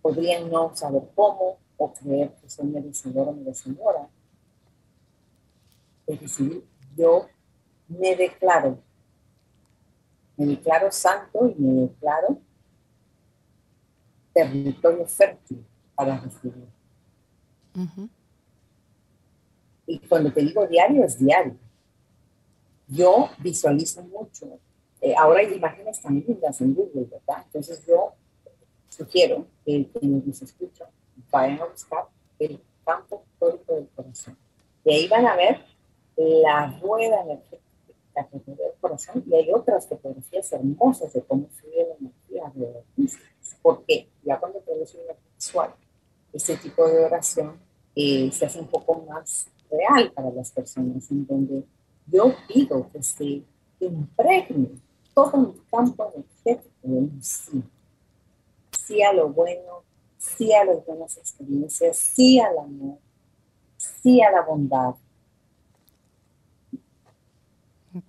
podrían 0.00 0.50
no 0.50 0.74
saber 0.74 1.02
cómo 1.14 1.58
o 1.76 1.92
creer 1.92 2.34
que 2.36 2.48
soy 2.48 2.66
merecedor 2.66 3.28
o 3.28 3.32
merecedora, 3.32 4.08
es 6.06 6.20
decir, 6.20 6.64
yo 6.96 7.28
me 7.86 8.16
declaro, 8.16 8.78
me 10.36 10.46
declaro 10.46 10.90
santo 10.90 11.46
y 11.48 11.54
me 11.60 11.82
declaro 11.82 12.40
territorio 14.38 15.06
fértil 15.06 15.64
para 15.94 16.18
recibir. 16.18 16.68
Y 19.86 19.98
cuando 20.00 20.32
te 20.32 20.42
digo 20.42 20.66
diario, 20.66 21.04
es 21.04 21.18
diario. 21.18 21.56
Yo 22.86 23.30
visualizo 23.38 24.02
mucho. 24.02 24.46
Eh, 25.00 25.14
ahora 25.16 25.40
hay 25.40 25.54
imágenes 25.54 26.00
tan 26.00 26.22
lindas 26.26 26.60
en 26.60 26.74
Google, 26.74 27.06
¿verdad? 27.10 27.44
Entonces 27.46 27.84
yo 27.86 28.12
sugiero 28.88 29.46
que 29.64 29.88
quienes 29.92 30.26
nos 30.26 30.42
escuchan 30.42 30.88
vayan 31.30 31.60
a 31.60 31.66
buscar 31.66 32.04
el 32.38 32.60
campo 32.84 33.24
histórico 33.26 33.74
del 33.74 33.88
corazón. 33.88 34.36
Y 34.84 34.92
ahí 34.92 35.08
van 35.08 35.26
a 35.26 35.36
ver 35.36 35.64
la 36.16 36.78
rueda 36.80 37.22
energética 37.22 37.68
del 38.32 38.72
corazón 38.80 39.22
y 39.26 39.34
hay 39.34 39.52
otras 39.52 39.86
fotografías 39.86 40.52
hermosas 40.52 41.12
de 41.12 41.22
cómo 41.22 41.46
fluye 41.48 41.86
la 41.86 41.94
energía 41.94 42.52
de 42.54 42.72
los 42.72 42.84
Porque 43.62 44.08
ya 44.22 44.38
cuando 44.38 44.60
tenemos 44.60 44.94
una 44.94 45.14
visual, 45.34 45.74
ese 46.32 46.56
tipo 46.56 46.86
de 46.86 47.04
oración 47.04 47.58
eh, 47.94 48.30
se 48.32 48.46
hace 48.46 48.60
un 48.60 48.68
poco 48.68 49.04
más 49.08 49.48
real 49.70 50.12
para 50.12 50.30
las 50.30 50.50
personas, 50.50 51.10
en 51.10 51.26
donde 51.26 51.64
yo 52.06 52.34
pido 52.46 52.88
que 52.90 53.02
se 53.02 53.42
impregne 53.80 54.70
todo 55.14 55.36
mi 55.36 55.60
campo 55.70 56.12
energético 56.14 56.74
de 56.82 56.98
un 56.98 57.22
sí. 57.22 57.62
Sí 58.70 59.02
a 59.02 59.12
lo 59.12 59.28
bueno, 59.28 59.82
sí 60.16 60.52
a 60.52 60.64
las 60.64 60.84
buenas 60.86 61.16
experiencias, 61.16 61.96
sí 61.96 62.40
al 62.40 62.58
amor, 62.58 62.98
sí 63.76 64.22
a 64.22 64.30
la 64.30 64.42
bondad. 64.42 64.94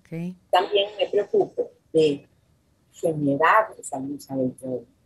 Okay. 0.00 0.36
También 0.50 0.90
me 0.98 1.08
preocupo 1.08 1.70
de 1.92 2.26
generar 2.92 3.74
esa 3.78 3.98
luz 3.98 4.30
adentro 4.30 4.68
de 4.68 4.80
mí 4.80 4.99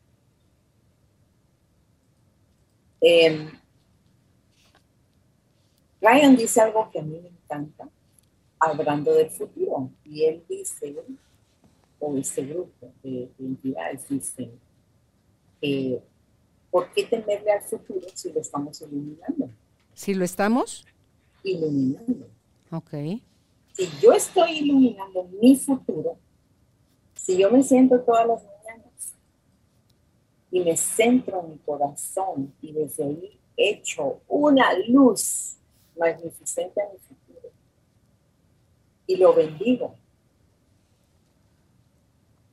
Eh, 3.01 3.51
Ryan 6.01 6.37
dice 6.37 6.61
algo 6.61 6.91
que 6.91 6.99
a 6.99 7.03
mí 7.03 7.19
me 7.19 7.29
encanta, 7.29 7.89
hablando 8.59 9.15
del 9.15 9.31
futuro, 9.31 9.91
y 10.05 10.25
él 10.25 10.45
dice, 10.49 10.95
o 11.99 12.17
este 12.17 12.45
grupo 12.45 12.93
de, 13.03 13.31
entidades 13.39 14.09
dice, 14.09 14.51
¿por 16.71 16.93
qué 16.93 17.05
temerle 17.05 17.53
al 17.53 17.63
futuro 17.63 18.07
si 18.15 18.33
lo 18.33 18.41
estamos 18.41 18.81
iluminando? 18.83 19.51
¿Si 19.95 20.13
lo 20.13 20.25
estamos? 20.25 20.85
Iluminando. 21.43 22.29
Ok. 22.71 22.91
Si 23.73 23.89
yo 24.01 24.13
estoy 24.13 24.59
iluminando 24.59 25.25
mi 25.41 25.57
futuro, 25.57 26.19
si 27.15 27.39
yo 27.39 27.51
me 27.51 27.63
siento 27.63 28.01
todas 28.01 28.27
las 28.27 28.43
y 30.55 30.61
me 30.61 30.77
centro 30.77 31.41
en 31.41 31.51
mi 31.51 31.59
corazón 31.59 32.55
y 32.63 32.71
desde 32.71 33.03
ahí 33.03 33.41
echo 33.57 34.21
una 34.29 34.73
luz 34.87 35.57
magnificente 35.99 36.81
a 36.81 36.93
mi 36.93 36.99
futuro 37.01 37.51
y 39.05 39.17
lo 39.17 39.35
bendigo. 39.35 39.97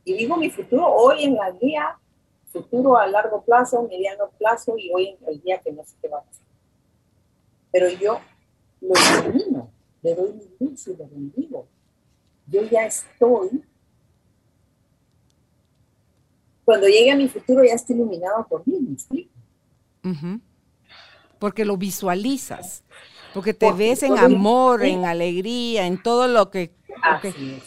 Y 0.04 0.14
digo 0.14 0.36
mi 0.36 0.50
futuro 0.50 0.88
hoy 0.88 1.26
en 1.26 1.36
la 1.36 1.52
día, 1.52 2.00
futuro 2.48 2.98
a 2.98 3.06
largo 3.06 3.44
plazo, 3.44 3.84
mediano 3.84 4.32
plazo 4.32 4.76
y 4.80 4.92
hoy 4.92 5.10
en 5.10 5.18
el 5.28 5.40
día 5.40 5.60
que 5.60 5.72
no 5.72 5.86
sé 5.86 5.96
qué 6.02 6.08
va 6.08 6.18
a 6.18 6.24
pasar. 6.24 6.48
Pero 7.72 7.88
yo 7.88 8.20
lo 8.82 8.96
ilumino, 8.96 9.70
le 10.02 10.16
doy 10.16 10.34
mi 10.34 10.56
luz 10.60 10.88
y 10.88 10.96
lo 10.96 11.08
bendigo. 11.08 11.68
Yo 12.48 12.64
ya 12.64 12.88
estoy 12.88 13.64
cuando 16.66 16.88
llegue 16.88 17.12
a 17.12 17.16
mi 17.16 17.28
futuro 17.28 17.64
ya 17.64 17.74
está 17.74 17.94
iluminado 17.94 18.46
por 18.48 18.68
mí, 18.68 18.80
¿me 18.80 18.94
explico? 18.94 19.32
Porque 21.40 21.66
lo 21.66 21.78
visualizas, 21.78 22.84
porque 23.34 23.54
te 23.54 23.72
ves 23.72 24.04
en 24.04 24.18
amor, 24.18 24.84
en 24.84 25.06
alegría, 25.06 25.88
en 25.88 26.02
todo 26.02 26.28
lo 26.28 26.50
que... 26.50 26.74
Así 27.02 27.54
es. 27.58 27.64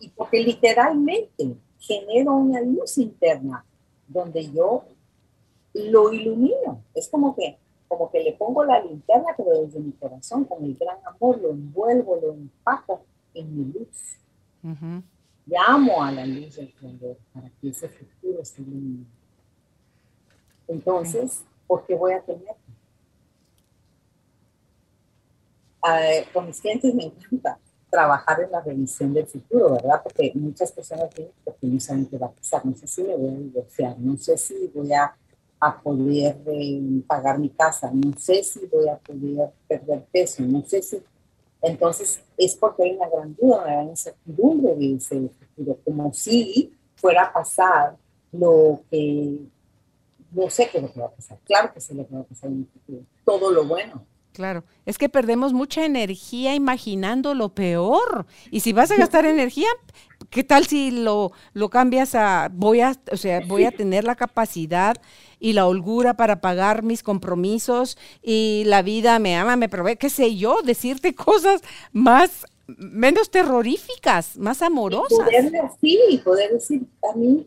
Y 0.00 0.08
porque 0.10 0.40
literalmente 0.42 1.56
genero 1.78 2.34
una 2.36 2.60
luz 2.60 2.98
interna 2.98 3.64
donde 4.08 4.50
yo 4.50 4.84
lo 5.74 6.12
ilumino. 6.12 6.82
Es 6.94 7.08
como 7.08 7.34
que, 7.34 7.58
como 7.88 8.10
que 8.10 8.22
le 8.22 8.32
pongo 8.32 8.64
la 8.64 8.82
linterna, 8.82 9.28
pero 9.36 9.60
desde 9.60 9.80
mi 9.80 9.92
corazón, 9.92 10.44
con 10.44 10.64
el 10.64 10.74
gran 10.76 10.96
amor, 11.04 11.40
lo 11.40 11.50
envuelvo, 11.50 12.16
lo 12.16 12.32
empaco 12.32 13.04
en 13.34 13.56
mi 13.56 13.72
luz. 13.72 14.18
Llamo 15.46 16.02
a 16.02 16.12
la 16.12 16.24
luz 16.24 16.56
del 16.56 16.72
Creador 16.74 17.16
para 17.32 17.50
que 17.60 17.68
ese 17.68 17.88
futuro 17.88 18.40
esté 18.40 18.62
iluminado. 18.62 19.10
Entonces, 20.68 21.44
¿por 21.66 21.84
qué 21.86 21.94
voy 21.94 22.12
a 22.12 22.20
tener? 22.20 22.54
con 26.32 26.46
mis 26.46 26.60
clientes 26.60 26.94
me 26.94 27.06
encanta 27.06 27.58
trabajar 27.90 28.40
en 28.40 28.50
la 28.52 28.60
revisión 28.60 29.12
del 29.12 29.26
futuro, 29.26 29.74
¿verdad? 29.74 30.00
Porque 30.02 30.32
muchas 30.34 30.72
personas 30.72 31.10
tienen 31.10 31.32
porque 31.44 31.66
no 31.66 31.78
saben 31.80 32.06
qué 32.06 32.16
va 32.16 32.28
a 32.28 32.30
pasar. 32.30 32.64
No 32.64 32.74
sé 32.74 32.86
si 32.86 33.02
me 33.02 33.16
voy 33.16 33.28
a 33.28 33.38
divorciar, 33.38 33.98
no 33.98 34.16
sé 34.16 34.38
si 34.38 34.70
voy 34.74 34.92
a, 34.92 35.14
a 35.60 35.82
poder 35.82 36.40
eh, 36.46 37.02
pagar 37.06 37.38
mi 37.38 37.50
casa, 37.50 37.90
no 37.92 38.16
sé 38.16 38.42
si 38.44 38.60
voy 38.66 38.88
a 38.88 38.96
poder 38.96 39.50
perder 39.68 40.04
peso, 40.10 40.42
no 40.42 40.62
sé 40.62 40.82
si 40.82 41.02
entonces, 41.62 42.20
es 42.36 42.56
porque 42.56 42.82
hay 42.82 42.90
una 42.92 43.08
gran 43.08 43.36
duda, 43.36 43.62
una 43.62 43.72
gran 43.72 43.88
incertidumbre 43.88 44.74
de 44.74 44.96
ese 44.96 45.28
futuro, 45.28 45.78
como 45.84 46.12
si 46.12 46.74
fuera 46.96 47.24
a 47.24 47.32
pasar 47.32 47.96
lo 48.32 48.82
que 48.90 49.38
no 50.32 50.50
sé 50.50 50.68
qué 50.70 50.78
es 50.78 50.82
lo 50.82 50.92
que 50.92 51.00
va 51.00 51.06
a 51.06 51.12
pasar. 51.12 51.38
Claro 51.44 51.72
que 51.72 51.80
sé 51.80 51.94
lo 51.94 52.06
que 52.06 52.14
va 52.14 52.20
a 52.20 52.24
pasar 52.24 52.50
en 52.50 52.60
el 52.60 52.66
futuro, 52.66 53.04
todo 53.24 53.52
lo 53.52 53.64
bueno. 53.64 54.04
Claro, 54.32 54.64
es 54.86 54.96
que 54.96 55.10
perdemos 55.10 55.52
mucha 55.52 55.84
energía 55.84 56.54
imaginando 56.54 57.34
lo 57.34 57.50
peor. 57.50 58.26
Y 58.50 58.60
si 58.60 58.72
vas 58.72 58.90
a 58.90 58.96
gastar 58.96 59.26
energía, 59.26 59.68
¿qué 60.32 60.42
tal 60.42 60.66
si 60.66 60.90
lo, 60.90 61.30
lo 61.52 61.68
cambias 61.68 62.16
a 62.16 62.50
voy 62.52 62.80
a, 62.80 62.96
o 63.12 63.16
sea, 63.16 63.40
voy 63.46 63.64
a 63.64 63.70
tener 63.76 64.02
la 64.02 64.16
capacidad 64.16 64.96
y 65.38 65.52
la 65.52 65.66
holgura 65.66 66.14
para 66.14 66.40
pagar 66.40 66.82
mis 66.82 67.02
compromisos 67.04 67.98
y 68.22 68.64
la 68.66 68.82
vida 68.82 69.18
me 69.20 69.36
ama, 69.36 69.56
me 69.56 69.68
provee, 69.68 69.96
qué 69.96 70.10
sé 70.10 70.34
yo, 70.36 70.62
decirte 70.62 71.14
cosas 71.28 71.60
más 71.92 72.46
menos 72.66 73.30
terroríficas, 73.30 74.38
más 74.38 74.62
amorosas. 74.62 75.18
poder 75.18 75.50
decir, 75.50 76.24
poder 76.24 76.52
decir 76.52 76.82
a 77.12 77.16
mí, 77.16 77.46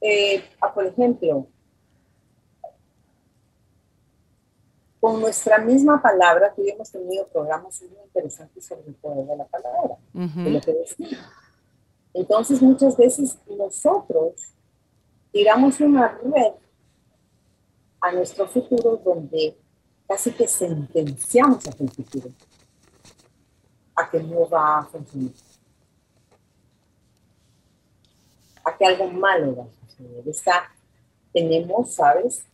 eh, 0.00 0.42
por 0.74 0.84
ejemplo, 0.84 1.46
con 5.00 5.20
nuestra 5.20 5.58
misma 5.58 6.00
palabra, 6.02 6.52
que 6.54 6.68
hemos 6.68 6.90
tenido 6.90 7.26
programas 7.28 7.80
muy 7.82 7.98
interesantes 8.06 8.64
sobre 8.64 8.88
el 8.88 8.94
poder 8.94 9.26
de 9.26 9.36
la 9.36 9.44
palabra, 9.44 9.96
de 10.12 10.50
lo 10.50 10.60
que 10.60 10.72
decimos. 10.72 11.18
Entonces, 12.14 12.60
muchas 12.60 12.96
veces 12.96 13.38
nosotros 13.46 14.52
tiramos 15.32 15.80
una 15.80 16.08
red 16.08 16.52
a 18.00 18.12
nuestro 18.12 18.46
futuro 18.48 19.00
donde 19.02 19.56
casi 20.06 20.32
que 20.32 20.46
sentenciamos 20.46 21.66
a 21.66 21.70
el 21.70 21.90
futuro, 21.90 22.28
a 23.96 24.10
que 24.10 24.22
no 24.22 24.48
va 24.48 24.80
a 24.80 24.84
funcionar, 24.84 25.32
a 28.64 28.76
que 28.76 28.84
algo 28.84 29.10
malo 29.10 29.56
va 29.56 29.64
a 29.64 29.88
suceder. 29.88 30.28
Está, 30.28 30.70
tenemos, 31.32 31.94
¿sabes? 31.94 32.44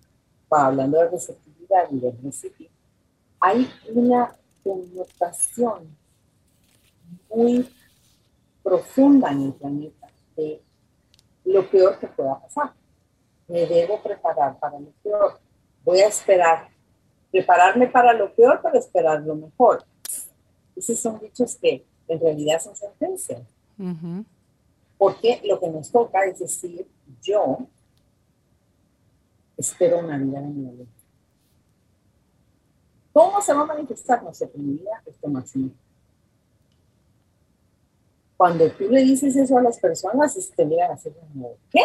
Hablando 0.51 0.99
de 0.99 1.11
receptividad, 1.11 1.91
y 1.91 1.99
del 1.99 2.17
recibir, 2.23 2.71
hay 3.41 3.71
una 3.95 4.35
connotación 4.63 5.97
muy 7.29 7.69
profunda 8.69 9.31
en 9.31 9.45
el 9.45 9.53
planeta 9.55 10.09
de 10.37 10.63
lo 11.47 11.71
peor 11.71 11.99
que 11.99 12.07
pueda 12.07 12.39
pasar. 12.39 12.75
Me 13.47 13.67
debo 13.67 14.03
preparar 14.03 14.59
para 14.59 14.79
lo 14.79 14.91
peor. 15.03 15.41
Voy 15.85 16.01
a 16.01 16.09
esperar, 16.09 16.69
prepararme 17.31 17.87
para 17.87 18.13
lo 18.13 18.35
peor 18.35 18.61
para 18.61 18.79
esperar 18.79 19.23
lo 19.23 19.37
mejor. 19.37 19.85
Esos 20.77 20.99
son 20.99 21.19
dichos 21.19 21.57
que 21.57 21.87
en 22.07 22.21
realidad 22.21 22.61
son 22.61 22.77
sentencias. 22.77 23.43
Porque 24.99 25.41
lo 25.45 25.59
que 25.59 25.69
nos 25.69 25.91
toca 25.91 26.27
es 26.27 26.39
decir, 26.39 26.87
yo 27.23 27.59
espero 29.57 30.01
una 30.01 30.19
vida 30.19 30.39
en 30.39 30.63
mi 30.63 30.71
vida 30.71 30.85
¿Cómo 33.13 33.41
se 33.41 33.53
va 33.55 33.63
a 33.63 33.67
manifestar 33.67 34.23
nuestra 34.23 34.47
comunidad 34.49 34.99
esto 35.07 35.29
máximo? 35.29 35.71
Cuando 38.39 38.71
tú 38.71 38.85
le 38.85 39.03
dices 39.03 39.35
eso 39.35 39.59
a 39.59 39.63
las 39.63 39.81
personas, 39.81 40.39
te 40.55 40.65
miran 40.65 40.93
así 40.93 41.11
como, 41.11 41.57
¿qué? 41.71 41.83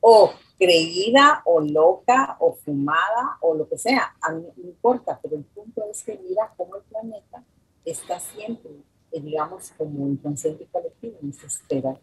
O 0.00 0.32
creída, 0.58 1.42
o 1.44 1.60
loca, 1.60 2.36
o 2.40 2.54
fumada, 2.54 3.38
o 3.40 3.54
lo 3.54 3.68
que 3.68 3.78
sea. 3.78 4.16
A 4.20 4.32
mí 4.32 4.44
no 4.56 4.64
importa, 4.64 5.20
pero 5.22 5.36
el 5.36 5.44
punto 5.44 5.84
es 5.88 6.02
que 6.02 6.18
mira 6.18 6.52
cómo 6.56 6.74
el 6.74 6.82
planeta 6.82 7.44
está 7.84 8.18
siempre, 8.18 8.72
eh, 9.12 9.20
digamos, 9.20 9.70
como 9.78 10.08
inconsciente 10.08 10.66
colectivo, 10.66 11.16
en 11.22 11.30
esa 11.30 11.46
espera 11.46 11.96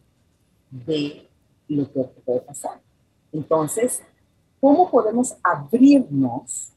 de 0.72 1.28
lo 1.68 1.92
que 1.92 2.04
puede 2.26 2.40
pasar. 2.40 2.80
Entonces, 3.34 4.04
¿cómo 4.62 4.90
podemos 4.90 5.36
abrirnos 5.44 6.73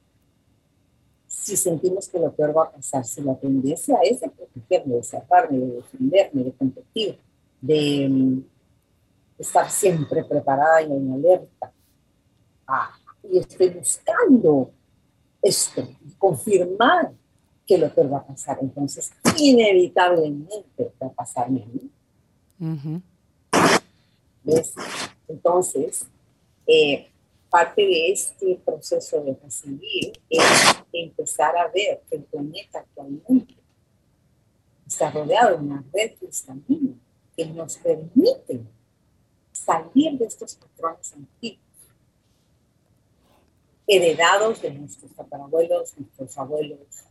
si 1.46 1.56
sentimos 1.56 2.08
que 2.08 2.18
lo 2.18 2.32
peor 2.32 2.56
va 2.56 2.64
a 2.64 2.72
pasar, 2.72 3.04
si 3.04 3.22
la 3.22 3.36
tendencia 3.36 3.96
es 4.02 4.20
de 4.20 4.28
protegerme, 4.28 4.96
de 4.96 5.02
cerrarme, 5.04 5.58
de 5.58 5.76
defenderme, 5.76 6.42
de 6.42 6.52
competir, 6.52 7.18
de 7.60 8.08
mm, 8.10 8.44
estar 9.38 9.70
siempre 9.70 10.24
preparada 10.24 10.82
y 10.82 10.86
en 10.86 11.12
alerta. 11.12 11.72
Ah, 12.66 12.90
y 13.22 13.38
estoy 13.38 13.68
buscando 13.68 14.72
esto, 15.40 15.88
confirmar 16.18 17.12
que 17.64 17.78
lo 17.78 17.94
peor 17.94 18.12
va 18.12 18.18
a 18.18 18.26
pasar. 18.26 18.58
Entonces, 18.60 19.12
inevitablemente 19.38 20.92
va 21.00 21.06
a 21.06 21.12
pasarme 21.12 21.62
a 21.62 21.66
mí. 21.66 23.02
¿Ves? 24.42 24.74
Entonces, 25.28 26.06
eh, 26.66 27.08
parte 27.56 27.80
de 27.80 28.12
este 28.12 28.60
proceso 28.62 29.22
de 29.22 29.34
recibir 29.42 30.12
es 30.28 30.44
empezar 30.92 31.56
a 31.56 31.68
ver 31.68 32.02
que 32.06 32.16
el 32.16 32.24
planeta 32.24 32.80
actualmente 32.80 33.54
está 34.86 35.10
rodeado 35.10 35.56
de 35.56 35.64
una 35.64 35.82
red 35.90 36.12
cristalina 36.18 36.98
que 37.34 37.46
nos 37.46 37.78
permite 37.78 38.60
salir 39.52 40.18
de 40.18 40.26
estos 40.26 40.54
patrones 40.56 41.14
antiguos, 41.14 41.64
heredados 43.86 44.60
de 44.60 44.72
nuestros 44.72 45.10
tatarabuelos, 45.14 45.96
nuestros 45.96 46.36
abuelos, 46.36 47.06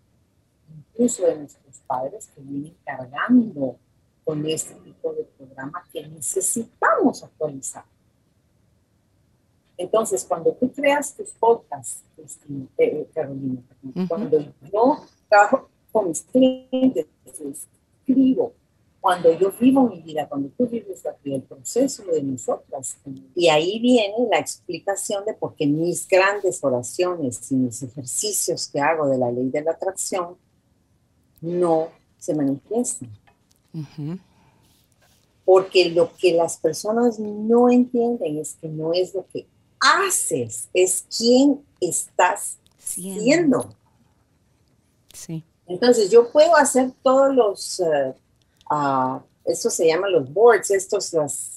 incluso 0.70 1.26
de 1.26 1.38
nuestros 1.38 1.80
padres 1.88 2.30
que 2.36 2.41
vienen 2.41 2.78
cargando 2.86 3.80
con 4.24 4.46
este 4.46 4.76
tipo 4.76 5.12
de 5.12 5.24
programa 5.24 5.84
que 5.91 6.08
necesitamos 6.08 7.24
actualizar 7.24 7.95
Entonces, 9.78 10.26
cuando 10.28 10.53
tú 10.53 10.71
creas 10.71 11.15
tus 11.15 11.32
podcasts, 11.32 12.03
este, 12.17 12.47
eh, 12.78 13.07
Carolina, 13.13 13.61
cuando 14.07 14.39
yo 14.71 14.99
trabajo 15.28 15.69
con 15.91 16.09
mis 16.09 16.21
clientes, 16.23 17.07
escribo, 17.26 18.53
cuando 19.05 19.32
yo 19.38 19.51
vivo 19.59 19.88
mi 19.88 20.01
vida, 20.01 20.28
cuando 20.28 20.49
tú 20.57 20.67
vives 20.67 21.05
aquí, 21.05 21.36
el 21.36 21.43
proceso 21.43 22.03
de 22.05 22.23
nosotras. 22.23 22.97
Y 23.36 23.49
ahí 23.49 23.80
viene 23.80 24.15
la 24.32 24.39
explicación 24.39 25.23
de 25.26 25.36
por 25.36 25.55
qué 25.55 25.67
mis 25.67 26.07
grandes 26.07 26.63
oraciones 26.63 27.51
y 27.51 27.55
mis 27.55 27.84
ejercicios 27.84 28.67
que 28.67 28.80
hago 28.80 29.07
de 29.07 29.19
la 29.19 29.32
ley 29.32 29.49
de 29.49 29.61
la 29.61 29.73
atracción 29.73 30.38
no 31.39 31.89
se 32.17 32.34
manifiestan. 32.34 33.11
Porque 35.45 35.91
lo 35.91 36.11
que 36.17 36.34
las 36.34 36.57
personas 36.57 37.19
no 37.19 37.69
entienden 37.69 38.39
es 38.39 38.55
que 38.59 38.69
no 38.69 38.91
es 38.91 39.13
lo 39.13 39.28
que 39.28 39.45
haces, 39.80 40.69
es 40.73 41.05
quién 41.15 41.63
estás 41.80 42.57
siendo. 42.78 43.76
Sí. 45.13 45.43
Entonces 45.67 46.11
yo 46.11 46.32
puedo 46.32 46.55
hacer 46.55 46.91
todos 47.01 47.34
los, 47.34 47.80
uh, 47.80 48.73
uh, 48.73 49.21
eso 49.45 49.69
se 49.69 49.88
llama 49.88 50.09
los 50.09 50.32
boards, 50.32 50.71
estos 50.71 51.13
las 51.13 51.55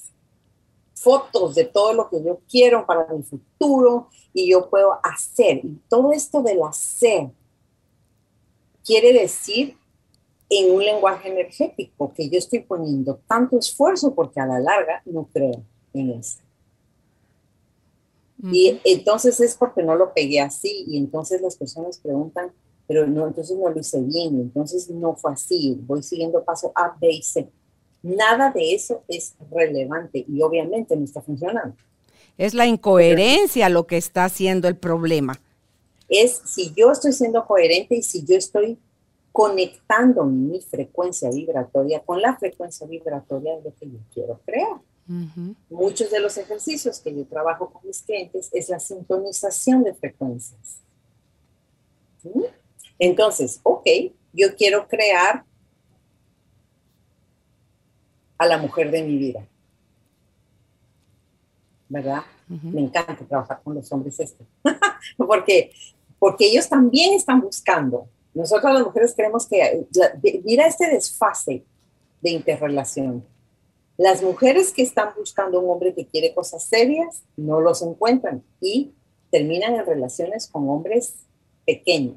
fotos 0.93 1.55
de 1.55 1.65
todo 1.65 1.93
lo 1.93 2.09
que 2.09 2.21
yo 2.23 2.39
quiero 2.49 2.85
para 2.85 3.07
mi 3.13 3.23
futuro 3.23 4.09
y 4.33 4.51
yo 4.51 4.69
puedo 4.69 4.99
hacer. 5.03 5.61
Y 5.63 5.79
todo 5.87 6.11
esto 6.11 6.41
del 6.41 6.61
hacer 6.63 7.29
quiere 8.83 9.13
decir 9.13 9.77
en 10.49 10.73
un 10.73 10.83
lenguaje 10.83 11.29
energético 11.29 12.11
que 12.13 12.27
yo 12.27 12.37
estoy 12.37 12.59
poniendo 12.59 13.19
tanto 13.27 13.57
esfuerzo 13.57 14.13
porque 14.15 14.39
a 14.39 14.47
la 14.47 14.59
larga 14.59 15.01
no 15.05 15.25
creo 15.31 15.63
en 15.93 16.11
eso. 16.11 16.39
Y 18.41 18.79
entonces 18.85 19.39
es 19.41 19.55
porque 19.55 19.83
no 19.83 19.95
lo 19.95 20.13
pegué 20.13 20.39
así 20.39 20.85
y 20.87 20.97
entonces 20.97 21.41
las 21.41 21.57
personas 21.57 21.97
preguntan, 21.99 22.51
pero 22.87 23.05
no, 23.05 23.27
entonces 23.27 23.57
no 23.57 23.69
lo 23.69 23.79
hice 23.79 24.01
bien, 24.01 24.39
entonces 24.39 24.89
no 24.89 25.15
fue 25.15 25.33
así, 25.33 25.77
voy 25.81 26.01
siguiendo 26.01 26.43
paso 26.43 26.71
A, 26.73 26.95
B 26.99 27.11
y 27.11 27.21
C. 27.21 27.49
Nada 28.01 28.49
de 28.51 28.73
eso 28.73 29.03
es 29.09 29.35
relevante 29.51 30.23
y 30.27 30.41
obviamente 30.41 30.95
no 30.95 31.03
está 31.03 31.21
funcionando. 31.21 31.75
Es 32.37 32.53
la 32.53 32.65
incoherencia 32.65 33.67
lo 33.67 33.85
que 33.85 33.97
está 33.97 34.23
haciendo 34.23 34.69
el 34.69 34.77
problema. 34.77 35.39
Es 36.07 36.41
si 36.45 36.73
yo 36.73 36.91
estoy 36.91 37.11
siendo 37.11 37.45
coherente 37.45 37.97
y 37.97 38.01
si 38.01 38.23
yo 38.25 38.37
estoy 38.37 38.79
conectando 39.33 40.23
mi 40.23 40.61
frecuencia 40.61 41.29
vibratoria 41.29 41.99
con 41.99 42.21
la 42.21 42.37
frecuencia 42.37 42.87
vibratoria 42.87 43.57
de 43.57 43.63
lo 43.63 43.75
que 43.75 43.89
yo 43.89 43.99
quiero 44.13 44.39
crear. 44.45 44.79
Muchos 45.69 46.11
de 46.11 46.19
los 46.19 46.37
ejercicios 46.37 46.99
que 46.99 47.15
yo 47.15 47.25
trabajo 47.25 47.71
con 47.71 47.81
mis 47.83 48.03
clientes 48.03 48.49
es 48.53 48.69
la 48.69 48.79
sintonización 48.79 49.83
de 49.83 49.95
frecuencias. 49.95 50.81
Entonces, 52.99 53.59
ok, 53.63 53.87
yo 54.33 54.55
quiero 54.55 54.87
crear 54.87 55.43
a 58.37 58.45
la 58.45 58.59
mujer 58.59 58.91
de 58.91 59.01
mi 59.01 59.17
vida. 59.17 59.47
¿Verdad? 61.87 62.21
Me 62.47 62.81
encanta 62.81 63.17
trabajar 63.25 63.61
con 63.63 63.73
los 63.73 63.91
hombres 63.91 64.19
esto. 64.19 64.45
porque, 65.17 65.71
porque 66.19 66.45
ellos 66.45 66.69
también 66.69 67.15
están 67.15 67.41
buscando. 67.41 68.07
Nosotros 68.35 68.71
las 68.73 68.83
mujeres 68.83 69.15
creemos 69.15 69.47
que, 69.47 69.87
mira 70.43 70.67
este 70.67 70.87
desfase 70.87 71.63
de 72.21 72.29
interrelación 72.29 73.25
las 73.99 74.23
mujeres 74.23 74.71
que 74.71 74.81
están 74.81 75.09
buscando 75.17 75.59
un 75.59 75.69
hombre 75.69 75.93
que 75.93 76.07
quiere 76.07 76.33
cosas 76.33 76.63
serias 76.63 77.21
no 77.35 77.59
los 77.59 77.81
encuentran 77.81 78.41
y 78.61 78.93
terminan 79.29 79.75
en 79.75 79.85
relaciones 79.85 80.47
con 80.47 80.69
hombres 80.69 81.15
pequeños, 81.65 82.15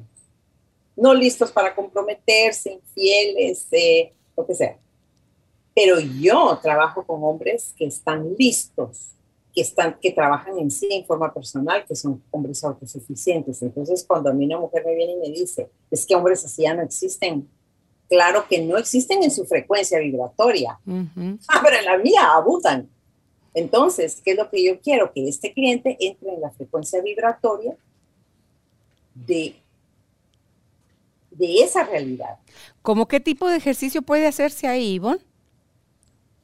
no 0.94 1.12
listos 1.12 1.50
para 1.50 1.74
comprometerse, 1.74 2.74
infieles, 2.74 3.66
eh, 3.72 4.12
lo 4.36 4.46
que 4.46 4.54
sea. 4.54 4.78
Pero 5.74 5.98
yo 5.98 6.56
trabajo 6.62 7.04
con 7.04 7.24
hombres 7.24 7.74
que 7.76 7.86
están 7.86 8.32
listos, 8.38 9.16
que, 9.52 9.62
están, 9.62 9.98
que 10.00 10.12
trabajan 10.12 10.60
en 10.60 10.70
sí 10.70 10.86
en 10.88 11.04
forma 11.04 11.34
personal, 11.34 11.84
que 11.84 11.96
son 11.96 12.22
hombres 12.30 12.62
autosuficientes. 12.62 13.60
Entonces, 13.60 14.04
cuando 14.06 14.30
a 14.30 14.32
mí 14.32 14.46
una 14.46 14.60
mujer 14.60 14.84
me 14.86 14.94
viene 14.94 15.14
y 15.14 15.16
me 15.16 15.30
dice, 15.30 15.68
es 15.90 16.06
que 16.06 16.14
hombres 16.14 16.44
así 16.44 16.62
ya 16.62 16.74
no 16.74 16.82
existen, 16.82 17.48
claro 18.12 18.46
que 18.46 18.60
no 18.60 18.76
existen 18.76 19.22
en 19.22 19.30
su 19.30 19.46
frecuencia 19.46 19.98
vibratoria, 19.98 20.78
ah, 21.48 21.60
pero 21.64 21.78
en 21.78 21.84
la 21.86 21.96
mía 21.96 22.34
abusan. 22.34 22.86
Entonces, 23.54 24.20
¿qué 24.22 24.32
es 24.32 24.36
lo 24.36 24.50
que 24.50 24.62
yo 24.62 24.78
quiero? 24.80 25.10
Que 25.14 25.26
este 25.26 25.50
cliente 25.54 25.96
entre 25.98 26.34
en 26.34 26.42
la 26.42 26.50
frecuencia 26.50 27.00
vibratoria 27.00 27.74
de, 29.14 29.56
de 31.30 31.62
esa 31.62 31.84
realidad. 31.84 32.36
¿Cómo 32.82 33.08
qué 33.08 33.18
tipo 33.18 33.48
de 33.48 33.56
ejercicio 33.56 34.02
puede 34.02 34.26
hacerse 34.26 34.68
ahí, 34.68 34.92
Ivonne? 34.96 35.22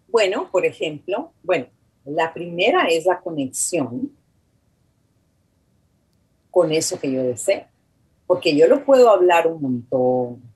Bueno, 0.08 0.50
por 0.50 0.64
ejemplo, 0.64 1.32
bueno, 1.42 1.66
la 2.06 2.32
primera 2.32 2.86
es 2.86 3.04
la 3.04 3.20
conexión 3.20 4.10
con 6.50 6.72
eso 6.72 6.98
que 6.98 7.12
yo 7.12 7.22
deseo, 7.24 7.66
porque 8.26 8.56
yo 8.56 8.66
lo 8.68 8.86
puedo 8.86 9.10
hablar 9.10 9.46
un 9.48 9.60
montón, 9.60 10.47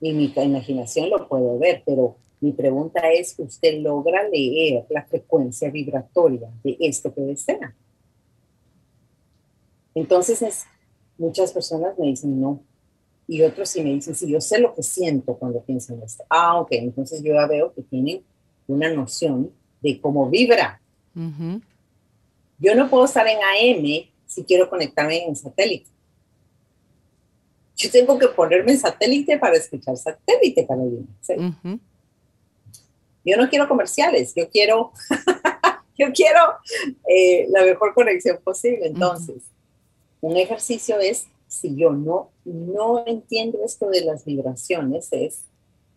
y 0.00 0.12
mi 0.12 0.32
imaginación 0.36 1.10
lo 1.10 1.28
puedo 1.28 1.58
ver, 1.58 1.82
pero 1.84 2.16
mi 2.40 2.52
pregunta 2.52 3.10
es, 3.10 3.34
¿usted 3.38 3.80
logra 3.80 4.28
leer 4.28 4.84
la 4.90 5.04
frecuencia 5.04 5.70
vibratoria 5.70 6.50
de 6.62 6.76
esto 6.80 7.14
que 7.14 7.22
desea? 7.22 7.74
Entonces, 9.94 10.64
muchas 11.16 11.52
personas 11.52 11.98
me 11.98 12.06
dicen 12.08 12.38
no. 12.40 12.62
Y 13.26 13.42
otros 13.42 13.70
sí 13.70 13.82
me 13.82 13.92
dicen, 13.94 14.14
sí, 14.14 14.30
yo 14.30 14.40
sé 14.40 14.60
lo 14.60 14.74
que 14.74 14.82
siento 14.82 15.34
cuando 15.36 15.60
pienso 15.62 15.94
en 15.94 16.02
esto. 16.02 16.24
Ah, 16.28 16.60
ok, 16.60 16.68
entonces 16.72 17.22
yo 17.22 17.32
ya 17.32 17.46
veo 17.46 17.72
que 17.72 17.82
tienen 17.82 18.22
una 18.68 18.92
noción 18.92 19.50
de 19.80 20.00
cómo 20.00 20.28
vibra. 20.28 20.80
Yo 22.58 22.74
no 22.74 22.88
puedo 22.90 23.06
estar 23.06 23.26
en 23.26 23.38
AM 23.38 24.10
si 24.26 24.44
quiero 24.44 24.68
conectarme 24.68 25.24
en 25.24 25.34
satélite 25.34 25.95
yo 27.76 27.90
tengo 27.90 28.18
que 28.18 28.28
ponerme 28.28 28.72
en 28.72 28.78
satélite 28.78 29.38
para 29.38 29.56
escuchar 29.56 29.96
satélite, 29.96 30.64
para 30.64 30.82
¿sí? 31.20 31.34
Yo 33.24 33.36
no 33.36 33.48
quiero 33.50 33.68
comerciales, 33.68 34.32
yo 34.34 34.48
quiero, 34.48 34.92
yo 35.98 36.06
quiero 36.12 36.40
eh, 37.08 37.46
la 37.50 37.64
mejor 37.64 37.92
conexión 37.92 38.38
posible. 38.42 38.86
Entonces, 38.86 39.42
un 40.20 40.36
ejercicio 40.36 40.98
es, 41.00 41.26
si 41.48 41.76
yo 41.76 41.90
no, 41.90 42.30
no 42.44 43.04
entiendo 43.06 43.58
esto 43.64 43.90
de 43.90 44.02
las 44.02 44.24
vibraciones, 44.24 45.08
es 45.10 45.42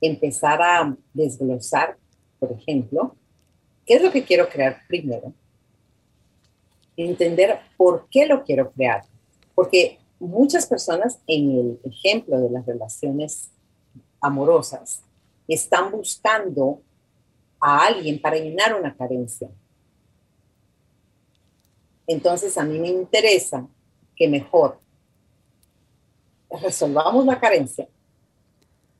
empezar 0.02 0.62
a 0.62 0.96
desglosar, 1.14 1.98
por 2.40 2.52
ejemplo, 2.52 3.16
qué 3.86 3.96
es 3.96 4.02
lo 4.02 4.12
que 4.12 4.24
quiero 4.24 4.50
crear 4.50 4.82
primero. 4.88 5.34
Entender 6.98 7.60
por 7.78 8.08
qué 8.10 8.26
lo 8.26 8.44
quiero 8.44 8.72
crear. 8.72 9.04
Porque 9.56 10.00
muchas 10.20 10.65
personas 10.65 11.20
en 11.28 11.51
el 11.51 11.80
ejemplo 11.84 12.39
de 12.39 12.49
las 12.49 12.65
relaciones 12.65 13.49
amorosas 14.22 15.01
están 15.47 15.91
buscando 15.91 16.82
a 17.59 17.86
alguien 17.86 18.22
para 18.22 18.38
llenar 18.38 18.80
una 18.80 18.95
carencia. 18.95 19.49
Entonces 22.05 22.57
a 22.57 22.63
mí 22.63 22.80
me 22.80 22.89
interesa 22.89 23.65
que 24.15 24.28
mejor 24.28 24.80
resolvamos 26.61 27.26
la 27.26 27.39
carencia 27.39 27.88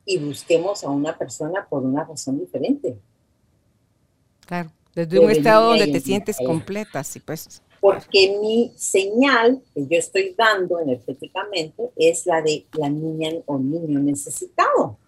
y 0.04 0.18
busquemos 0.18 0.84
a 0.84 0.90
una 0.90 1.16
persona 1.16 1.66
por 1.68 1.82
una 1.82 2.04
razón 2.04 2.38
diferente. 2.38 2.98
Claro, 4.46 4.70
desde 4.94 5.18
un 5.18 5.30
estado 5.30 5.68
donde 5.68 5.86
te 5.88 6.00
sientes 6.00 6.38
completa, 6.44 7.04
sí, 7.04 7.20
pues 7.20 7.62
porque 7.80 8.36
mi 8.40 8.72
señal 8.76 9.62
que 9.74 9.86
yo 9.86 9.98
estoy 9.98 10.34
dando 10.36 10.78
energéticamente 10.78 11.90
es 11.96 12.26
la 12.26 12.42
de 12.42 12.66
la 12.74 12.90
niña 12.90 13.30
o 13.46 13.58
niño 13.58 13.98
necesitado. 14.00 14.98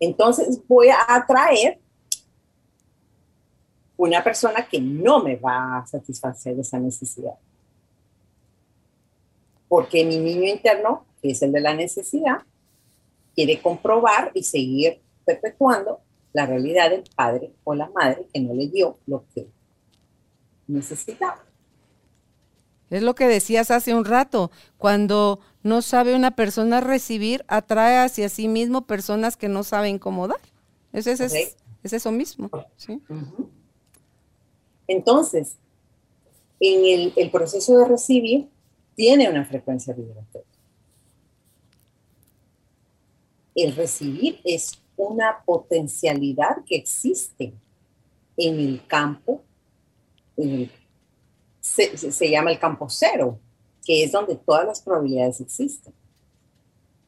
Entonces 0.00 0.60
voy 0.66 0.88
a 0.88 1.04
atraer 1.06 1.78
una 3.98 4.24
persona 4.24 4.66
que 4.66 4.80
no 4.80 5.22
me 5.22 5.36
va 5.36 5.78
a 5.78 5.86
satisfacer 5.86 6.58
esa 6.58 6.78
necesidad. 6.78 7.34
Porque 9.68 10.04
mi 10.04 10.16
niño 10.16 10.48
interno, 10.48 11.04
que 11.20 11.32
es 11.32 11.42
el 11.42 11.52
de 11.52 11.60
la 11.60 11.74
necesidad, 11.74 12.38
quiere 13.34 13.60
comprobar 13.60 14.32
y 14.34 14.42
seguir 14.42 15.00
perpetuando 15.26 16.00
la 16.32 16.46
realidad 16.46 16.90
del 16.90 17.04
padre 17.14 17.52
o 17.64 17.74
la 17.74 17.90
madre 17.90 18.26
que 18.32 18.40
no 18.40 18.54
le 18.54 18.68
dio 18.68 18.96
lo 19.06 19.24
que 19.34 19.46
necesitaba. 20.70 21.44
Es 22.90 23.02
lo 23.02 23.14
que 23.14 23.28
decías 23.28 23.70
hace 23.70 23.94
un 23.94 24.04
rato, 24.04 24.50
cuando 24.76 25.40
no 25.62 25.80
sabe 25.80 26.16
una 26.16 26.32
persona 26.32 26.80
recibir, 26.80 27.44
atrae 27.46 27.98
hacia 27.98 28.28
sí 28.28 28.48
mismo 28.48 28.86
personas 28.86 29.36
que 29.36 29.48
no 29.48 29.62
saben 29.62 29.98
cómo 29.98 30.26
dar. 30.26 30.40
Es, 30.92 31.06
es, 31.06 31.20
es, 31.20 31.56
eso 31.92 32.10
mismo. 32.10 32.50
Entonces, 34.88 35.56
en 36.58 37.12
el, 37.16 37.30
proceso 37.30 37.78
de 37.78 37.86
recibir 37.86 38.48
tiene 38.94 39.30
una 39.30 39.44
frecuencia 39.44 39.94
vibratoria. 39.94 40.46
El 43.54 43.74
recibir 43.76 44.40
es 44.44 44.80
una 44.96 45.42
potencialidad 45.44 46.64
que 46.66 46.76
existe 46.76 47.54
en 48.36 48.58
el 48.58 48.86
campo, 48.86 49.42
se, 51.60 52.30
llama 52.30 52.52
el 52.52 52.58
campo 52.58 52.88
cero, 52.88 53.38
que 53.84 54.04
es 54.04 54.12
donde 54.12 54.36
todas 54.36 54.66
las 54.66 54.80
probabilidades 54.80 55.40
existen. 55.40 55.92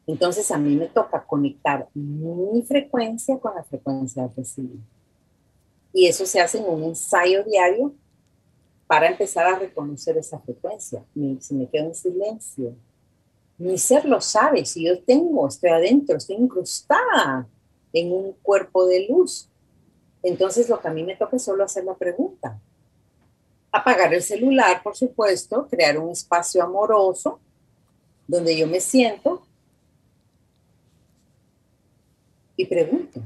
Entonces 0.07 0.51
a 0.51 0.59
mí 0.59 0.74
me 0.74 0.87
toca 0.89 1.24
conectar 1.24 1.89
mi 1.95 2.62
frecuencia 2.62 3.39
con 3.39 3.55
la 3.55 3.62
frecuencia 3.62 4.26
de 4.26 4.35
recibir. 4.35 4.80
Y 5.93 6.07
eso 6.07 6.26
se 6.26 6.41
hace 6.41 6.59
en 6.59 6.64
un 6.64 6.83
ensayo 6.85 7.45
diario 7.45 7.95
para 8.87 9.09
empezar 9.09 9.47
a 9.47 9.59
reconocer 9.59 10.16
esa 10.18 10.39
frecuencia. 10.41 11.05
Si 11.41 11.55
me 11.55 11.68
quedo 11.68 11.87
en 11.87 11.95
silencio, 11.95 12.74
mi 13.59 13.78
ser 13.78 14.05
lo 14.05 14.20
sabe, 14.20 14.64
si 14.64 14.85
yo 14.85 15.03
tengo, 15.03 15.47
estoy 15.47 15.70
adentro, 15.70 16.16
estoy 16.16 16.37
incrustada 16.37 17.47
en 17.93 18.12
un 18.12 18.33
cuerpo 18.43 18.87
de 18.87 19.07
luz. 19.09 19.49
Entonces 20.22 20.68
lo 20.68 20.80
que 20.80 20.89
a 20.89 20.93
mí 20.93 21.05
me 21.05 21.16
toca 21.16 21.37
es 21.37 21.45
solo 21.45 21.64
hacer 21.64 21.85
la 21.85 21.95
pregunta. 21.95 22.61
Apagar 23.73 24.12
el 24.12 24.23
celular, 24.23 24.83
por 24.83 24.95
supuesto, 24.95 25.66
crear 25.66 25.99
un 25.99 26.11
espacio 26.11 26.62
amoroso 26.62 27.41
donde 28.29 28.57
yo 28.57 28.66
me 28.66 28.81
siento 28.81 29.43
y 32.57 32.66
pregunto, 32.66 33.20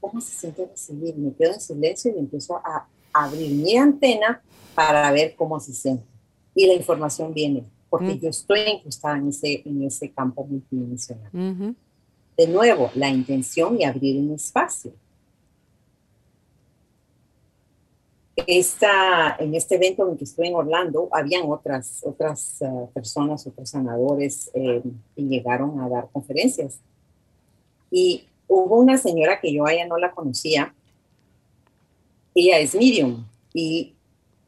¿cómo 0.00 0.20
se 0.20 0.34
siente 0.36 0.66
recibir? 0.66 1.16
Me 1.16 1.32
quedo 1.34 1.54
en 1.54 1.60
silencio 1.60 2.12
y 2.14 2.18
empiezo 2.18 2.56
a 2.56 2.86
abrir 3.12 3.50
mi 3.50 3.76
antena 3.76 4.40
para 4.74 5.10
ver 5.10 5.34
cómo 5.36 5.58
se 5.60 5.72
siente. 5.72 6.04
Y 6.54 6.66
la 6.66 6.74
información 6.74 7.34
viene, 7.34 7.64
porque 7.90 8.14
mm. 8.14 8.20
yo 8.20 8.30
estoy 8.30 8.60
incrustada 8.60 9.18
en 9.18 9.28
ese, 9.28 9.62
en 9.64 9.82
ese 9.82 10.10
campo 10.10 10.44
multidimensional. 10.44 11.30
De 12.36 12.46
nuevo, 12.46 12.90
la 12.94 13.08
intención 13.08 13.80
y 13.80 13.84
abrir 13.84 14.20
un 14.20 14.34
espacio. 14.34 14.92
Esta, 18.46 19.36
en 19.38 19.54
este 19.54 19.74
evento 19.74 20.08
en 20.08 20.16
que 20.16 20.24
estuve 20.24 20.48
en 20.48 20.54
Orlando, 20.54 21.08
habían 21.12 21.50
otras, 21.50 22.00
otras 22.04 22.62
eh, 22.62 22.66
personas, 22.94 23.46
otros 23.46 23.70
sanadores 23.70 24.50
eh, 24.54 24.82
que 25.16 25.22
llegaron 25.22 25.80
a 25.80 25.88
dar 25.88 26.08
conferencias. 26.12 26.78
Y 27.90 28.26
hubo 28.46 28.78
una 28.78 28.96
señora 28.98 29.40
que 29.40 29.52
yo 29.52 29.66
a 29.66 29.72
ella 29.72 29.86
no 29.86 29.98
la 29.98 30.12
conocía, 30.12 30.74
ella 32.34 32.58
es 32.58 32.74
medium 32.74 33.26
y 33.52 33.94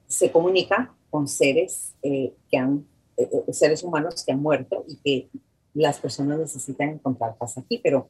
se 0.06 0.30
comunica 0.30 0.94
con 1.10 1.26
seres 1.26 1.94
eh, 2.02 2.32
que 2.50 2.56
han, 2.56 2.86
eh, 3.16 3.28
seres 3.52 3.82
humanos 3.82 4.24
que 4.24 4.32
han 4.32 4.40
muerto 4.40 4.84
y 4.86 4.96
que 4.96 5.28
las 5.74 5.98
personas 5.98 6.38
necesitan 6.38 6.90
encontrar 6.90 7.36
paz 7.36 7.58
aquí, 7.58 7.80
pero 7.82 8.08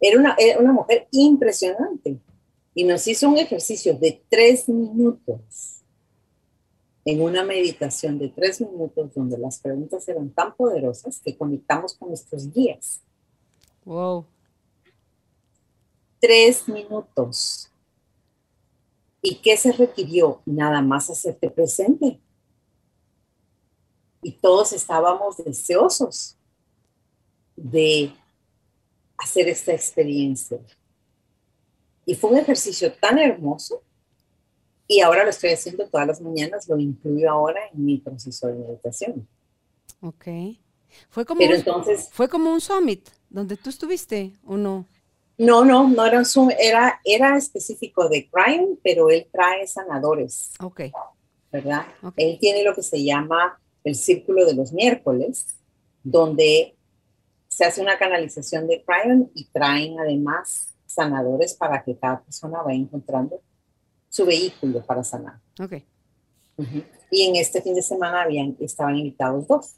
era 0.00 0.18
una, 0.18 0.36
una 0.58 0.72
mujer 0.72 1.06
impresionante 1.10 2.18
y 2.74 2.84
nos 2.84 3.06
hizo 3.06 3.28
un 3.28 3.38
ejercicio 3.38 3.94
de 3.94 4.22
tres 4.28 4.68
minutos 4.68 5.82
en 7.04 7.22
una 7.22 7.42
meditación 7.44 8.18
de 8.18 8.28
tres 8.28 8.60
minutos 8.60 9.14
donde 9.14 9.38
las 9.38 9.58
preguntas 9.58 10.06
eran 10.08 10.30
tan 10.30 10.54
poderosas 10.54 11.20
que 11.20 11.36
conectamos 11.36 11.94
con 11.94 12.08
nuestros 12.08 12.52
guías. 12.52 13.00
Wow. 13.84 14.26
Tres 16.20 16.68
minutos 16.68 17.70
¿Y 19.22 19.36
qué 19.36 19.56
se 19.56 19.72
requirió? 19.72 20.42
Nada 20.46 20.80
más 20.80 21.10
hacerte 21.10 21.50
presente. 21.50 22.20
Y 24.22 24.32
todos 24.32 24.72
estábamos 24.72 25.36
deseosos 25.38 26.36
de 27.56 28.12
hacer 29.18 29.48
esta 29.48 29.72
experiencia. 29.72 30.58
Y 32.10 32.16
fue 32.16 32.30
un 32.30 32.38
ejercicio 32.38 32.92
tan 32.94 33.20
hermoso 33.20 33.84
y 34.88 35.00
ahora 35.00 35.22
lo 35.22 35.30
estoy 35.30 35.50
haciendo 35.50 35.86
todas 35.86 36.08
las 36.08 36.20
mañanas, 36.20 36.68
lo 36.68 36.76
incluyo 36.76 37.30
ahora 37.30 37.60
en 37.72 37.84
mi 37.84 37.98
proceso 37.98 38.48
de 38.48 38.54
meditación. 38.54 39.28
Ok. 40.00 40.26
Fue 41.08 41.24
como, 41.24 41.38
Pero 41.38 41.54
entonces, 41.54 42.08
fue 42.10 42.28
como 42.28 42.52
un 42.52 42.60
summit 42.60 43.08
donde 43.28 43.56
tú 43.56 43.70
estuviste 43.70 44.32
o 44.44 44.56
no? 44.56 44.86
No, 45.38 45.64
no, 45.64 45.88
no 45.88 46.04
era 46.04 46.18
un 46.18 46.24
Zoom, 46.24 46.50
era, 46.58 47.00
era 47.04 47.36
específico 47.36 48.08
de 48.08 48.28
Crime, 48.28 48.76
pero 48.82 49.08
él 49.08 49.28
trae 49.30 49.64
sanadores. 49.68 50.50
Ok. 50.58 50.80
¿Verdad? 51.52 51.86
Él 52.16 52.38
tiene 52.40 52.64
lo 52.64 52.74
que 52.74 52.82
se 52.82 53.04
llama 53.04 53.60
el 53.84 53.94
círculo 53.94 54.44
de 54.46 54.54
los 54.54 54.72
miércoles, 54.72 55.46
donde 56.02 56.74
se 57.46 57.66
hace 57.66 57.80
una 57.80 57.96
canalización 58.00 58.66
de 58.66 58.84
Crime 58.84 59.26
y 59.32 59.44
traen 59.44 60.00
además 60.00 60.70
sanadores 61.00 61.54
para 61.54 61.82
que 61.82 61.96
cada 61.96 62.20
persona 62.20 62.62
vaya 62.62 62.78
encontrando 62.78 63.40
su 64.10 64.26
vehículo 64.26 64.84
para 64.84 65.02
sanar. 65.02 65.40
Ok. 65.58 65.74
Y 67.10 67.22
en 67.22 67.36
este 67.36 67.62
fin 67.62 67.74
de 67.74 67.80
semana 67.80 68.22
habían, 68.22 68.54
estaban 68.60 68.96
invitados 68.96 69.46
dos. 69.48 69.76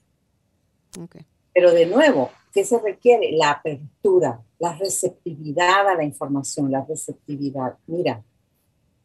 Ok. 1.01 1.17
Pero 1.55 1.71
de 1.71 1.87
nuevo, 1.87 2.31
¿qué 2.53 2.65
se 2.65 2.79
requiere? 2.81 3.31
La 3.33 3.53
apertura, 3.53 4.43
la 4.59 4.77
receptividad 4.77 5.89
a 5.89 5.95
la 5.95 6.03
información, 6.03 6.73
la 6.73 6.85
receptividad. 6.85 7.77
Mira, 7.87 8.25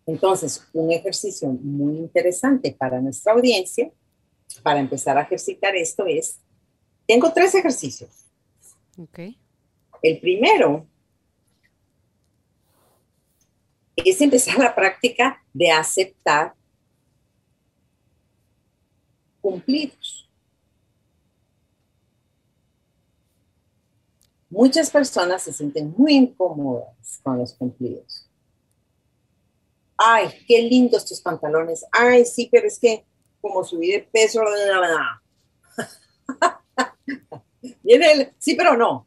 entonces, 0.07 0.65
un 0.73 0.91
ejercicio 0.91 1.49
muy 1.49 1.97
interesante 1.97 2.71
para 2.71 2.99
nuestra 2.99 3.33
audiencia, 3.33 3.91
para 4.63 4.79
empezar 4.79 5.17
a 5.17 5.21
ejercitar 5.21 5.75
esto 5.75 6.05
es, 6.07 6.39
tengo 7.05 7.31
tres 7.31 7.53
ejercicios. 7.53 8.25
Okay. 8.97 9.37
El 10.01 10.19
primero 10.19 10.87
es 14.05 14.21
empezar 14.21 14.57
la 14.59 14.75
práctica 14.75 15.41
de 15.53 15.71
aceptar 15.71 16.53
cumplidos. 19.41 20.29
Muchas 24.49 24.89
personas 24.89 25.43
se 25.43 25.51
sienten 25.51 25.93
muy 25.97 26.15
incómodas 26.15 27.19
con 27.21 27.37
los 27.37 27.53
cumplidos. 27.53 28.29
Ay, 29.97 30.29
qué 30.47 30.61
lindos 30.61 31.05
tus 31.05 31.19
pantalones. 31.19 31.85
Ay, 31.91 32.25
sí, 32.25 32.47
pero 32.51 32.67
es 32.67 32.79
que 32.79 33.05
como 33.41 33.63
subí 33.63 33.91
de 33.91 33.99
peso, 33.99 34.41
viene 37.83 38.11
el 38.11 38.33
sí, 38.37 38.55
pero 38.55 38.77
no. 38.77 39.05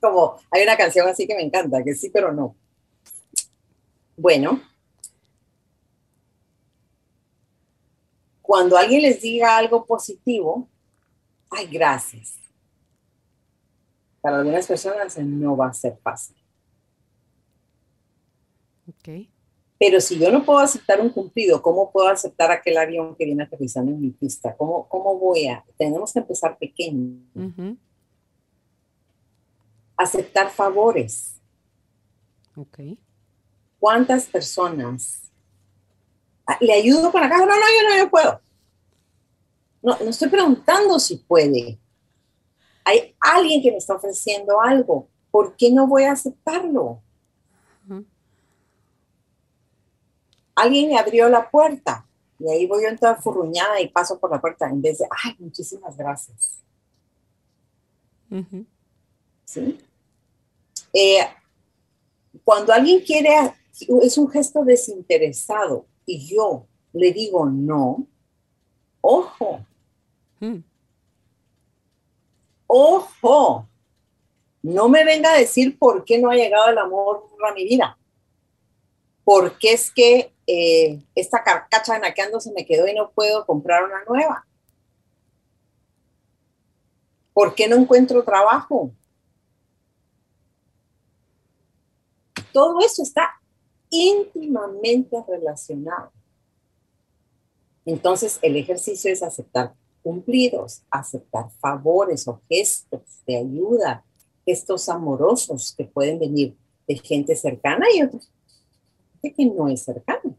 Como 0.00 0.36
hay 0.50 0.62
una 0.62 0.76
canción 0.76 1.08
así 1.08 1.26
que 1.26 1.34
me 1.34 1.42
encanta, 1.42 1.82
que 1.82 1.94
sí, 1.94 2.10
pero 2.10 2.32
no. 2.32 2.54
Bueno, 4.16 4.60
cuando 8.42 8.76
alguien 8.76 9.02
les 9.02 9.20
diga 9.20 9.56
algo 9.56 9.84
positivo, 9.84 10.68
ay, 11.50 11.66
gracias 11.66 12.46
para 14.26 14.38
algunas 14.38 14.66
personas 14.66 15.16
no 15.18 15.56
va 15.56 15.68
a 15.68 15.72
ser 15.72 15.96
fácil. 16.02 16.36
Okay. 18.98 19.30
Pero 19.78 20.00
si 20.00 20.18
yo 20.18 20.32
no 20.32 20.44
puedo 20.44 20.58
aceptar 20.58 21.00
un 21.00 21.10
cumplido, 21.10 21.62
¿cómo 21.62 21.92
puedo 21.92 22.08
aceptar 22.08 22.50
aquel 22.50 22.76
avión 22.76 23.14
que 23.14 23.24
viene 23.24 23.44
aterrizando 23.44 23.92
en 23.92 24.00
mi 24.00 24.10
pista? 24.10 24.56
¿Cómo, 24.56 24.88
cómo 24.88 25.16
voy 25.16 25.46
a? 25.46 25.64
Tenemos 25.78 26.12
que 26.12 26.18
empezar 26.18 26.58
pequeño. 26.58 27.20
Aceptar 29.96 30.50
favores. 30.50 31.40
Okay. 32.56 32.98
¿Cuántas 33.78 34.26
personas 34.26 35.30
ah, 36.46 36.58
le 36.60 36.72
ayudo 36.72 37.12
para 37.12 37.26
acá? 37.26 37.38
No, 37.38 37.46
no, 37.46 37.52
yo 37.54 37.88
no, 37.88 37.96
yo 37.96 38.10
puedo. 38.10 38.40
No, 39.82 39.98
no 39.98 40.10
estoy 40.10 40.28
preguntando 40.28 40.98
si 40.98 41.16
puede 41.16 41.78
hay 42.86 43.16
alguien 43.18 43.60
que 43.60 43.72
me 43.72 43.78
está 43.78 43.96
ofreciendo 43.96 44.60
algo, 44.60 45.08
¿por 45.32 45.56
qué 45.56 45.72
no 45.72 45.88
voy 45.88 46.04
a 46.04 46.12
aceptarlo? 46.12 47.02
Alguien 50.54 50.90
me 50.90 50.96
abrió 50.96 51.28
la 51.28 51.50
puerta 51.50 52.06
y 52.38 52.48
ahí 52.48 52.64
voy 52.66 52.84
yo 52.84 52.88
en 52.88 52.96
toda 52.96 53.16
furruñada 53.16 53.80
y 53.80 53.88
paso 53.88 54.20
por 54.20 54.30
la 54.30 54.40
puerta 54.40 54.68
en 54.68 54.80
vez 54.80 54.98
de, 54.98 55.06
ay, 55.24 55.34
muchísimas 55.40 55.96
gracias. 55.96 56.62
¿Sí? 59.44 59.78
Eh, 60.92 61.26
cuando 62.44 62.72
alguien 62.72 63.00
quiere, 63.00 63.52
es 64.02 64.18
un 64.18 64.28
gesto 64.28 64.64
desinteresado 64.64 65.86
y 66.04 66.26
yo 66.26 66.66
le 66.92 67.12
digo 67.12 67.46
no, 67.46 68.06
ojo, 69.00 69.64
mm. 70.40 70.60
Ojo, 72.66 73.68
no 74.62 74.88
me 74.88 75.04
venga 75.04 75.32
a 75.32 75.38
decir 75.38 75.78
por 75.78 76.04
qué 76.04 76.18
no 76.18 76.30
ha 76.30 76.34
llegado 76.34 76.68
el 76.68 76.78
amor 76.78 77.28
a 77.48 77.54
mi 77.54 77.64
vida. 77.64 77.96
Porque 79.24 79.72
es 79.72 79.90
que 79.90 80.32
eh, 80.46 81.02
esta 81.14 81.42
carcacha 81.42 81.98
naqueando 81.98 82.40
se 82.40 82.52
me 82.52 82.64
quedó 82.64 82.86
y 82.86 82.94
no 82.94 83.10
puedo 83.10 83.46
comprar 83.46 83.84
una 83.84 84.04
nueva? 84.04 84.46
¿Por 87.32 87.54
qué 87.54 87.68
no 87.68 87.76
encuentro 87.76 88.24
trabajo? 88.24 88.90
Todo 92.52 92.80
eso 92.80 93.02
está 93.02 93.40
íntimamente 93.90 95.16
relacionado. 95.28 96.12
Entonces, 97.84 98.38
el 98.42 98.56
ejercicio 98.56 99.12
es 99.12 99.22
aceptar 99.22 99.74
cumplidos, 100.02 100.82
aceptar 100.90 101.50
favores 101.60 102.26
o 102.28 102.40
gestos 102.48 103.00
de 103.26 103.36
ayuda, 103.36 104.04
gestos 104.44 104.88
amorosos 104.88 105.74
que 105.76 105.84
pueden 105.84 106.18
venir 106.18 106.56
de 106.86 106.96
gente 106.98 107.34
cercana 107.34 107.86
y 107.94 108.02
otros 108.02 108.30
que 109.34 109.46
no 109.46 109.68
es 109.68 109.82
cercana. 109.82 110.36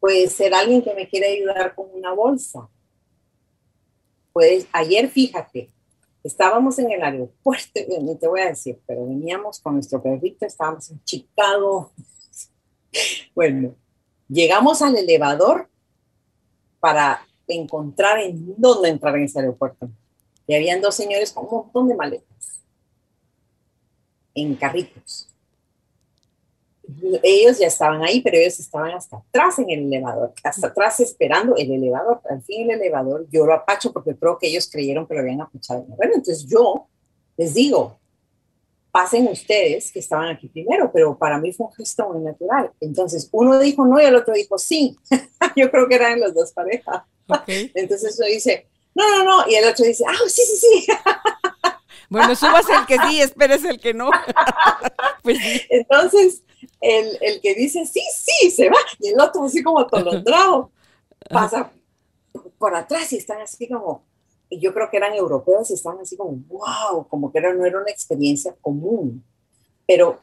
Puede 0.00 0.28
ser 0.28 0.52
alguien 0.52 0.82
que 0.82 0.94
me 0.94 1.08
quiere 1.08 1.28
ayudar 1.28 1.74
con 1.74 1.88
una 1.92 2.12
bolsa, 2.12 2.68
pues 4.32 4.66
ayer 4.72 5.08
fíjate, 5.08 5.72
estábamos 6.22 6.78
en 6.78 6.90
el 6.90 7.02
aeropuerto, 7.02 7.80
ni 8.02 8.16
te 8.16 8.28
voy 8.28 8.40
a 8.40 8.48
decir, 8.48 8.80
pero 8.86 9.06
veníamos 9.06 9.60
con 9.60 9.74
nuestro 9.74 10.02
perrito, 10.02 10.46
estábamos 10.46 10.90
en 10.90 11.02
Chicago. 11.04 11.92
Bueno, 13.34 13.74
llegamos 14.28 14.82
al 14.82 14.94
elevador 14.94 15.66
para 16.80 17.26
encontrar 17.48 18.18
en 18.18 18.54
dónde 18.58 18.90
entrar 18.90 19.16
en 19.16 19.24
ese 19.24 19.40
aeropuerto. 19.40 19.88
Y 20.46 20.54
habían 20.54 20.82
dos 20.82 20.94
señores 20.94 21.32
con 21.32 21.44
un 21.44 21.50
montón 21.50 21.88
de 21.88 21.94
maletas 21.94 22.60
en 24.34 24.54
carritos 24.56 25.31
ellos 27.22 27.58
ya 27.58 27.66
estaban 27.66 28.02
ahí, 28.02 28.20
pero 28.20 28.36
ellos 28.36 28.58
estaban 28.60 28.90
hasta 28.92 29.18
atrás 29.18 29.58
en 29.58 29.70
el 29.70 29.86
elevador, 29.86 30.32
hasta 30.42 30.68
atrás 30.68 31.00
esperando 31.00 31.56
el 31.56 31.70
elevador. 31.72 32.20
Al 32.28 32.42
fin 32.42 32.70
el 32.70 32.80
elevador, 32.80 33.26
yo 33.30 33.46
lo 33.46 33.54
apacho 33.54 33.92
porque 33.92 34.16
creo 34.16 34.38
que 34.38 34.48
ellos 34.48 34.68
creyeron 34.70 35.06
que 35.06 35.14
lo 35.14 35.20
habían 35.20 35.40
apachado. 35.40 35.84
Bueno, 35.88 36.14
entonces 36.14 36.46
yo 36.46 36.86
les 37.36 37.54
digo, 37.54 37.98
pasen 38.90 39.26
ustedes 39.28 39.90
que 39.90 39.98
estaban 39.98 40.28
aquí 40.28 40.48
primero, 40.48 40.90
pero 40.92 41.16
para 41.16 41.38
mí 41.38 41.52
fue 41.52 41.66
un 41.66 41.72
gesto 41.72 42.08
muy 42.10 42.22
natural. 42.22 42.70
Entonces 42.80 43.28
uno 43.32 43.58
dijo 43.58 43.86
no 43.86 44.00
y 44.00 44.04
el 44.04 44.14
otro 44.14 44.34
dijo 44.34 44.58
sí. 44.58 44.96
yo 45.56 45.70
creo 45.70 45.88
que 45.88 45.94
eran 45.94 46.20
las 46.20 46.34
dos 46.34 46.52
parejas. 46.52 47.02
Entonces 47.46 48.16
uno 48.18 48.28
dice, 48.28 48.68
no, 48.94 49.08
no, 49.08 49.24
no, 49.24 49.50
y 49.50 49.54
el 49.54 49.68
otro 49.68 49.84
dice, 49.84 50.04
ah, 50.06 50.28
sí, 50.28 50.42
sí, 50.42 50.56
sí. 50.56 50.92
Bueno, 52.12 52.36
subas 52.36 52.66
el 52.68 52.84
que 52.84 52.98
sí, 53.08 53.22
esperes 53.22 53.64
el 53.64 53.80
que 53.80 53.94
no. 53.94 54.10
pues 55.22 55.38
Entonces, 55.70 56.42
el, 56.82 57.16
el, 57.20 57.40
que 57.40 57.54
dice 57.54 57.86
sí, 57.86 58.02
sí, 58.12 58.50
se 58.50 58.68
va, 58.68 58.76
y 58.98 59.08
el 59.08 59.20
otro 59.20 59.44
así 59.44 59.62
como 59.62 59.80
atolondrado, 59.80 60.70
pasa 61.30 61.72
por 62.58 62.74
atrás 62.74 63.12
y 63.12 63.16
están 63.16 63.40
así 63.40 63.68
como, 63.68 64.04
yo 64.50 64.74
creo 64.74 64.90
que 64.90 64.96
eran 64.96 65.14
europeos 65.14 65.70
y 65.70 65.74
están 65.74 65.98
así 66.00 66.16
como, 66.16 66.32
wow, 66.48 67.06
como 67.08 67.32
que 67.32 67.38
era, 67.38 67.54
no 67.54 67.64
era 67.64 67.80
una 67.80 67.90
experiencia 67.90 68.54
común. 68.60 69.24
Pero 69.86 70.20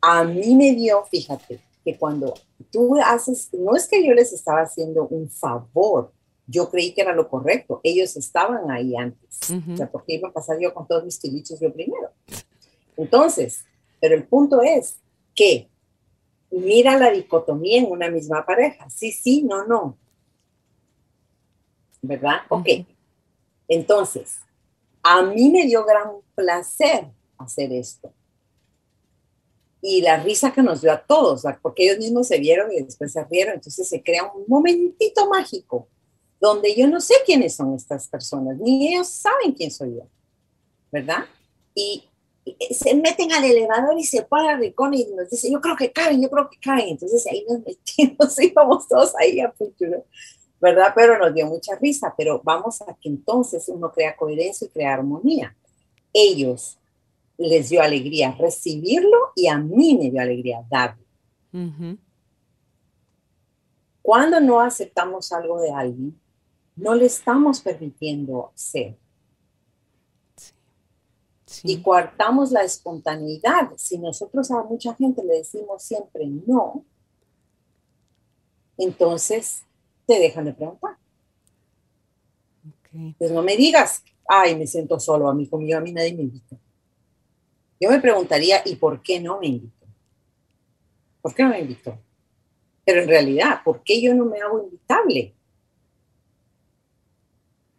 a 0.00 0.24
mí 0.24 0.54
me 0.54 0.72
dio, 0.72 1.04
fíjate, 1.04 1.60
que 1.84 1.96
cuando 1.96 2.34
tú 2.70 2.96
haces, 3.02 3.48
no 3.52 3.74
es 3.74 3.88
que 3.88 4.06
yo 4.06 4.12
les 4.12 4.32
estaba 4.32 4.62
haciendo 4.62 5.06
un 5.08 5.30
favor, 5.30 6.12
yo 6.46 6.68
creí 6.68 6.92
que 6.92 7.02
era 7.02 7.14
lo 7.14 7.28
correcto, 7.28 7.80
ellos 7.84 8.16
estaban 8.16 8.70
ahí 8.70 8.96
antes, 8.96 9.50
o 9.50 9.76
sea, 9.76 9.90
porque 9.90 10.14
iba 10.14 10.28
a 10.28 10.32
pasar 10.32 10.58
yo 10.60 10.74
con 10.74 10.86
todos 10.86 11.04
mis 11.04 11.20
tilichos 11.20 11.60
yo 11.60 11.72
primero. 11.72 12.10
Entonces, 12.96 13.64
pero 14.00 14.16
el 14.16 14.26
punto 14.26 14.60
es 14.60 14.98
que 15.34 15.70
mira 16.50 16.98
la 16.98 17.10
dicotomía 17.10 17.80
en 17.80 17.90
una 17.90 18.10
misma 18.10 18.44
pareja. 18.44 18.88
Sí, 18.90 19.12
sí, 19.12 19.42
no, 19.42 19.66
no. 19.66 19.96
¿Verdad? 22.02 22.40
Ok. 22.48 22.68
Entonces, 23.68 24.38
a 25.02 25.22
mí 25.22 25.50
me 25.50 25.66
dio 25.66 25.84
gran 25.84 26.10
placer 26.34 27.06
hacer 27.38 27.72
esto. 27.72 28.12
Y 29.82 30.02
la 30.02 30.22
risa 30.22 30.52
que 30.52 30.62
nos 30.62 30.82
dio 30.82 30.92
a 30.92 31.00
todos, 31.00 31.44
porque 31.62 31.84
ellos 31.84 31.98
mismos 31.98 32.26
se 32.26 32.38
vieron 32.38 32.70
y 32.72 32.82
después 32.82 33.12
se 33.12 33.24
rieron, 33.24 33.54
entonces 33.54 33.88
se 33.88 34.02
crea 34.02 34.24
un 34.24 34.44
momentito 34.46 35.28
mágico 35.28 35.88
donde 36.38 36.74
yo 36.74 36.86
no 36.88 37.00
sé 37.00 37.14
quiénes 37.24 37.54
son 37.54 37.74
estas 37.74 38.08
personas, 38.08 38.58
ni 38.58 38.88
ellos 38.88 39.08
saben 39.08 39.52
quién 39.52 39.70
soy 39.70 39.96
yo, 39.96 40.06
¿verdad? 40.90 41.24
Y 41.74 42.09
se 42.70 42.94
meten 42.94 43.32
al 43.32 43.44
elevador 43.44 43.98
y 43.98 44.04
se 44.04 44.22
para 44.22 44.56
Ricón 44.56 44.94
y 44.94 45.04
nos 45.14 45.30
dice, 45.30 45.50
yo 45.50 45.60
creo 45.60 45.76
que 45.76 45.92
caen, 45.92 46.22
yo 46.22 46.30
creo 46.30 46.48
que 46.48 46.58
caen. 46.58 46.90
Entonces 46.90 47.26
ahí 47.26 47.44
nos 47.48 47.60
metimos, 47.60 48.40
íbamos 48.40 48.88
todos 48.88 49.12
ahí 49.16 49.40
a 49.40 49.52
futuro, 49.52 50.04
¿verdad? 50.60 50.92
Pero 50.94 51.18
nos 51.18 51.34
dio 51.34 51.46
mucha 51.46 51.76
risa, 51.76 52.14
pero 52.16 52.40
vamos 52.42 52.80
a 52.82 52.96
que 53.00 53.08
entonces 53.08 53.68
uno 53.68 53.92
crea 53.92 54.16
coherencia 54.16 54.66
y 54.66 54.70
crea 54.70 54.94
armonía. 54.94 55.56
Ellos 56.12 56.78
les 57.36 57.68
dio 57.70 57.82
alegría 57.82 58.36
recibirlo 58.38 59.32
y 59.34 59.46
a 59.46 59.58
mí 59.58 59.96
me 59.98 60.10
dio 60.10 60.20
alegría 60.20 60.64
darlo. 60.70 61.04
Cuando 64.02 64.40
no 64.40 64.60
aceptamos 64.60 65.32
algo 65.32 65.60
de 65.60 65.70
alguien, 65.70 66.20
no 66.76 66.94
le 66.94 67.06
estamos 67.06 67.60
permitiendo 67.60 68.50
ser 68.54 68.96
y 71.62 71.82
coartamos 71.82 72.52
la 72.52 72.62
espontaneidad. 72.62 73.70
Si 73.76 73.98
nosotros 73.98 74.50
a 74.50 74.62
mucha 74.62 74.94
gente 74.94 75.22
le 75.24 75.38
decimos 75.38 75.82
siempre 75.82 76.26
no, 76.26 76.84
entonces 78.78 79.62
te 80.06 80.18
dejan 80.18 80.44
de 80.46 80.54
preguntar. 80.54 80.96
Pues 83.18 83.30
no 83.30 83.42
me 83.42 83.56
digas, 83.56 84.02
ay, 84.28 84.56
me 84.56 84.66
siento 84.66 84.98
solo, 84.98 85.28
a 85.28 85.34
mí 85.34 85.46
conmigo, 85.46 85.78
a 85.78 85.80
mí 85.80 85.92
nadie 85.92 86.14
me 86.14 86.22
invita. 86.22 86.56
Yo 87.80 87.90
me 87.90 88.00
preguntaría, 88.00 88.62
¿y 88.64 88.76
por 88.76 89.02
qué 89.02 89.20
no 89.20 89.38
me 89.38 89.46
invito? 89.46 89.86
¿Por 91.22 91.34
qué 91.34 91.42
no 91.42 91.50
me 91.50 91.60
invito? 91.60 91.98
Pero 92.84 93.02
en 93.02 93.08
realidad, 93.08 93.60
¿por 93.64 93.82
qué 93.82 94.00
yo 94.00 94.14
no 94.14 94.24
me 94.24 94.40
hago 94.40 94.62
invitable? 94.64 95.34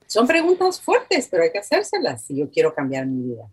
Son 0.07 0.28
preguntas 0.28 0.80
fuertes, 0.80 1.28
pero 1.30 1.43
hay 1.43 1.51
que 1.51 1.59
hacérselas 1.59 2.24
si 2.24 2.36
yo 2.36 2.49
quiero 2.49 2.74
cambiar 2.74 3.05
mi 3.05 3.30
vida. 3.30 3.49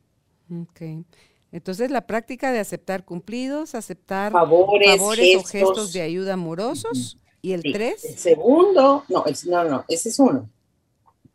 Ok. 0.51 1.07
Entonces, 1.51 1.91
la 1.91 2.07
práctica 2.07 2.53
de 2.53 2.59
aceptar 2.59 3.05
cumplidos, 3.05 3.75
aceptar 3.75 4.33
favores, 4.33 5.01
o 5.37 5.45
gestos 5.45 5.93
de 5.93 6.03
ayuda 6.03 6.35
amorosos. 6.35 7.19
¿Y 7.41 7.53
el 7.53 7.63
tres? 7.63 8.05
El 8.05 8.19
segundo, 8.19 9.05
no, 9.09 9.25
no, 9.47 9.65
no, 9.65 9.85
ese 9.89 10.09
es 10.09 10.19
uno. 10.19 10.51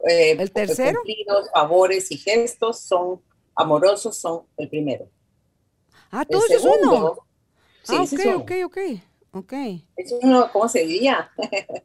Eh, 0.07 0.31
¿El 0.31 0.51
tercero? 0.51 0.99
Cumplidos, 0.99 1.49
favores 1.51 2.11
y 2.11 2.17
gestos 2.17 2.79
son 2.79 3.21
amorosos, 3.55 4.17
son 4.17 4.41
el 4.57 4.69
primero. 4.69 5.07
Ah, 6.11 6.25
todo 6.25 6.43
es 6.47 6.63
uno. 6.63 7.17
Sí, 7.83 7.95
ah, 7.95 8.03
ok, 8.03 8.41
ok, 8.41 8.51
ok, 8.65 8.77
ok. 9.31 9.53
Es 9.95 10.13
uno, 10.21 10.49
¿cómo 10.51 10.67
se 10.67 10.85
diría? 10.85 11.31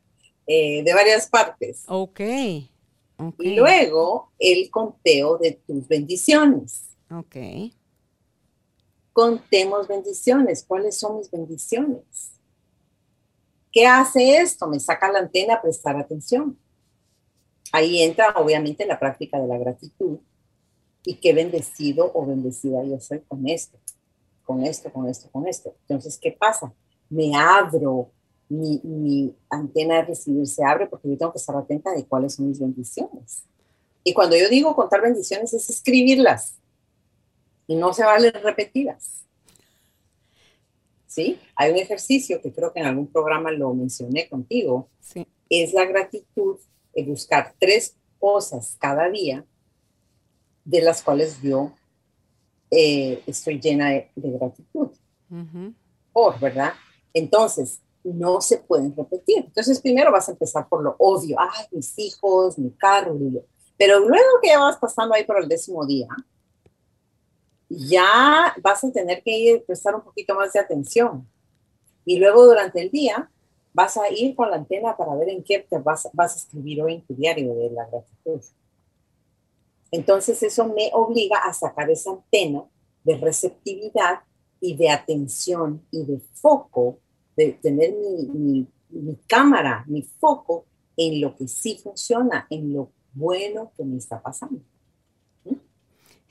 Eh, 0.50 0.82
de 0.82 0.94
varias 0.94 1.28
partes. 1.28 1.82
Ok. 1.88 2.20
Y 2.20 3.54
luego 3.54 4.32
el 4.38 4.70
conteo 4.70 5.36
de 5.36 5.60
tus 5.66 5.86
bendiciones. 5.86 6.87
Ok. 7.10 7.36
Contemos 9.12 9.88
bendiciones. 9.88 10.64
¿Cuáles 10.66 10.98
son 10.98 11.18
mis 11.18 11.30
bendiciones? 11.30 12.32
¿Qué 13.72 13.86
hace 13.86 14.36
esto? 14.36 14.66
Me 14.66 14.80
saca 14.80 15.10
la 15.10 15.20
antena 15.20 15.54
a 15.54 15.62
prestar 15.62 15.96
atención. 15.96 16.58
Ahí 17.72 18.02
entra 18.02 18.34
obviamente 18.36 18.86
la 18.86 18.98
práctica 18.98 19.40
de 19.40 19.46
la 19.46 19.58
gratitud 19.58 20.18
y 21.04 21.16
qué 21.16 21.32
bendecido 21.32 22.10
o 22.14 22.26
bendecida 22.26 22.82
yo 22.84 22.98
soy 22.98 23.20
con 23.20 23.46
esto, 23.46 23.78
con 24.44 24.62
esto, 24.62 24.92
con 24.92 25.08
esto, 25.08 25.30
con 25.30 25.46
esto. 25.46 25.74
Entonces, 25.82 26.18
¿qué 26.18 26.32
pasa? 26.32 26.72
Me 27.10 27.34
abro, 27.36 28.10
mi, 28.48 28.80
mi 28.82 29.34
antena 29.50 29.96
de 29.96 30.02
recibir 30.02 30.46
se 30.46 30.64
abre 30.64 30.86
porque 30.86 31.08
yo 31.08 31.18
tengo 31.18 31.32
que 31.32 31.38
estar 31.38 31.56
atenta 31.56 31.92
de 31.92 32.06
cuáles 32.06 32.34
son 32.34 32.48
mis 32.48 32.58
bendiciones. 32.58 33.42
Y 34.02 34.14
cuando 34.14 34.36
yo 34.36 34.48
digo 34.48 34.74
contar 34.74 35.02
bendiciones 35.02 35.52
es 35.52 35.68
escribirlas 35.68 36.58
y 37.68 37.76
no 37.76 37.92
se 37.92 38.02
vale 38.02 38.32
repetirlas. 38.32 39.24
¿Sí? 41.06 41.38
Hay 41.54 41.70
un 41.70 41.78
ejercicio 41.78 42.40
que 42.40 42.52
creo 42.52 42.72
que 42.72 42.80
en 42.80 42.86
algún 42.86 43.06
programa 43.06 43.52
lo 43.52 43.72
mencioné 43.74 44.28
contigo. 44.28 44.88
Sí. 45.00 45.26
Es 45.48 45.72
la 45.72 45.84
gratitud, 45.84 46.58
de 46.94 47.04
buscar 47.04 47.54
tres 47.58 47.96
cosas 48.18 48.76
cada 48.80 49.08
día 49.08 49.44
de 50.64 50.82
las 50.82 51.02
cuales 51.02 51.40
yo 51.40 51.72
eh, 52.70 53.22
estoy 53.26 53.60
llena 53.60 53.90
de, 53.90 54.10
gratitud. 54.16 54.88
Por, 56.12 56.40
¿verdad? 56.40 56.72
Entonces, 57.14 57.80
no 58.02 58.40
se 58.40 58.58
pueden 58.58 58.94
repetir. 58.96 59.44
Entonces, 59.46 59.80
primero 59.80 60.12
vas 60.12 60.28
a 60.28 60.32
empezar 60.32 60.68
por 60.68 60.82
lo 60.82 60.96
obvio. 60.98 61.36
Ay, 61.38 61.66
mis 61.70 61.98
hijos, 61.98 62.58
mi 62.58 62.70
carro. 62.70 63.16
Pero 63.76 64.00
luego 64.00 64.40
que 64.42 64.48
ya 64.48 64.58
vas 64.58 64.76
pasando 64.76 65.14
ahí 65.14 65.24
por 65.24 65.40
el 65.40 65.48
décimo 65.48 65.86
día, 65.86 66.08
ya 67.68 68.54
vas 68.62 68.84
a 68.84 68.92
tener 68.92 69.22
que 69.22 69.30
ir, 69.30 69.64
prestar 69.64 69.94
un 69.94 70.02
poquito 70.02 70.34
más 70.34 70.52
de 70.52 70.60
atención. 70.60 71.28
Y 72.04 72.18
luego 72.18 72.46
durante 72.46 72.80
el 72.80 72.90
día 72.90 73.30
vas 73.72 73.96
a 73.96 74.10
ir 74.10 74.34
con 74.34 74.50
la 74.50 74.56
antena 74.56 74.96
para 74.96 75.14
ver 75.14 75.28
en 75.28 75.42
qué 75.42 75.60
te 75.60 75.78
vas, 75.78 76.08
vas 76.12 76.34
a 76.34 76.38
escribir 76.38 76.82
hoy 76.82 76.94
en 76.94 77.02
tu 77.02 77.14
diario 77.14 77.54
de 77.54 77.70
la 77.70 77.86
gratitud. 77.86 78.40
Entonces 79.90 80.42
eso 80.42 80.66
me 80.66 80.90
obliga 80.92 81.38
a 81.38 81.52
sacar 81.52 81.90
esa 81.90 82.10
antena 82.10 82.64
de 83.04 83.16
receptividad 83.16 84.20
y 84.60 84.76
de 84.76 84.90
atención 84.90 85.82
y 85.90 86.04
de 86.04 86.20
foco, 86.34 86.98
de 87.36 87.52
tener 87.52 87.94
mi, 87.94 88.66
mi, 88.90 89.16
cámara, 89.26 89.84
mi 89.86 90.02
foco 90.02 90.66
en 90.96 91.20
lo 91.20 91.36
que 91.36 91.46
sí 91.46 91.78
funciona, 91.82 92.46
en 92.50 92.72
lo 92.72 92.90
bueno 93.12 93.72
que 93.76 93.84
me 93.84 93.98
está 93.98 94.20
pasando. 94.20 94.60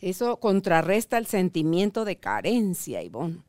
Eso 0.02 0.40
contrarresta 0.40 1.18
el 1.18 1.26
sentimiento 1.26 2.06
de 2.06 2.18
carencia, 2.18 3.02
Ivonne. 3.02 3.42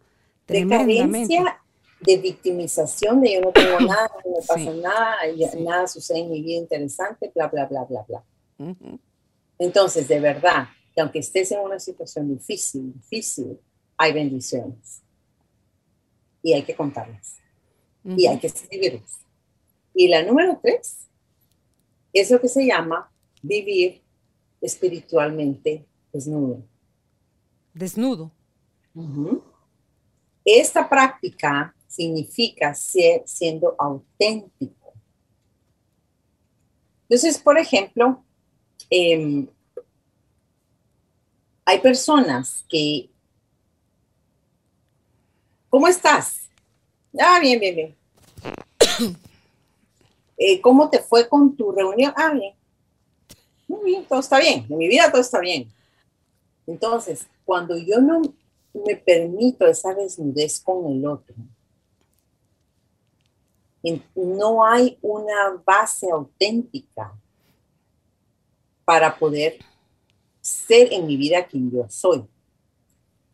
De 0.46 0.66
carencia, 0.66 1.60
de 2.00 2.16
victimización, 2.16 3.20
de 3.20 3.34
yo 3.34 3.40
no 3.42 3.52
tengo 3.52 3.80
nada, 3.86 4.10
no 4.24 4.30
me 4.30 4.46
pasa 4.46 4.72
nada, 4.72 5.16
nada 5.58 5.86
sucede 5.86 6.20
en 6.20 6.30
mi 6.30 6.42
vida 6.42 6.58
interesante, 6.58 7.30
bla, 7.34 7.48
bla, 7.48 7.66
bla, 7.66 7.84
bla, 7.84 8.04
bla. 8.08 8.24
Entonces, 9.58 10.08
de 10.08 10.20
verdad, 10.20 10.68
que 10.94 11.00
aunque 11.02 11.18
estés 11.18 11.52
en 11.52 11.60
una 11.60 11.78
situación 11.78 12.28
difícil, 12.28 12.92
difícil, 12.94 13.58
hay 13.96 14.12
bendiciones. 14.12 15.02
Y 16.42 16.54
hay 16.54 16.62
que 16.62 16.74
contarlas. 16.74 17.34
Y 18.04 18.26
hay 18.26 18.38
que 18.38 18.46
escribirlas. 18.46 19.20
Y 19.92 20.08
la 20.08 20.22
número 20.22 20.58
tres 20.62 21.08
es 22.12 22.30
lo 22.30 22.40
que 22.40 22.48
se 22.48 22.64
llama 22.64 23.12
vivir 23.42 24.02
espiritualmente 24.60 25.87
desnudo. 26.12 26.62
Desnudo. 27.74 28.30
Esta 30.44 30.88
práctica 30.88 31.74
significa 31.86 32.74
ser 32.74 33.22
siendo 33.26 33.74
auténtico. 33.78 34.92
Entonces, 37.08 37.38
por 37.38 37.58
ejemplo, 37.58 38.24
Em, 38.90 39.46
hay 41.64 41.78
personas 41.80 42.64
que... 42.68 43.10
¿Cómo 45.68 45.86
estás? 45.86 46.48
Ah, 47.18 47.38
bien, 47.40 47.60
bien, 47.60 47.74
bien. 47.74 47.96
Eh, 50.40 50.60
¿Cómo 50.60 50.88
te 50.88 51.00
fue 51.00 51.28
con 51.28 51.56
tu 51.56 51.72
reunión? 51.72 52.14
Ah, 52.16 52.30
bien. 52.30 52.54
Muy 53.66 53.86
bien, 53.86 54.04
todo 54.04 54.20
está 54.20 54.38
bien. 54.38 54.64
En 54.70 54.78
mi 54.78 54.86
vida 54.86 55.10
todo 55.10 55.20
está 55.20 55.40
bien. 55.40 55.68
Entonces, 56.68 57.26
cuando 57.46 57.76
yo 57.78 57.98
no 57.98 58.20
me 58.74 58.94
permito 58.94 59.66
esa 59.66 59.94
desnudez 59.94 60.60
con 60.60 60.86
el 60.86 61.06
otro, 61.06 61.34
no 64.14 64.64
hay 64.66 64.98
una 65.00 65.62
base 65.64 66.10
auténtica 66.10 67.18
para 68.84 69.18
poder 69.18 69.58
ser 70.42 70.92
en 70.92 71.06
mi 71.06 71.16
vida 71.16 71.46
quien 71.46 71.70
yo 71.70 71.86
soy. 71.88 72.24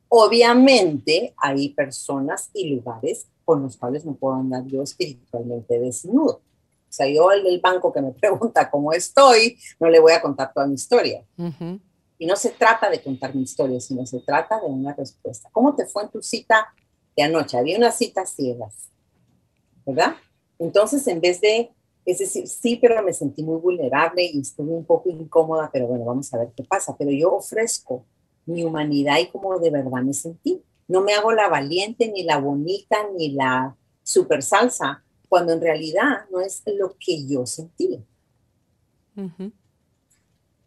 Obviamente 0.08 1.34
hay 1.36 1.70
personas 1.70 2.50
y 2.54 2.76
lugares 2.76 3.26
con 3.44 3.62
los 3.62 3.76
cuales 3.76 4.04
no 4.04 4.14
puedo 4.14 4.36
andar 4.36 4.64
yo 4.66 4.80
espiritualmente 4.82 5.80
desnudo. 5.80 6.34
O 6.36 6.96
sea, 6.96 7.08
yo 7.08 7.32
el 7.32 7.42
del 7.42 7.60
banco 7.60 7.92
que 7.92 8.00
me 8.00 8.12
pregunta 8.20 8.70
cómo 8.70 8.92
estoy, 8.92 9.58
no 9.80 9.88
le 9.88 9.98
voy 9.98 10.12
a 10.12 10.22
contar 10.22 10.52
toda 10.52 10.68
mi 10.68 10.74
historia. 10.74 11.24
Y 12.18 12.26
no 12.26 12.36
se 12.36 12.50
trata 12.50 12.88
de 12.90 13.02
contar 13.02 13.34
mi 13.34 13.42
historia, 13.42 13.80
sino 13.80 14.06
se 14.06 14.20
trata 14.20 14.60
de 14.60 14.66
una 14.66 14.94
respuesta. 14.94 15.48
¿Cómo 15.52 15.74
te 15.74 15.86
fue 15.86 16.04
en 16.04 16.10
tu 16.10 16.22
cita 16.22 16.72
de 17.16 17.22
anoche? 17.22 17.58
Había 17.58 17.76
una 17.76 17.90
cita 17.90 18.24
ciegas, 18.24 18.90
¿verdad? 19.84 20.14
Entonces, 20.58 21.06
en 21.08 21.20
vez 21.20 21.40
de 21.40 21.70
es 22.04 22.18
decir, 22.18 22.46
sí, 22.48 22.76
pero 22.76 23.02
me 23.02 23.12
sentí 23.12 23.42
muy 23.42 23.58
vulnerable 23.58 24.24
y 24.24 24.40
estuve 24.40 24.72
un 24.72 24.84
poco 24.84 25.08
incómoda, 25.08 25.70
pero 25.72 25.86
bueno, 25.86 26.04
vamos 26.04 26.32
a 26.34 26.38
ver 26.38 26.52
qué 26.54 26.62
pasa. 26.62 26.94
Pero 26.98 27.10
yo 27.10 27.32
ofrezco 27.32 28.04
mi 28.44 28.62
humanidad 28.62 29.18
y 29.18 29.28
como 29.28 29.58
de 29.58 29.70
verdad 29.70 30.02
me 30.02 30.12
sentí. 30.12 30.62
No 30.86 31.00
me 31.00 31.14
hago 31.14 31.32
la 31.32 31.48
valiente, 31.48 32.08
ni 32.12 32.24
la 32.24 32.38
bonita, 32.38 33.08
ni 33.16 33.30
la 33.30 33.74
super 34.02 34.42
salsa, 34.42 35.02
cuando 35.30 35.54
en 35.54 35.62
realidad 35.62 36.26
no 36.30 36.40
es 36.40 36.62
lo 36.66 36.94
que 37.00 37.26
yo 37.26 37.46
sentí. 37.46 38.04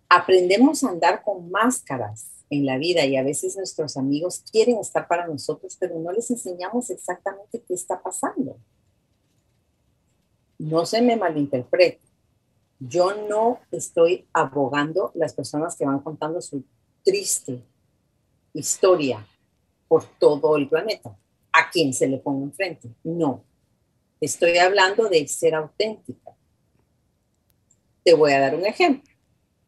Aprendemos 0.10 0.84
a 0.84 0.90
andar 0.90 1.24
con 1.24 1.50
máscaras 1.52 2.46
en 2.50 2.66
la 2.66 2.78
vida 2.78 3.06
y 3.06 3.18
a 3.18 3.24
veces 3.24 3.58
nuestros 3.58 3.98
amigos 3.98 4.44
quieren 4.52 4.78
estar 4.78 5.08
para 5.08 5.28
nosotros, 5.28 5.76
pero 5.80 6.00
no 6.00 6.12
les 6.12 6.32
enseñamos 6.32 6.90
exactamente 6.90 7.62
qué 7.68 7.74
está 7.74 8.02
pasando 8.02 8.58
no 10.58 10.86
se 10.86 11.02
me 11.02 11.16
malinterprete. 11.16 12.02
Yo 12.80 13.28
no 13.28 13.60
estoy 13.72 14.28
abogando 14.34 15.12
las 15.16 15.34
personas 15.34 15.76
que 15.76 15.86
van 15.86 16.00
contando 16.00 16.42
su 16.42 16.64
triste 17.04 17.64
historia 18.54 19.26
por 19.88 20.06
todo 20.20 20.58
el 20.58 20.68
planeta, 20.68 21.18
a 21.52 21.70
quien 21.70 21.94
se 21.94 22.08
le 22.08 22.18
ponga 22.18 22.46
enfrente. 22.46 22.90
No. 23.04 23.44
Estoy 24.20 24.58
hablando 24.58 25.10
de 25.10 25.28
ser 25.28 25.56
auténtica. 25.56 26.36
Te 28.04 28.14
voy 28.14 28.32
a 28.32 28.40
dar 28.40 28.56
un 28.56 28.66
ejemplo. 28.66 29.12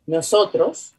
Nosotros, 0.09 0.95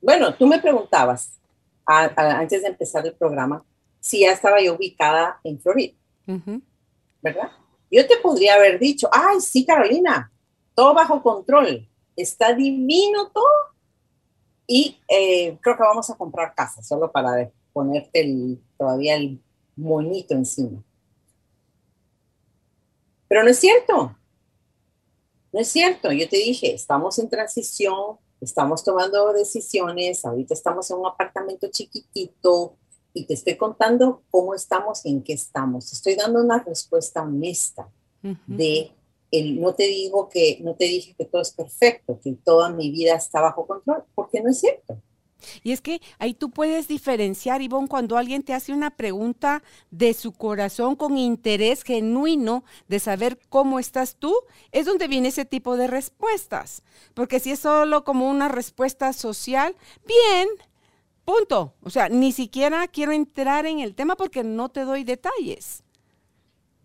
bueno, 0.00 0.34
tú 0.34 0.44
me 0.48 0.60
preguntabas 0.60 1.38
antes 1.86 2.62
de 2.62 2.68
empezar 2.68 3.06
el 3.06 3.14
programa 3.14 3.64
si 4.00 4.22
ya 4.22 4.32
estaba 4.32 4.60
yo 4.60 4.74
ubicada 4.74 5.38
en 5.44 5.60
Florida, 5.60 5.94
¿verdad? 7.22 7.52
Yo 7.92 8.04
te 8.04 8.16
podría 8.16 8.54
haber 8.54 8.80
dicho, 8.80 9.08
ay, 9.12 9.40
sí, 9.40 9.64
Carolina, 9.64 10.32
todo 10.74 10.94
bajo 10.94 11.22
control, 11.22 11.88
está 12.16 12.52
divino 12.52 13.28
todo. 13.28 13.46
Y 14.66 14.98
eh, 15.06 15.56
creo 15.60 15.76
que 15.76 15.82
vamos 15.84 16.10
a 16.10 16.16
comprar 16.16 16.56
casa, 16.56 16.82
solo 16.82 17.12
para 17.12 17.52
ponerte 17.72 18.20
el, 18.22 18.60
todavía 18.76 19.14
el 19.14 19.40
monito 19.76 20.34
encima. 20.34 20.82
Pero 23.28 23.44
no 23.44 23.50
es 23.50 23.60
cierto. 23.60 24.16
No 25.52 25.60
es 25.60 25.68
cierto. 25.68 26.10
Yo 26.12 26.28
te 26.28 26.38
dije, 26.38 26.74
estamos 26.74 27.18
en 27.18 27.28
transición, 27.28 28.18
estamos 28.40 28.82
tomando 28.82 29.32
decisiones, 29.32 30.24
ahorita 30.24 30.54
estamos 30.54 30.90
en 30.90 30.98
un 30.98 31.06
apartamento 31.06 31.68
chiquitito, 31.70 32.76
y 33.14 33.26
te 33.26 33.34
estoy 33.34 33.56
contando 33.56 34.22
cómo 34.30 34.54
estamos 34.54 35.04
en 35.04 35.22
qué 35.22 35.34
estamos. 35.34 35.92
Estoy 35.92 36.14
dando 36.14 36.40
una 36.40 36.62
respuesta 36.62 37.22
honesta 37.22 37.88
de 38.46 38.92
el, 39.30 39.60
no 39.60 39.74
te 39.74 39.84
digo 39.84 40.28
que 40.28 40.58
no 40.62 40.74
te 40.74 40.84
dije 40.84 41.14
que 41.16 41.24
todo 41.24 41.42
es 41.42 41.52
perfecto, 41.52 42.20
que 42.22 42.32
toda 42.32 42.70
mi 42.70 42.90
vida 42.90 43.14
está 43.14 43.40
bajo 43.40 43.66
control, 43.66 44.04
porque 44.14 44.40
no 44.40 44.50
es 44.50 44.60
cierto. 44.60 45.00
Y 45.62 45.72
es 45.72 45.80
que 45.80 46.00
ahí 46.18 46.34
tú 46.34 46.50
puedes 46.50 46.88
diferenciar, 46.88 47.62
Ivonne, 47.62 47.88
cuando 47.88 48.16
alguien 48.16 48.42
te 48.42 48.54
hace 48.54 48.72
una 48.72 48.90
pregunta 48.90 49.62
de 49.90 50.14
su 50.14 50.32
corazón 50.32 50.96
con 50.96 51.18
interés 51.18 51.82
genuino 51.82 52.64
de 52.88 52.98
saber 52.98 53.38
cómo 53.48 53.78
estás 53.78 54.16
tú, 54.16 54.34
es 54.70 54.86
donde 54.86 55.08
viene 55.08 55.28
ese 55.28 55.44
tipo 55.44 55.76
de 55.76 55.86
respuestas. 55.86 56.82
Porque 57.14 57.40
si 57.40 57.52
es 57.52 57.60
solo 57.60 58.04
como 58.04 58.28
una 58.28 58.48
respuesta 58.48 59.12
social, 59.12 59.76
bien, 60.06 60.48
Punto. 61.24 61.74
O 61.82 61.90
sea, 61.90 62.08
ni 62.08 62.32
siquiera 62.32 62.88
quiero 62.88 63.12
entrar 63.12 63.66
en 63.66 63.80
el 63.80 63.94
tema 63.94 64.16
porque 64.16 64.42
no 64.42 64.70
te 64.70 64.80
doy 64.80 65.04
detalles. 65.04 65.82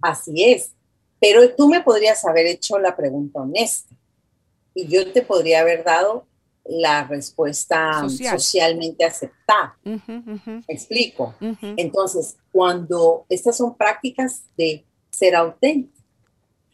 Así 0.02 0.44
es. 0.44 0.74
Pero 1.20 1.56
tú 1.56 1.68
me 1.68 1.82
podrías 1.82 2.24
haber 2.26 2.46
hecho 2.46 2.78
la 2.78 2.96
pregunta 2.96 3.42
honesta 3.42 3.96
y 4.76 4.88
yo 4.88 5.12
te 5.12 5.24
podría 5.24 5.62
haber 5.62 5.84
dado 5.84 6.28
la 6.70 7.06
respuesta 7.08 8.08
socialmente 8.10 9.06
aceptada. 9.06 9.78
¿Me 9.84 10.64
explico? 10.68 11.36
Entonces, 11.62 12.38
cuando 12.52 13.26
estas 13.30 13.58
son 13.58 13.76
prácticas 13.76 14.44
de 14.58 14.86
ser 15.10 15.36
auténtico, 15.36 15.98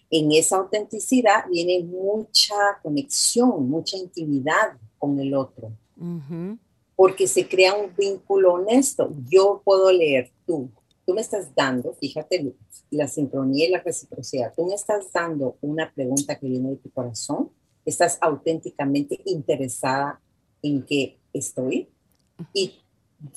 en 0.09 0.31
esa 0.31 0.57
autenticidad 0.57 1.45
viene 1.49 1.83
mucha 1.83 2.55
conexión, 2.83 3.67
mucha 3.67 3.97
intimidad 3.97 4.77
con 4.99 5.19
el 5.19 5.33
otro. 5.33 5.71
Porque 6.95 7.27
se 7.27 7.47
crea 7.47 7.73
un 7.73 7.95
vínculo 7.95 8.53
honesto. 8.53 9.11
Yo 9.27 9.61
puedo 9.65 9.91
leer 9.91 10.31
tú, 10.45 10.69
tú 11.05 11.13
me 11.13 11.21
estás 11.21 11.53
dando, 11.55 11.93
fíjate 11.93 12.53
la 12.91 13.07
sincronía 13.07 13.67
y 13.67 13.71
la 13.71 13.81
reciprocidad, 13.81 14.53
tú 14.55 14.67
me 14.67 14.75
estás 14.75 15.11
dando 15.11 15.57
una 15.61 15.91
pregunta 15.91 16.37
que 16.37 16.47
viene 16.47 16.69
de 16.69 16.75
tu 16.75 16.91
corazón, 16.91 17.49
estás 17.85 18.17
auténticamente 18.21 19.21
interesada 19.25 20.19
en 20.61 20.83
que 20.83 21.19
estoy. 21.33 21.89
Y 22.53 22.81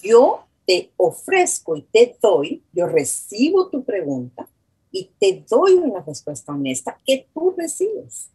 yo 0.03 0.45
te 0.67 0.93
ofrezco 0.97 1.77
y 1.77 1.83
te 1.83 2.17
doy, 2.21 2.63
yo 2.73 2.87
recibo 2.87 3.69
tu 3.69 3.85
pregunta 3.85 4.49
y 4.91 5.11
te 5.19 5.45
doy 5.49 5.75
una 5.75 6.01
respuesta 6.01 6.53
honesta 6.53 6.99
que 7.05 7.29
tú 7.33 7.55
recibes. 7.57 8.31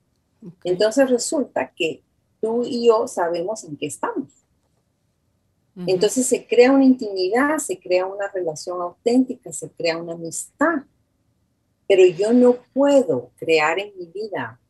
Entonces 0.63 1.09
resulta 1.09 1.71
que 1.75 2.03
tú 2.39 2.63
y 2.63 2.87
yo 2.87 3.07
sabemos 3.07 3.63
en 3.63 3.77
qué 3.77 3.87
estamos. 3.87 4.31
Entonces 5.87 6.27
se 6.27 6.45
crea 6.45 6.71
una 6.71 6.83
intimidad, 6.83 7.57
se 7.57 7.79
crea 7.79 8.05
una 8.05 8.27
relación 8.27 8.81
auténtica, 8.81 9.51
se 9.53 9.69
crea 9.71 9.97
una 9.97 10.13
amistad. 10.13 10.83
Pero 11.87 12.05
yo 12.05 12.33
no 12.33 12.57
puedo 12.73 13.31
crear 13.37 13.79
en 13.79 13.91
mi 13.97 14.05
vida 14.05 14.60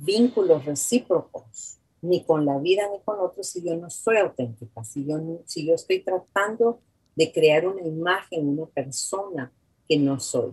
vínculos 0.00 0.64
recíprocos, 0.64 1.78
ni 2.02 2.24
con 2.24 2.46
la 2.46 2.58
vida 2.58 2.88
ni 2.90 3.00
con 3.00 3.20
otros, 3.20 3.48
si 3.48 3.62
yo 3.62 3.76
no 3.76 3.90
soy 3.90 4.16
auténtica, 4.16 4.82
si 4.82 5.06
yo, 5.06 5.18
si 5.44 5.66
yo 5.66 5.74
estoy 5.74 6.02
tratando 6.02 6.80
de 7.14 7.30
crear 7.30 7.66
una 7.66 7.82
imagen, 7.82 8.48
una 8.48 8.66
persona 8.66 9.52
que 9.86 9.98
no 9.98 10.18
soy. 10.18 10.52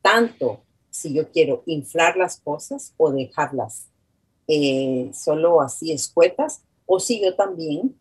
Tanto 0.00 0.62
si 0.90 1.12
yo 1.12 1.30
quiero 1.30 1.62
inflar 1.66 2.16
las 2.16 2.38
cosas 2.40 2.94
o 2.96 3.10
dejarlas 3.10 3.88
eh, 4.46 5.10
solo 5.14 5.60
así 5.60 5.92
escuetas, 5.92 6.62
o 6.86 7.00
si 7.00 7.22
yo 7.22 7.34
también 7.34 7.96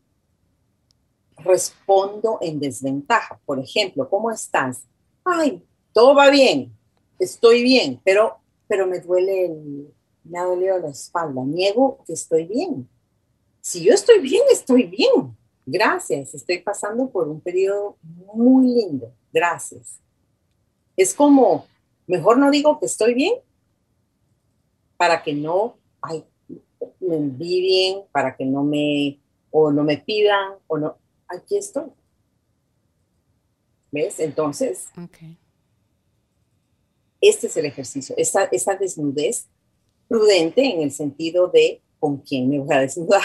respondo 1.38 2.38
en 2.42 2.60
desventaja. 2.60 3.40
Por 3.46 3.60
ejemplo, 3.60 4.10
¿cómo 4.10 4.30
estás? 4.32 4.84
Ay, 5.24 5.64
todo 5.94 6.14
va 6.16 6.30
bien, 6.30 6.76
estoy 7.20 7.64
bien, 7.64 8.00
pero, 8.04 8.38
pero 8.68 8.88
me 8.88 9.00
duele 9.00 9.46
el, 9.46 9.94
me 10.32 10.40
ha 10.40 10.44
dolido 10.44 10.80
la 10.80 10.88
espalda, 10.88 11.44
niego 11.44 12.02
que 12.08 12.14
estoy 12.14 12.46
bien. 12.46 12.88
Si 13.60 13.84
yo 13.84 13.94
estoy 13.94 14.20
bien, 14.20 14.42
estoy 14.50 14.84
bien. 14.84 15.38
Gracias, 15.66 16.34
estoy 16.34 16.60
pasando 16.60 17.10
por 17.10 17.28
un 17.28 17.42
periodo 17.42 17.98
muy 18.34 18.68
lindo. 18.68 19.14
Gracias. 19.34 20.00
Es 20.96 21.14
como, 21.14 21.66
mejor 22.08 22.38
no 22.38 22.50
digo 22.50 22.80
que 22.80 22.86
estoy 22.86 23.14
bien 23.14 23.34
para 24.96 25.22
que 25.22 25.34
no 25.34 25.78
ay, 26.02 26.24
me 27.02 27.18
envidien, 27.18 28.04
para 28.14 28.36
que 28.36 28.46
no 28.46 28.64
me, 28.64 29.20
o 29.52 29.70
no 29.70 29.84
me 29.84 29.98
pidan, 29.98 30.54
o 30.68 30.78
no, 30.78 30.98
aquí 31.28 31.58
estoy. 31.58 31.92
¿Ves? 33.92 34.22
Entonces, 34.22 34.88
este 37.20 37.48
es 37.48 37.58
el 37.58 37.66
ejercicio, 37.66 38.16
esa, 38.18 38.46
esa 38.46 38.76
desnudez 38.76 39.50
prudente 40.12 40.62
en 40.62 40.82
el 40.82 40.92
sentido 40.92 41.48
de 41.48 41.82
con 41.98 42.18
quién 42.18 42.50
me 42.50 42.60
voy 42.60 42.76
a 42.76 42.82
desnudar. 42.82 43.22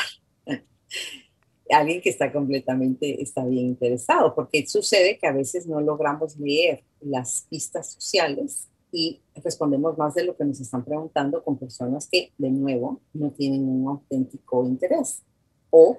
Alguien 1.69 2.01
que 2.01 2.11
está 2.11 2.33
completamente, 2.33 3.21
está 3.21 3.45
bien 3.45 3.67
interesado, 3.67 4.33
porque 4.37 4.65
sucede 4.69 5.19
que 5.19 5.27
a 5.27 5.33
veces 5.33 5.67
no 5.67 5.81
logramos 5.81 6.37
leer 6.37 6.85
las 7.01 7.45
pistas 7.51 7.91
sociales 7.91 8.69
y 8.93 9.21
respondemos 9.43 9.99
más 9.99 10.15
de 10.15 10.27
lo 10.27 10.37
que 10.37 10.45
nos 10.45 10.61
están 10.61 10.85
preguntando 10.85 11.43
con 11.43 11.59
personas 11.59 12.09
que, 12.09 12.33
de 12.39 12.51
nuevo, 12.51 13.01
no 13.13 13.33
tienen 13.33 13.69
un 13.69 13.89
auténtico 13.89 14.65
interés 14.65 15.23
o 15.71 15.99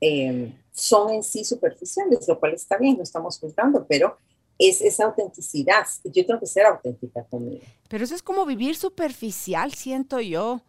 em, 0.00 0.52
son 0.72 1.12
en 1.12 1.22
sí 1.22 1.44
superficiales, 1.44 2.26
lo 2.26 2.40
cual 2.40 2.54
está 2.54 2.76
bien, 2.76 2.96
no 2.96 3.04
estamos 3.04 3.38
juzgando, 3.38 3.86
pero 3.88 4.18
es 4.58 4.80
esa 4.80 5.04
autenticidad. 5.04 5.86
Yo 6.04 6.24
tengo 6.26 6.40
que 6.40 6.46
ser 6.46 6.66
auténtica 6.66 7.24
conmigo. 7.24 7.64
Pero 7.88 8.04
eso 8.04 8.14
es 8.14 8.22
como 8.22 8.46
vivir 8.46 8.76
superficial, 8.76 9.72
siento 9.74 10.20
yo, 10.20 10.62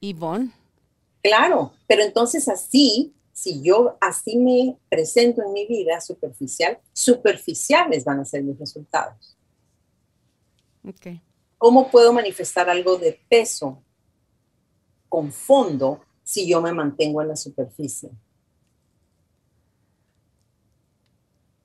Ivonne. 0.00 0.52
Claro, 1.22 1.72
pero 1.86 2.02
entonces 2.02 2.48
así, 2.48 3.14
si 3.32 3.62
yo 3.62 3.96
así 4.00 4.36
me 4.36 4.76
presento 4.88 5.42
en 5.42 5.52
mi 5.52 5.66
vida 5.66 6.00
superficial, 6.00 6.78
superficiales 6.92 8.04
van 8.04 8.20
a 8.20 8.24
ser 8.24 8.42
mis 8.42 8.58
resultados. 8.58 9.36
Okay. 10.84 11.22
¿Cómo 11.58 11.90
puedo 11.90 12.12
manifestar 12.12 12.68
algo 12.68 12.98
de 12.98 13.20
peso 13.28 13.82
con 15.08 15.30
fondo 15.30 16.00
si 16.24 16.48
yo 16.48 16.60
me 16.60 16.72
mantengo 16.72 17.22
en 17.22 17.28
la 17.28 17.36
superficie? 17.36 18.10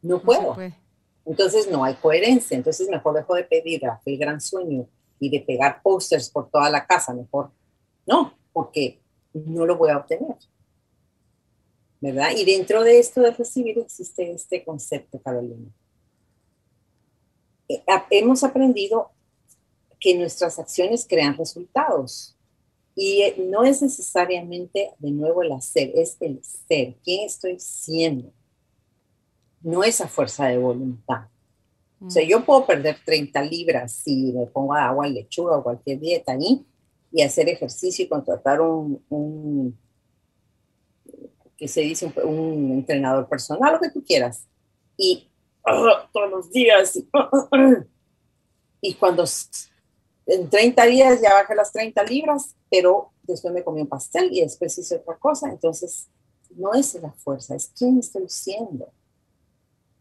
No, 0.03 0.21
puedo. 0.21 0.55
Entonces 1.27 1.69
no 1.69 1.83
hay 1.83 1.95
coherencia. 1.95 2.55
Entonces 2.55 2.89
mejor 2.89 3.15
dejo 3.15 3.35
de 3.35 3.43
pedir 3.43 3.81
el 4.05 4.17
gran 4.17 4.39
sueño 4.39 4.87
y 5.19 5.29
de 5.29 5.41
pegar 5.41 5.81
posters 5.81 6.29
por 6.29 6.49
toda 6.49 6.69
la 6.69 6.87
casa. 6.87 7.13
Mejor 7.13 7.51
no, 8.05 8.33
porque 8.53 9.01
no 9.33 9.65
lo 9.65 9.77
voy 9.77 9.91
a 9.91 9.97
obtener. 9.97 10.37
¿Verdad? 11.99 12.29
Y 12.35 12.45
dentro 12.45 12.83
de 12.83 12.99
esto 12.99 13.21
de 13.21 13.31
recibir 13.31 13.77
existe 13.79 14.31
este 14.31 14.63
concepto, 14.63 15.19
Carolina. 15.19 15.69
Eh, 17.67 17.83
hemos 18.11 18.43
aprendido 18.43 19.11
que 19.99 20.17
nuestras 20.17 20.57
acciones 20.59 21.05
crean 21.07 21.35
resultados. 21.37 22.35
Y 22.95 23.23
eh, 23.23 23.35
no 23.37 23.63
es 23.63 23.81
necesariamente 23.81 24.91
de 24.99 25.11
nuevo 25.11 25.41
el 25.41 25.51
hacer, 25.51 25.91
es 25.95 26.17
el 26.21 26.41
ser. 26.43 26.95
¿Quién 27.03 27.25
estoy 27.25 27.59
siendo? 27.59 28.31
No 29.67 29.83
esa 29.83 30.07
fuerza 30.07 30.45
de 30.45 30.57
voluntad. 30.57 31.27
O 31.99 32.09
sea, 32.09 32.23
mm. 32.23 32.27
yo 32.29 32.45
puedo 32.45 32.65
perder 32.65 32.97
30 33.03 33.41
libras 33.43 33.91
si 33.91 34.31
me 34.31 34.45
pongo 34.45 34.73
agua, 34.73 35.07
lechuga 35.07 35.57
o 35.57 35.63
cualquier 35.63 35.99
dieta 35.99 36.31
ahí 36.31 36.65
y 37.11 37.21
hacer 37.21 37.49
ejercicio 37.49 38.05
y 38.05 38.07
contratar 38.07 38.61
un, 38.61 39.03
un 39.09 39.77
que 41.57 41.67
se 41.67 41.81
dice 41.81 42.09
un, 42.23 42.71
entrenador 42.71 43.27
personal, 43.27 43.73
lo 43.73 43.81
que 43.81 43.89
tú 43.89 44.01
quieras. 44.05 44.47
Y 44.95 45.29
todos 46.13 46.31
los 46.31 46.49
días. 46.49 46.97
y 48.81 48.93
cuando 48.93 49.25
en 50.27 50.49
30 50.49 50.85
días 50.85 51.21
ya 51.21 51.33
bajé 51.33 51.55
las 51.55 51.73
30 51.73 52.03
libras, 52.03 52.55
pero 52.71 53.11
después 53.23 53.53
me 53.53 53.65
comí 53.65 53.81
un 53.81 53.87
pastel 53.87 54.29
y 54.31 54.39
después 54.39 54.77
hice 54.77 54.95
otra 54.95 55.17
cosa. 55.17 55.49
Entonces, 55.49 56.07
no 56.55 56.73
es 56.73 56.93
la 57.01 57.11
fuerza, 57.11 57.53
es 57.53 57.69
quién 57.77 57.99
estoy 57.99 58.29
siendo. 58.29 58.93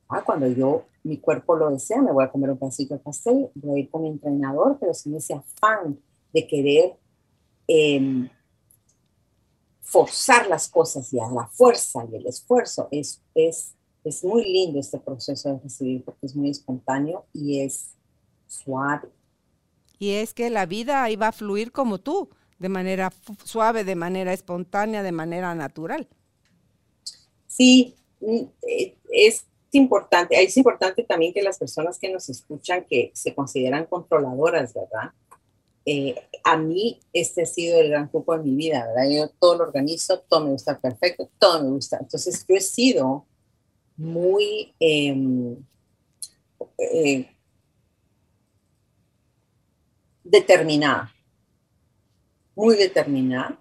Ah, 0.08 0.22
cuando 0.24 0.46
yo, 0.46 0.86
mi 1.02 1.18
cuerpo 1.18 1.56
lo 1.56 1.70
desea, 1.70 2.00
me 2.00 2.12
voy 2.12 2.24
a 2.24 2.30
comer 2.30 2.50
un 2.50 2.58
pedacito 2.58 2.94
de 2.94 3.00
pastel, 3.00 3.50
voy 3.54 3.80
a 3.80 3.82
ir 3.84 3.90
con 3.90 4.02
mi 4.02 4.08
entrenador, 4.08 4.76
pero 4.78 4.94
sin 4.94 5.16
ese 5.16 5.34
afán 5.34 5.98
de 6.32 6.46
querer 6.46 6.96
em, 7.66 8.28
forzar 9.80 10.46
las 10.46 10.68
cosas 10.68 11.12
y 11.12 11.18
a 11.18 11.28
la 11.28 11.46
fuerza 11.48 12.06
y 12.10 12.16
el 12.16 12.26
esfuerzo, 12.26 12.88
es, 12.90 13.20
es, 13.34 13.74
es 14.04 14.24
muy 14.24 14.44
lindo 14.44 14.78
este 14.78 14.98
proceso 14.98 15.52
de 15.52 15.58
recibir 15.60 16.04
porque 16.04 16.26
es 16.26 16.36
muy 16.36 16.50
espontáneo 16.50 17.26
y 17.32 17.60
es 17.60 17.94
suave. 18.46 19.08
Y 19.98 20.10
es 20.10 20.34
que 20.34 20.50
la 20.50 20.66
vida 20.66 21.08
iba 21.10 21.28
a 21.28 21.32
fluir 21.32 21.72
como 21.72 21.98
tú, 21.98 22.28
de 22.58 22.68
manera 22.68 23.12
suave, 23.44 23.84
de 23.84 23.96
manera 23.96 24.32
espontánea, 24.32 25.02
de 25.02 25.12
manera 25.12 25.54
natural. 25.54 26.08
Sí, 27.46 27.96
mm, 28.20 28.42
eh, 28.68 28.96
es 29.10 29.46
importante, 29.76 30.42
es 30.42 30.56
importante 30.56 31.04
también 31.04 31.32
que 31.32 31.42
las 31.42 31.58
personas 31.58 31.98
que 31.98 32.12
nos 32.12 32.28
escuchan, 32.28 32.84
que 32.88 33.12
se 33.14 33.34
consideran 33.34 33.86
controladoras, 33.86 34.74
¿verdad? 34.74 35.12
Eh, 35.84 36.16
a 36.42 36.56
mí 36.56 36.98
este 37.12 37.42
ha 37.42 37.46
sido 37.46 37.80
el 37.80 37.90
gran 37.90 38.08
grupo 38.12 38.36
de 38.36 38.42
mi 38.42 38.56
vida, 38.56 38.86
¿verdad? 38.88 39.08
Yo 39.08 39.28
todo 39.38 39.58
lo 39.58 39.64
organizo, 39.64 40.18
todo 40.18 40.44
me 40.44 40.50
gusta 40.50 40.80
perfecto, 40.80 41.30
todo 41.38 41.62
me 41.62 41.70
gusta. 41.70 41.98
Entonces 42.00 42.44
yo 42.48 42.56
he 42.56 42.60
sido 42.60 43.24
muy 43.96 44.74
em, 44.80 45.56
eh, 46.78 47.30
determinada, 50.24 51.14
muy 52.56 52.76
determinada 52.76 53.60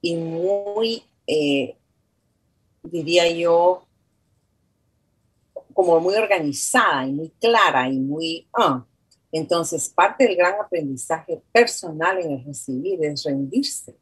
y 0.00 0.16
muy, 0.16 1.04
eh, 1.26 1.76
diría 2.82 3.30
yo, 3.30 3.87
como 5.78 6.00
muy 6.00 6.16
organizada 6.16 7.06
y 7.06 7.12
muy 7.12 7.30
clara 7.40 7.88
y 7.88 8.00
muy... 8.00 8.48
Ah. 8.52 8.84
Entonces, 9.30 9.88
parte 9.88 10.26
del 10.26 10.34
gran 10.34 10.60
aprendizaje 10.60 11.40
personal 11.52 12.18
en 12.18 12.32
el 12.32 12.44
recibir 12.44 13.04
es 13.04 13.22
rendirse 13.22 13.96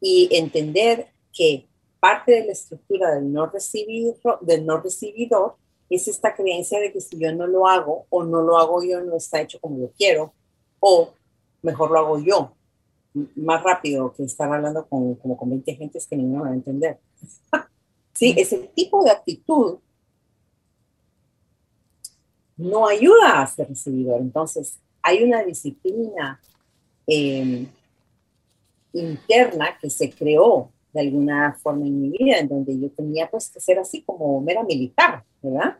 y 0.00 0.28
entender 0.32 1.06
que 1.32 1.68
parte 2.00 2.32
de 2.32 2.46
la 2.46 2.52
estructura 2.52 3.14
del 3.14 3.32
no, 3.32 3.46
recibidor, 3.46 4.40
del 4.40 4.66
no 4.66 4.80
recibidor 4.80 5.54
es 5.88 6.08
esta 6.08 6.34
creencia 6.34 6.80
de 6.80 6.92
que 6.92 7.00
si 7.00 7.16
yo 7.16 7.32
no 7.32 7.46
lo 7.46 7.68
hago 7.68 8.06
o 8.10 8.24
no 8.24 8.42
lo 8.42 8.58
hago 8.58 8.82
yo, 8.82 9.00
no 9.02 9.16
está 9.16 9.40
hecho 9.40 9.60
como 9.60 9.78
yo 9.78 9.92
quiero, 9.96 10.34
o 10.80 11.12
mejor 11.62 11.92
lo 11.92 12.00
hago 12.00 12.18
yo, 12.18 12.56
más 13.36 13.62
rápido 13.62 14.12
que 14.12 14.24
estar 14.24 14.52
hablando 14.52 14.84
con, 14.88 15.14
como 15.14 15.36
con 15.36 15.48
20 15.48 15.76
gentes 15.76 16.08
que 16.08 16.16
ni 16.16 16.24
me 16.24 16.40
van 16.40 16.54
a 16.54 16.56
entender. 16.56 16.98
Sí, 18.16 18.34
ese 18.38 18.56
tipo 18.74 19.04
de 19.04 19.10
actitud 19.10 19.78
no 22.56 22.88
ayuda 22.88 23.42
a 23.42 23.46
ser 23.46 23.68
recibidor. 23.68 24.22
Entonces, 24.22 24.80
hay 25.02 25.22
una 25.22 25.42
disciplina 25.42 26.40
em, 27.06 27.66
interna 28.94 29.76
que 29.78 29.90
se 29.90 30.10
creó 30.10 30.72
de 30.94 31.00
alguna 31.00 31.58
forma 31.62 31.86
en 31.86 32.00
mi 32.00 32.16
vida, 32.16 32.38
en 32.38 32.48
donde 32.48 32.80
yo 32.80 32.90
tenía 32.90 33.30
pues 33.30 33.50
que 33.50 33.60
ser 33.60 33.78
así 33.78 34.00
como 34.00 34.40
mera 34.40 34.62
militar, 34.62 35.22
¿verdad? 35.42 35.78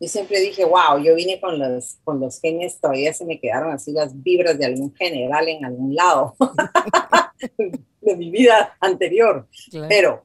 Yo 0.00 0.08
siempre 0.08 0.40
dije, 0.40 0.64
wow, 0.64 0.98
yo 1.00 1.14
vine 1.14 1.40
con 1.40 1.60
los, 1.60 1.98
con 2.02 2.18
los 2.18 2.40
genes, 2.40 2.80
todavía 2.80 3.12
se 3.12 3.24
me 3.24 3.38
quedaron 3.38 3.70
así 3.70 3.92
las 3.92 4.20
vibras 4.20 4.58
de 4.58 4.66
algún 4.66 4.92
general 4.96 5.46
en 5.46 5.64
algún 5.64 5.94
lado 5.94 6.34
de 8.00 8.16
mi 8.16 8.30
vida 8.32 8.76
anterior. 8.80 9.46
Pero 9.88 10.24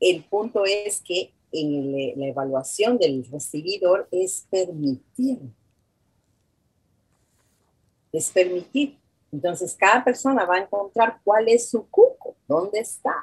el 0.00 0.24
punto 0.24 0.64
es 0.64 1.00
que 1.00 1.32
en 1.52 2.18
la 2.18 2.26
evaluación 2.26 2.98
del 2.98 3.24
recibidor 3.30 4.08
es 4.10 4.46
permitir. 4.50 5.38
Es 8.12 8.30
permitir. 8.30 8.98
Entonces, 9.32 9.74
cada 9.78 10.04
persona 10.04 10.44
va 10.44 10.56
a 10.56 10.62
encontrar 10.62 11.20
cuál 11.24 11.48
es 11.48 11.70
su 11.70 11.88
cuco, 11.88 12.36
dónde 12.46 12.80
está. 12.80 13.14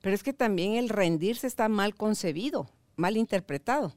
Pero 0.00 0.14
es 0.14 0.22
que 0.22 0.32
también 0.32 0.74
el 0.74 0.88
rendirse 0.88 1.46
está 1.46 1.68
mal 1.68 1.94
concebido, 1.94 2.68
mal 2.96 3.16
interpretado. 3.16 3.94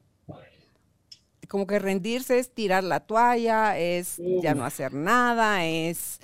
Como 1.48 1.66
que 1.66 1.78
rendirse 1.78 2.38
es 2.38 2.50
tirar 2.50 2.84
la 2.84 3.00
toalla, 3.00 3.78
es 3.78 4.16
ya 4.42 4.54
no 4.54 4.64
hacer 4.64 4.92
nada, 4.92 5.64
es 5.66 6.20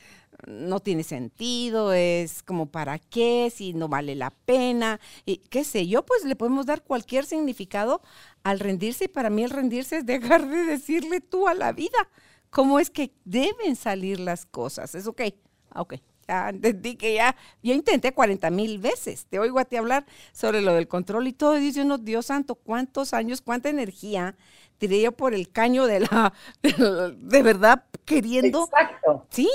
no 0.47 0.81
tiene 0.81 1.03
sentido, 1.05 1.93
es 1.93 2.43
como 2.43 2.66
para 2.66 2.99
qué, 2.99 3.53
si 3.55 3.73
no 3.73 3.89
vale 3.89 4.15
la 4.15 4.31
pena, 4.31 5.01
y 5.25 5.39
qué 5.39 5.65
sé 5.65 5.87
yo, 5.87 6.05
pues 6.05 6.25
le 6.25 6.37
podemos 6.37 6.66
dar 6.66 6.83
cualquier 6.83 7.25
significado 7.25 8.03
al 8.43 8.61
rendirse 8.61 9.05
y 9.05 9.09
para 9.09 9.31
mí 9.31 9.45
el 9.45 9.51
rendirse 9.51 9.99
es 9.99 10.07
dejar 10.07 10.49
de 10.49 10.65
decirle 10.65 11.21
tú 11.21 11.49
a 11.49 11.55
la 11.55 11.73
vida 11.73 12.09
cómo 12.51 12.79
es 12.79 12.91
que 12.91 13.12
deben 13.25 13.77
salir 13.77 14.21
las 14.21 14.47
cosas. 14.47 14.95
Es 14.95 15.07
ok, 15.07 15.23
ah, 15.71 15.83
ok. 15.83 15.95
Ya 16.27 16.49
entendí 16.49 16.97
que 16.97 17.15
ya, 17.15 17.37
yo 17.63 17.75
intenté 17.75 18.13
40 18.13 18.51
mil 18.51 18.79
veces, 18.79 19.27
te 19.27 19.39
oigo 19.39 19.59
a 19.59 19.65
ti 19.65 19.77
hablar 19.77 20.07
sobre 20.33 20.61
lo 20.61 20.75
del 20.75 20.89
control 20.89 21.27
y 21.27 21.33
todo, 21.33 21.57
y 21.59 21.61
dice 21.61 21.83
uno, 21.83 21.99
Dios 21.99 22.27
santo, 22.27 22.55
cuántos 22.55 23.15
años, 23.15 23.41
cuánta 23.41 23.69
energía 23.69 24.37
tiré 24.79 25.01
yo 25.03 25.13
por 25.13 25.35
el 25.35 25.51
caño 25.51 25.87
de 25.87 26.01
la, 26.01 26.33
de, 26.63 27.43
verdad 27.43 27.85
queriendo. 28.05 28.65
Exacto. 28.65 29.27
Sí, 29.31 29.49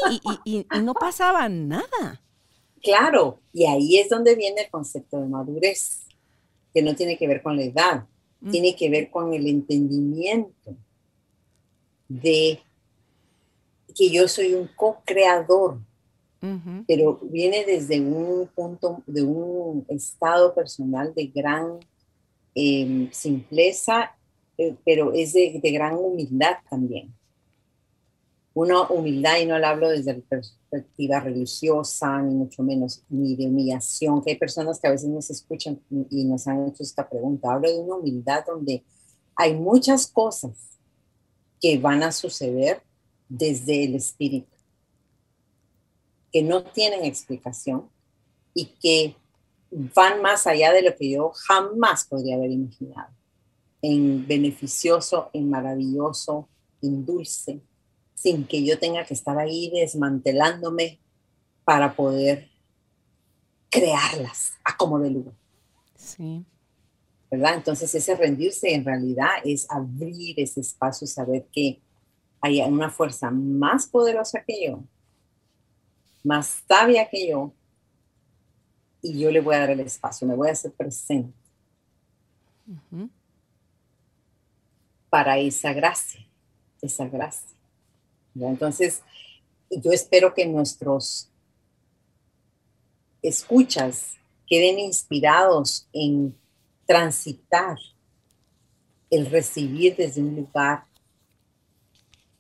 y, 0.46 0.66
no 0.82 0.94
pasaba 0.94 1.48
nada. 1.50 2.22
Claro, 2.82 3.40
y 3.52 3.66
ahí 3.66 3.98
es 3.98 4.10
donde 4.10 4.36
viene 4.36 4.62
el 4.62 4.70
concepto 4.70 5.20
de 5.20 5.28
madurez, 5.28 6.02
que 6.74 6.82
no 6.82 6.96
tiene 6.96 7.18
que 7.18 7.28
ver 7.28 7.42
con 7.42 7.58
la 7.58 7.64
edad, 7.64 8.06
mm. 8.42 8.52
tiene 8.52 8.76
que 8.76 8.90
ver 8.90 9.10
con 9.10 9.34
el 9.34 9.48
entendimiento 9.48 10.76
de 12.08 12.62
que 13.96 14.10
yo 14.10 14.28
soy 14.28 14.54
un 14.54 14.68
co-creador, 14.68 15.80
pero 16.88 17.20
viene 17.24 17.66
desde 17.66 18.00
un 18.00 18.48
punto, 18.56 19.04
de 19.06 19.24
un 19.24 19.86
estado 19.90 20.56
personal 20.56 21.14
de 21.14 21.28
gran 21.28 21.80
em, 22.56 23.12
simpleza 23.12 24.16
eh, 24.60 24.76
pero 24.84 25.14
es 25.14 25.32
de, 25.32 25.62
gran 25.72 25.96
humildad 25.96 26.58
también. 26.70 27.16
Una 28.54 28.90
humildad, 28.90 29.38
y 29.40 29.46
no 29.46 29.58
la 29.58 29.70
hablo 29.70 29.88
desde 29.88 30.18
la 30.18 30.22
perspectiva 30.28 31.22
religiosa, 31.22 32.22
ni 32.22 32.36
mucho 32.36 32.62
menos, 32.62 33.02
ni 33.08 33.38
de 33.38 33.48
humillación, 33.48 34.22
que 34.22 34.32
hay 34.32 34.38
personas 34.38 34.82
que 34.82 34.88
a 34.90 34.92
veces 34.92 35.08
nos 35.08 35.30
escuchan 35.30 35.80
y 36.10 36.26
nos 36.26 36.46
han 36.46 36.68
hecho 36.68 36.84
esta 36.84 37.08
pregunta. 37.08 37.54
Hablo 37.54 37.72
de 37.72 37.80
una 37.80 37.96
humildad 37.96 38.44
donde 38.46 38.84
hay 39.34 39.56
muchas 39.56 40.08
cosas 40.08 40.78
que 41.62 41.78
van 41.78 42.04
a 42.04 42.12
suceder 42.12 42.82
desde 43.30 43.86
el 43.86 43.96
espíritu, 43.96 44.54
que 46.32 46.44
no 46.44 46.64
tienen 46.64 47.06
explicación 47.06 47.90
y 48.54 48.66
que 48.82 49.16
van 49.72 50.22
más 50.22 50.48
allá 50.48 50.72
de 50.74 50.82
lo 50.82 50.96
que 50.96 51.12
yo 51.12 51.32
jamás 51.48 52.06
podría 52.06 52.36
haber 52.36 52.52
imaginado 52.52 53.14
en 53.82 54.28
beneficioso, 54.28 55.30
en 55.34 55.50
maravilloso, 55.50 56.50
en 56.82 57.06
dulce, 57.06 57.62
sin 58.14 58.46
que 58.46 58.66
yo 58.66 58.78
tenga 58.78 59.06
que 59.06 59.14
estar 59.14 59.38
ahí 59.38 59.72
desmantelándome 59.74 61.00
para 61.64 61.96
poder 61.96 62.50
crearlas 63.70 64.54
a 64.64 64.76
como 64.76 65.00
de 65.00 65.12
lugar. 65.12 65.36
Sí. 65.96 66.46
¿Verdad? 67.32 67.56
Entonces 67.56 67.94
ese 67.94 68.16
rendirse 68.16 68.74
en 68.74 68.84
realidad 68.84 69.30
es 69.46 69.70
abrir 69.70 70.40
ese 70.40 70.62
espacio 70.62 71.06
y 71.06 71.08
saber 71.08 71.48
que 71.52 71.80
hay 72.42 72.62
una 72.62 72.90
fuerza 72.90 73.30
más 73.30 73.86
poderosa 73.86 74.44
que 74.46 74.66
yo, 74.66 74.84
más 76.24 76.64
sabia 76.68 77.10
que 77.10 77.30
yo, 77.30 77.54
y 79.02 79.20
yo 79.20 79.32
le 79.32 79.40
voy 79.40 79.56
a 79.56 79.60
dar 79.60 79.70
el 79.72 79.80
espacio, 79.80 80.28
me 80.28 80.36
voy 80.36 80.50
a 80.50 80.52
hacer 80.52 80.72
presente 80.74 81.34
para 85.10 85.38
esa 85.38 85.74
gracia, 85.74 86.26
esa 86.82 87.08
gracia. 87.08 87.58
Entonces, 88.36 89.02
yo 89.70 89.92
espero 89.92 90.34
que 90.34 90.46
nuestros 90.46 91.30
escuchas 93.22 94.16
queden 94.48 94.80
inspirados 94.80 95.88
en 95.94 96.38
transitar 96.86 97.78
el 99.10 99.30
recibir 99.30 99.96
desde 99.96 100.22
un 100.22 100.36
lugar 100.36 100.86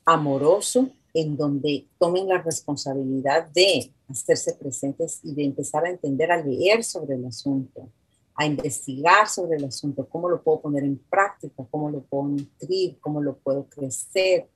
amoroso 0.05 0.91
en 1.13 1.35
donde 1.37 1.87
tomen 1.97 2.27
la 2.27 2.41
responsabilidad 2.41 3.47
de 3.49 3.91
hacerse 4.07 4.53
presentes 4.53 5.19
y 5.23 5.33
de 5.33 5.45
empezar 5.45 5.85
a 5.85 5.89
entender, 5.89 6.31
a 6.31 6.43
leer 6.43 6.83
sobre 6.83 7.15
el 7.15 7.25
asunto, 7.25 7.89
a 8.35 8.45
investigar 8.45 9.27
sobre 9.27 9.57
el 9.57 9.65
asunto, 9.65 10.07
cómo 10.07 10.29
lo 10.29 10.41
puedo 10.41 10.61
poner 10.61 10.83
en 10.83 10.97
práctica, 11.09 11.65
cómo 11.69 11.89
lo 11.89 12.01
puedo 12.01 12.29
nutrir, 12.29 12.97
cómo 12.99 13.21
lo 13.21 13.37
puedo 13.37 13.65
crecer, 13.65 14.47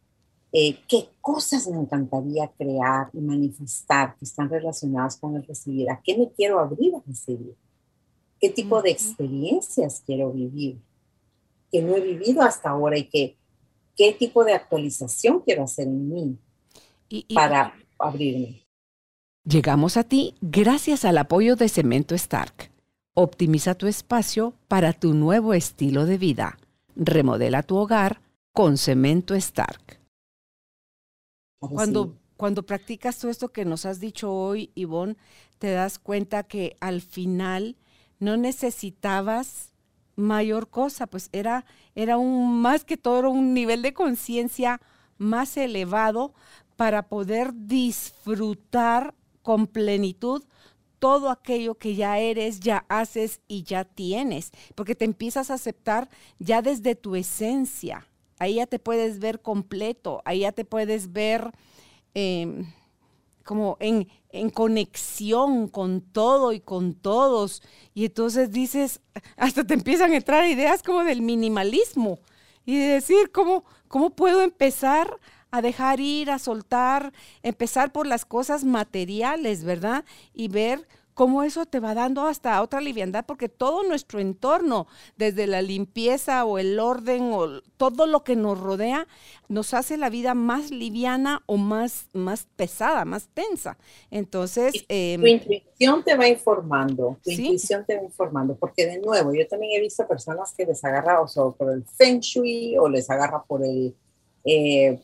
eh, 0.56 0.78
qué 0.88 1.10
cosas 1.20 1.68
me 1.68 1.78
encantaría 1.78 2.48
crear 2.56 3.10
y 3.12 3.20
manifestar 3.20 4.16
que 4.16 4.26
están 4.26 4.50
relacionadas 4.50 5.18
con 5.18 5.36
el 5.36 5.44
recibir, 5.44 5.90
a 5.90 6.00
qué 6.04 6.16
me 6.18 6.32
quiero 6.32 6.60
abrir 6.60 6.96
a 6.96 7.02
recibir, 7.06 7.56
qué 8.40 8.50
tipo 8.50 8.82
de 8.82 8.92
experiencias 8.92 10.04
quiero 10.06 10.32
vivir, 10.32 10.80
que 11.72 11.82
no 11.82 11.96
he 11.96 12.02
vivido 12.02 12.44
hasta 12.44 12.70
ahora 12.70 12.98
y 13.00 13.10
que, 13.10 13.36
qué 13.96 14.14
tipo 14.14 14.44
de 14.44 14.54
actualización 14.54 15.42
quiero 15.42 15.64
hacer 15.64 15.88
en 15.88 16.10
mí 16.10 16.38
para 17.34 17.74
abrirme. 18.00 18.66
Llegamos 19.46 19.98
a 19.98 20.04
ti 20.04 20.36
gracias 20.42 21.06
al 21.06 21.18
apoyo 21.18 21.56
de 21.56 21.68
Cemento 21.70 22.16
Stark 22.16 22.74
Optimiza 23.16 23.76
tu 23.76 23.86
espacio 23.86 24.56
para 24.68 24.92
tu 24.92 25.14
nuevo 25.14 25.54
estilo 25.54 26.08
de 26.08 26.18
vida. 26.18 26.58
Remodela 26.96 27.62
tu 27.62 27.76
hogar 27.78 28.22
con 28.52 28.78
cemento 28.78 29.36
Stark. 29.36 30.00
Cuando, 31.60 32.18
cuando 32.36 32.66
practicas 32.66 33.20
todo 33.20 33.30
esto 33.30 33.50
que 33.50 33.66
nos 33.66 33.86
has 33.86 34.00
dicho 34.00 34.34
hoy, 34.34 34.72
Ivonne, 34.74 35.16
te 35.60 35.72
das 35.72 36.00
cuenta 36.00 36.44
que 36.44 36.76
al 36.80 37.02
final 37.02 37.78
no 38.20 38.36
necesitabas 38.36 39.73
mayor 40.16 40.70
cosa, 40.70 41.08
pues 41.08 41.30
era, 41.32 41.66
era 41.96 42.18
un 42.18 42.62
más 42.62 42.86
que 42.86 42.98
todo 42.98 43.30
un 43.30 43.54
nivel 43.54 43.82
de 43.82 43.94
conciencia 43.94 44.82
más 45.18 45.58
elevado 45.58 46.34
para 46.76 47.08
poder 47.08 47.52
disfrutar 47.54 49.14
con 49.42 49.68
plenitud 49.68 50.44
todo 51.00 51.30
aquello 51.30 51.76
que 51.76 51.96
ya 51.96 52.18
eres, 52.18 52.62
ya 52.62 52.86
haces 52.88 53.42
y 53.50 53.64
ya 53.64 53.84
tienes, 53.84 54.52
porque 54.74 54.96
te 54.96 55.04
empiezas 55.04 55.52
a 55.52 55.56
aceptar 55.56 56.10
ya 56.40 56.62
desde 56.62 56.96
tu 56.96 57.18
esencia. 57.18 58.08
Ahí 58.40 58.56
ya 58.56 58.68
te 58.68 58.80
puedes 58.80 59.20
ver 59.20 59.42
completo, 59.42 60.22
ahí 60.24 60.40
ya 60.40 60.54
te 60.54 60.64
puedes 60.64 61.12
ver 61.12 61.52
em, 62.14 62.72
como 63.44 63.78
en, 63.80 64.08
en 64.30 64.50
conexión 64.50 65.68
con 65.68 66.02
todo 66.02 66.54
y 66.54 66.60
con 66.60 66.94
todos. 66.96 67.62
Y 67.94 68.06
entonces 68.06 68.52
dices, 68.52 69.02
hasta 69.38 69.64
te 69.64 69.74
empiezan 69.74 70.12
a 70.12 70.18
entrar 70.18 70.48
ideas 70.50 70.84
como 70.84 71.04
del 71.04 71.22
minimalismo 71.22 72.20
y 72.66 72.78
de 72.78 72.86
decir, 72.86 73.32
¿cómo, 73.32 73.66
cómo 73.88 74.12
puedo 74.12 74.42
empezar 74.42 75.20
a 75.52 75.62
dejar 75.62 76.00
ir, 76.00 76.32
a 76.32 76.40
soltar, 76.40 77.14
empezar 77.44 77.92
por 77.92 78.08
las 78.08 78.26
cosas 78.26 78.64
materiales, 78.64 79.64
¿verdad? 79.64 80.04
Y 80.34 80.48
ver 80.48 80.88
cómo 81.14 81.44
eso 81.44 81.66
te 81.66 81.80
va 81.80 81.94
dando 81.94 82.28
hasta 82.28 82.62
otra 82.62 82.82
liviandad, 82.82 83.26
porque 83.26 83.50
todo 83.50 83.84
nuestro 83.84 84.20
entorno, 84.20 84.88
desde 85.16 85.48
la 85.48 85.62
limpieza 85.62 86.46
o 86.46 86.58
el 86.58 86.80
orden 86.80 87.32
o 87.32 87.62
todo 87.78 88.08
lo 88.08 88.24
que 88.24 88.36
nos 88.36 88.60
rodea, 88.60 89.08
nos 89.48 89.74
hace 89.74 89.98
la 89.98 90.10
vida 90.10 90.34
más 90.34 90.72
liviana 90.72 91.44
o 91.46 91.58
más, 91.58 92.08
más 92.14 92.48
pesada, 92.56 93.06
más 93.06 93.30
tensa. 93.34 93.78
Entonces... 94.12 94.86
Em, 94.90 95.22
tu 95.22 95.28
intuición 95.28 96.04
te 96.04 96.16
va 96.16 96.28
informando, 96.28 97.18
tu 97.24 97.32
intuición 97.32 97.86
te 97.86 97.98
va 97.98 98.04
informando, 98.04 98.56
porque 98.56 98.86
de 98.86 99.00
nuevo, 99.00 99.34
yo 99.34 99.48
también 99.48 99.74
he 99.74 99.82
visto 99.82 100.08
personas 100.08 100.54
que 100.56 100.66
les 100.66 100.84
agarra 100.84 101.22
o 101.22 101.52
por 101.54 101.72
el 101.72 101.84
feng 101.86 102.20
shui 102.20 102.78
o 102.78 102.90
les 102.90 103.10
agarra 103.10 103.44
por 103.44 103.64
el... 103.64 103.96
Eh, 104.46 105.00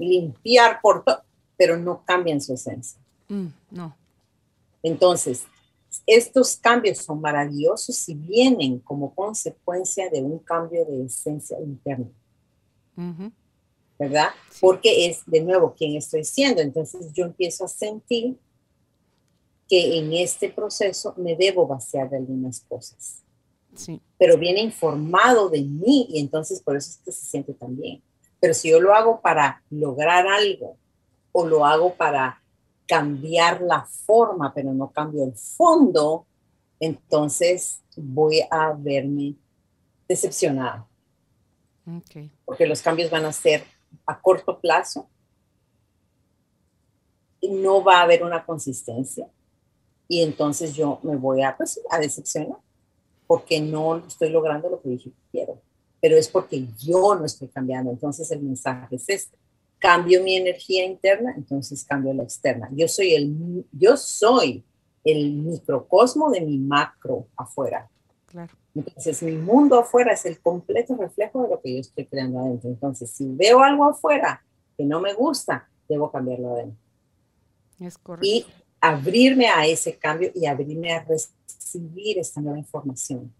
limpiar 0.00 0.80
por 0.80 1.04
todo, 1.04 1.22
pero 1.56 1.76
no 1.76 2.04
cambian 2.04 2.40
su 2.40 2.54
esencia. 2.54 2.98
Mm, 3.28 3.46
no. 3.70 3.96
Entonces, 4.84 5.44
estos 6.06 6.56
cambios 6.56 6.98
son 6.98 7.20
maravillosos 7.20 8.08
y 8.08 8.14
vienen 8.14 8.78
como 8.78 9.14
consecuencia 9.14 10.08
de 10.10 10.22
un 10.22 10.38
cambio 10.38 10.84
de 10.84 11.06
esencia 11.06 11.58
interna. 11.58 12.06
¿Verdad? 13.98 14.28
Porque 14.60 15.06
es 15.06 15.22
de 15.26 15.40
nuevo 15.40 15.74
quien 15.74 15.96
estoy 15.96 16.24
siendo. 16.24 16.60
Entonces 16.60 17.12
yo 17.12 17.24
empiezo 17.24 17.64
a 17.64 17.68
sentir 17.68 18.36
que 19.68 19.98
en 19.98 20.12
este 20.12 20.50
proceso 20.50 21.14
me 21.16 21.34
debo 21.34 21.66
vaciar 21.66 22.10
de 22.10 22.18
algunas 22.18 22.60
cosas. 22.60 23.20
Sí. 23.74 24.00
pero 24.16 24.38
viene 24.38 24.60
informado 24.60 25.48
de 25.48 25.60
mí 25.62 26.06
y 26.08 26.20
entonces 26.20 26.62
por 26.62 26.76
eso 26.76 26.90
es 26.90 26.98
que 26.98 27.10
se 27.10 27.24
siente 27.24 27.54
tan 27.54 27.76
bien. 27.76 28.00
Pero 28.38 28.54
si 28.54 28.70
yo 28.70 28.80
lo 28.80 28.94
hago 28.94 29.20
para 29.20 29.64
lograr 29.68 30.28
algo 30.28 30.76
o 31.32 31.44
lo 31.44 31.66
hago 31.66 31.94
para 31.94 32.40
cambiar 32.86 33.60
la 33.62 33.84
forma, 33.84 34.52
pero 34.52 34.72
no 34.72 34.90
cambio 34.90 35.24
el 35.24 35.34
fondo, 35.34 36.26
entonces 36.80 37.82
voy 37.96 38.40
a 38.50 38.72
verme 38.72 39.36
decepcionada. 40.08 40.86
Okay. 41.86 42.30
Porque 42.44 42.66
los 42.66 42.82
cambios 42.82 43.10
van 43.10 43.24
a 43.24 43.32
ser 43.32 43.64
a 44.06 44.20
corto 44.20 44.58
plazo 44.58 45.08
y 47.40 47.48
no 47.48 47.82
va 47.84 47.98
a 47.98 48.02
haber 48.02 48.22
una 48.22 48.44
consistencia. 48.44 49.28
Y 50.08 50.22
entonces 50.22 50.74
yo 50.74 50.98
me 51.02 51.16
voy 51.16 51.42
a, 51.42 51.56
pues, 51.56 51.80
a 51.90 51.98
decepcionar 51.98 52.58
porque 53.26 53.60
no 53.60 53.98
estoy 53.98 54.30
logrando 54.30 54.68
lo 54.68 54.80
que 54.80 54.90
dije 54.90 55.10
que 55.10 55.30
quiero. 55.30 55.62
Pero 56.00 56.16
es 56.16 56.28
porque 56.28 56.66
yo 56.78 57.14
no 57.14 57.24
estoy 57.24 57.48
cambiando. 57.48 57.90
Entonces 57.90 58.30
el 58.30 58.42
mensaje 58.42 58.96
es 58.96 59.08
este. 59.08 59.38
Cambio 59.84 60.22
mi 60.22 60.36
energía 60.36 60.82
interna, 60.86 61.34
entonces 61.36 61.84
cambio 61.84 62.14
la 62.14 62.22
externa. 62.22 62.70
Yo 62.72 62.88
soy 62.88 63.12
el, 63.12 63.66
yo 63.70 63.98
soy 63.98 64.64
el 65.04 65.34
microcosmo 65.34 66.30
de 66.30 66.40
mi 66.40 66.56
macro 66.56 67.28
afuera. 67.36 67.90
Claro. 68.24 68.54
Entonces, 68.74 69.22
mi 69.22 69.36
mundo 69.36 69.78
afuera 69.78 70.14
es 70.14 70.24
el 70.24 70.40
completo 70.40 70.96
reflejo 70.96 71.42
de 71.42 71.50
lo 71.50 71.60
que 71.60 71.74
yo 71.74 71.80
estoy 71.80 72.06
creando 72.06 72.40
adentro. 72.40 72.70
Entonces, 72.70 73.10
si 73.10 73.28
veo 73.28 73.62
algo 73.62 73.84
afuera 73.84 74.42
que 74.74 74.86
no 74.86 75.00
me 75.00 75.12
gusta, 75.12 75.68
debo 75.86 76.10
cambiarlo 76.10 76.54
adentro. 76.54 76.78
Es 77.78 77.98
correcto. 77.98 78.26
Y 78.26 78.46
abrirme 78.80 79.48
a 79.48 79.66
ese 79.66 79.98
cambio 79.98 80.30
y 80.34 80.46
abrirme 80.46 80.94
a 80.94 81.04
recibir 81.04 82.18
esta 82.18 82.40
nueva 82.40 82.58
información. 82.58 83.30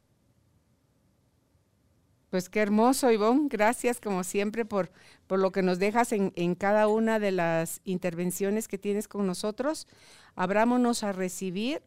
Pues 2.35 2.49
qué 2.49 2.59
hermoso, 2.59 3.13
Ivonne. 3.13 3.47
Gracias, 3.49 4.01
como 4.01 4.25
siempre, 4.25 4.65
por, 4.65 4.91
por 5.29 5.39
lo 5.39 5.53
que 5.53 5.63
nos 5.63 5.79
dejas 5.79 6.11
en, 6.11 6.33
en, 6.35 6.57
cada 6.57 6.89
una 6.89 7.21
de 7.21 7.31
las 7.31 7.81
intervenciones 7.85 8.67
que 8.67 8.77
tienes 8.77 9.07
con 9.07 9.25
nosotros. 9.25 9.87
Abrámonos 10.35 11.05
a 11.05 11.13
recibir, 11.13 11.81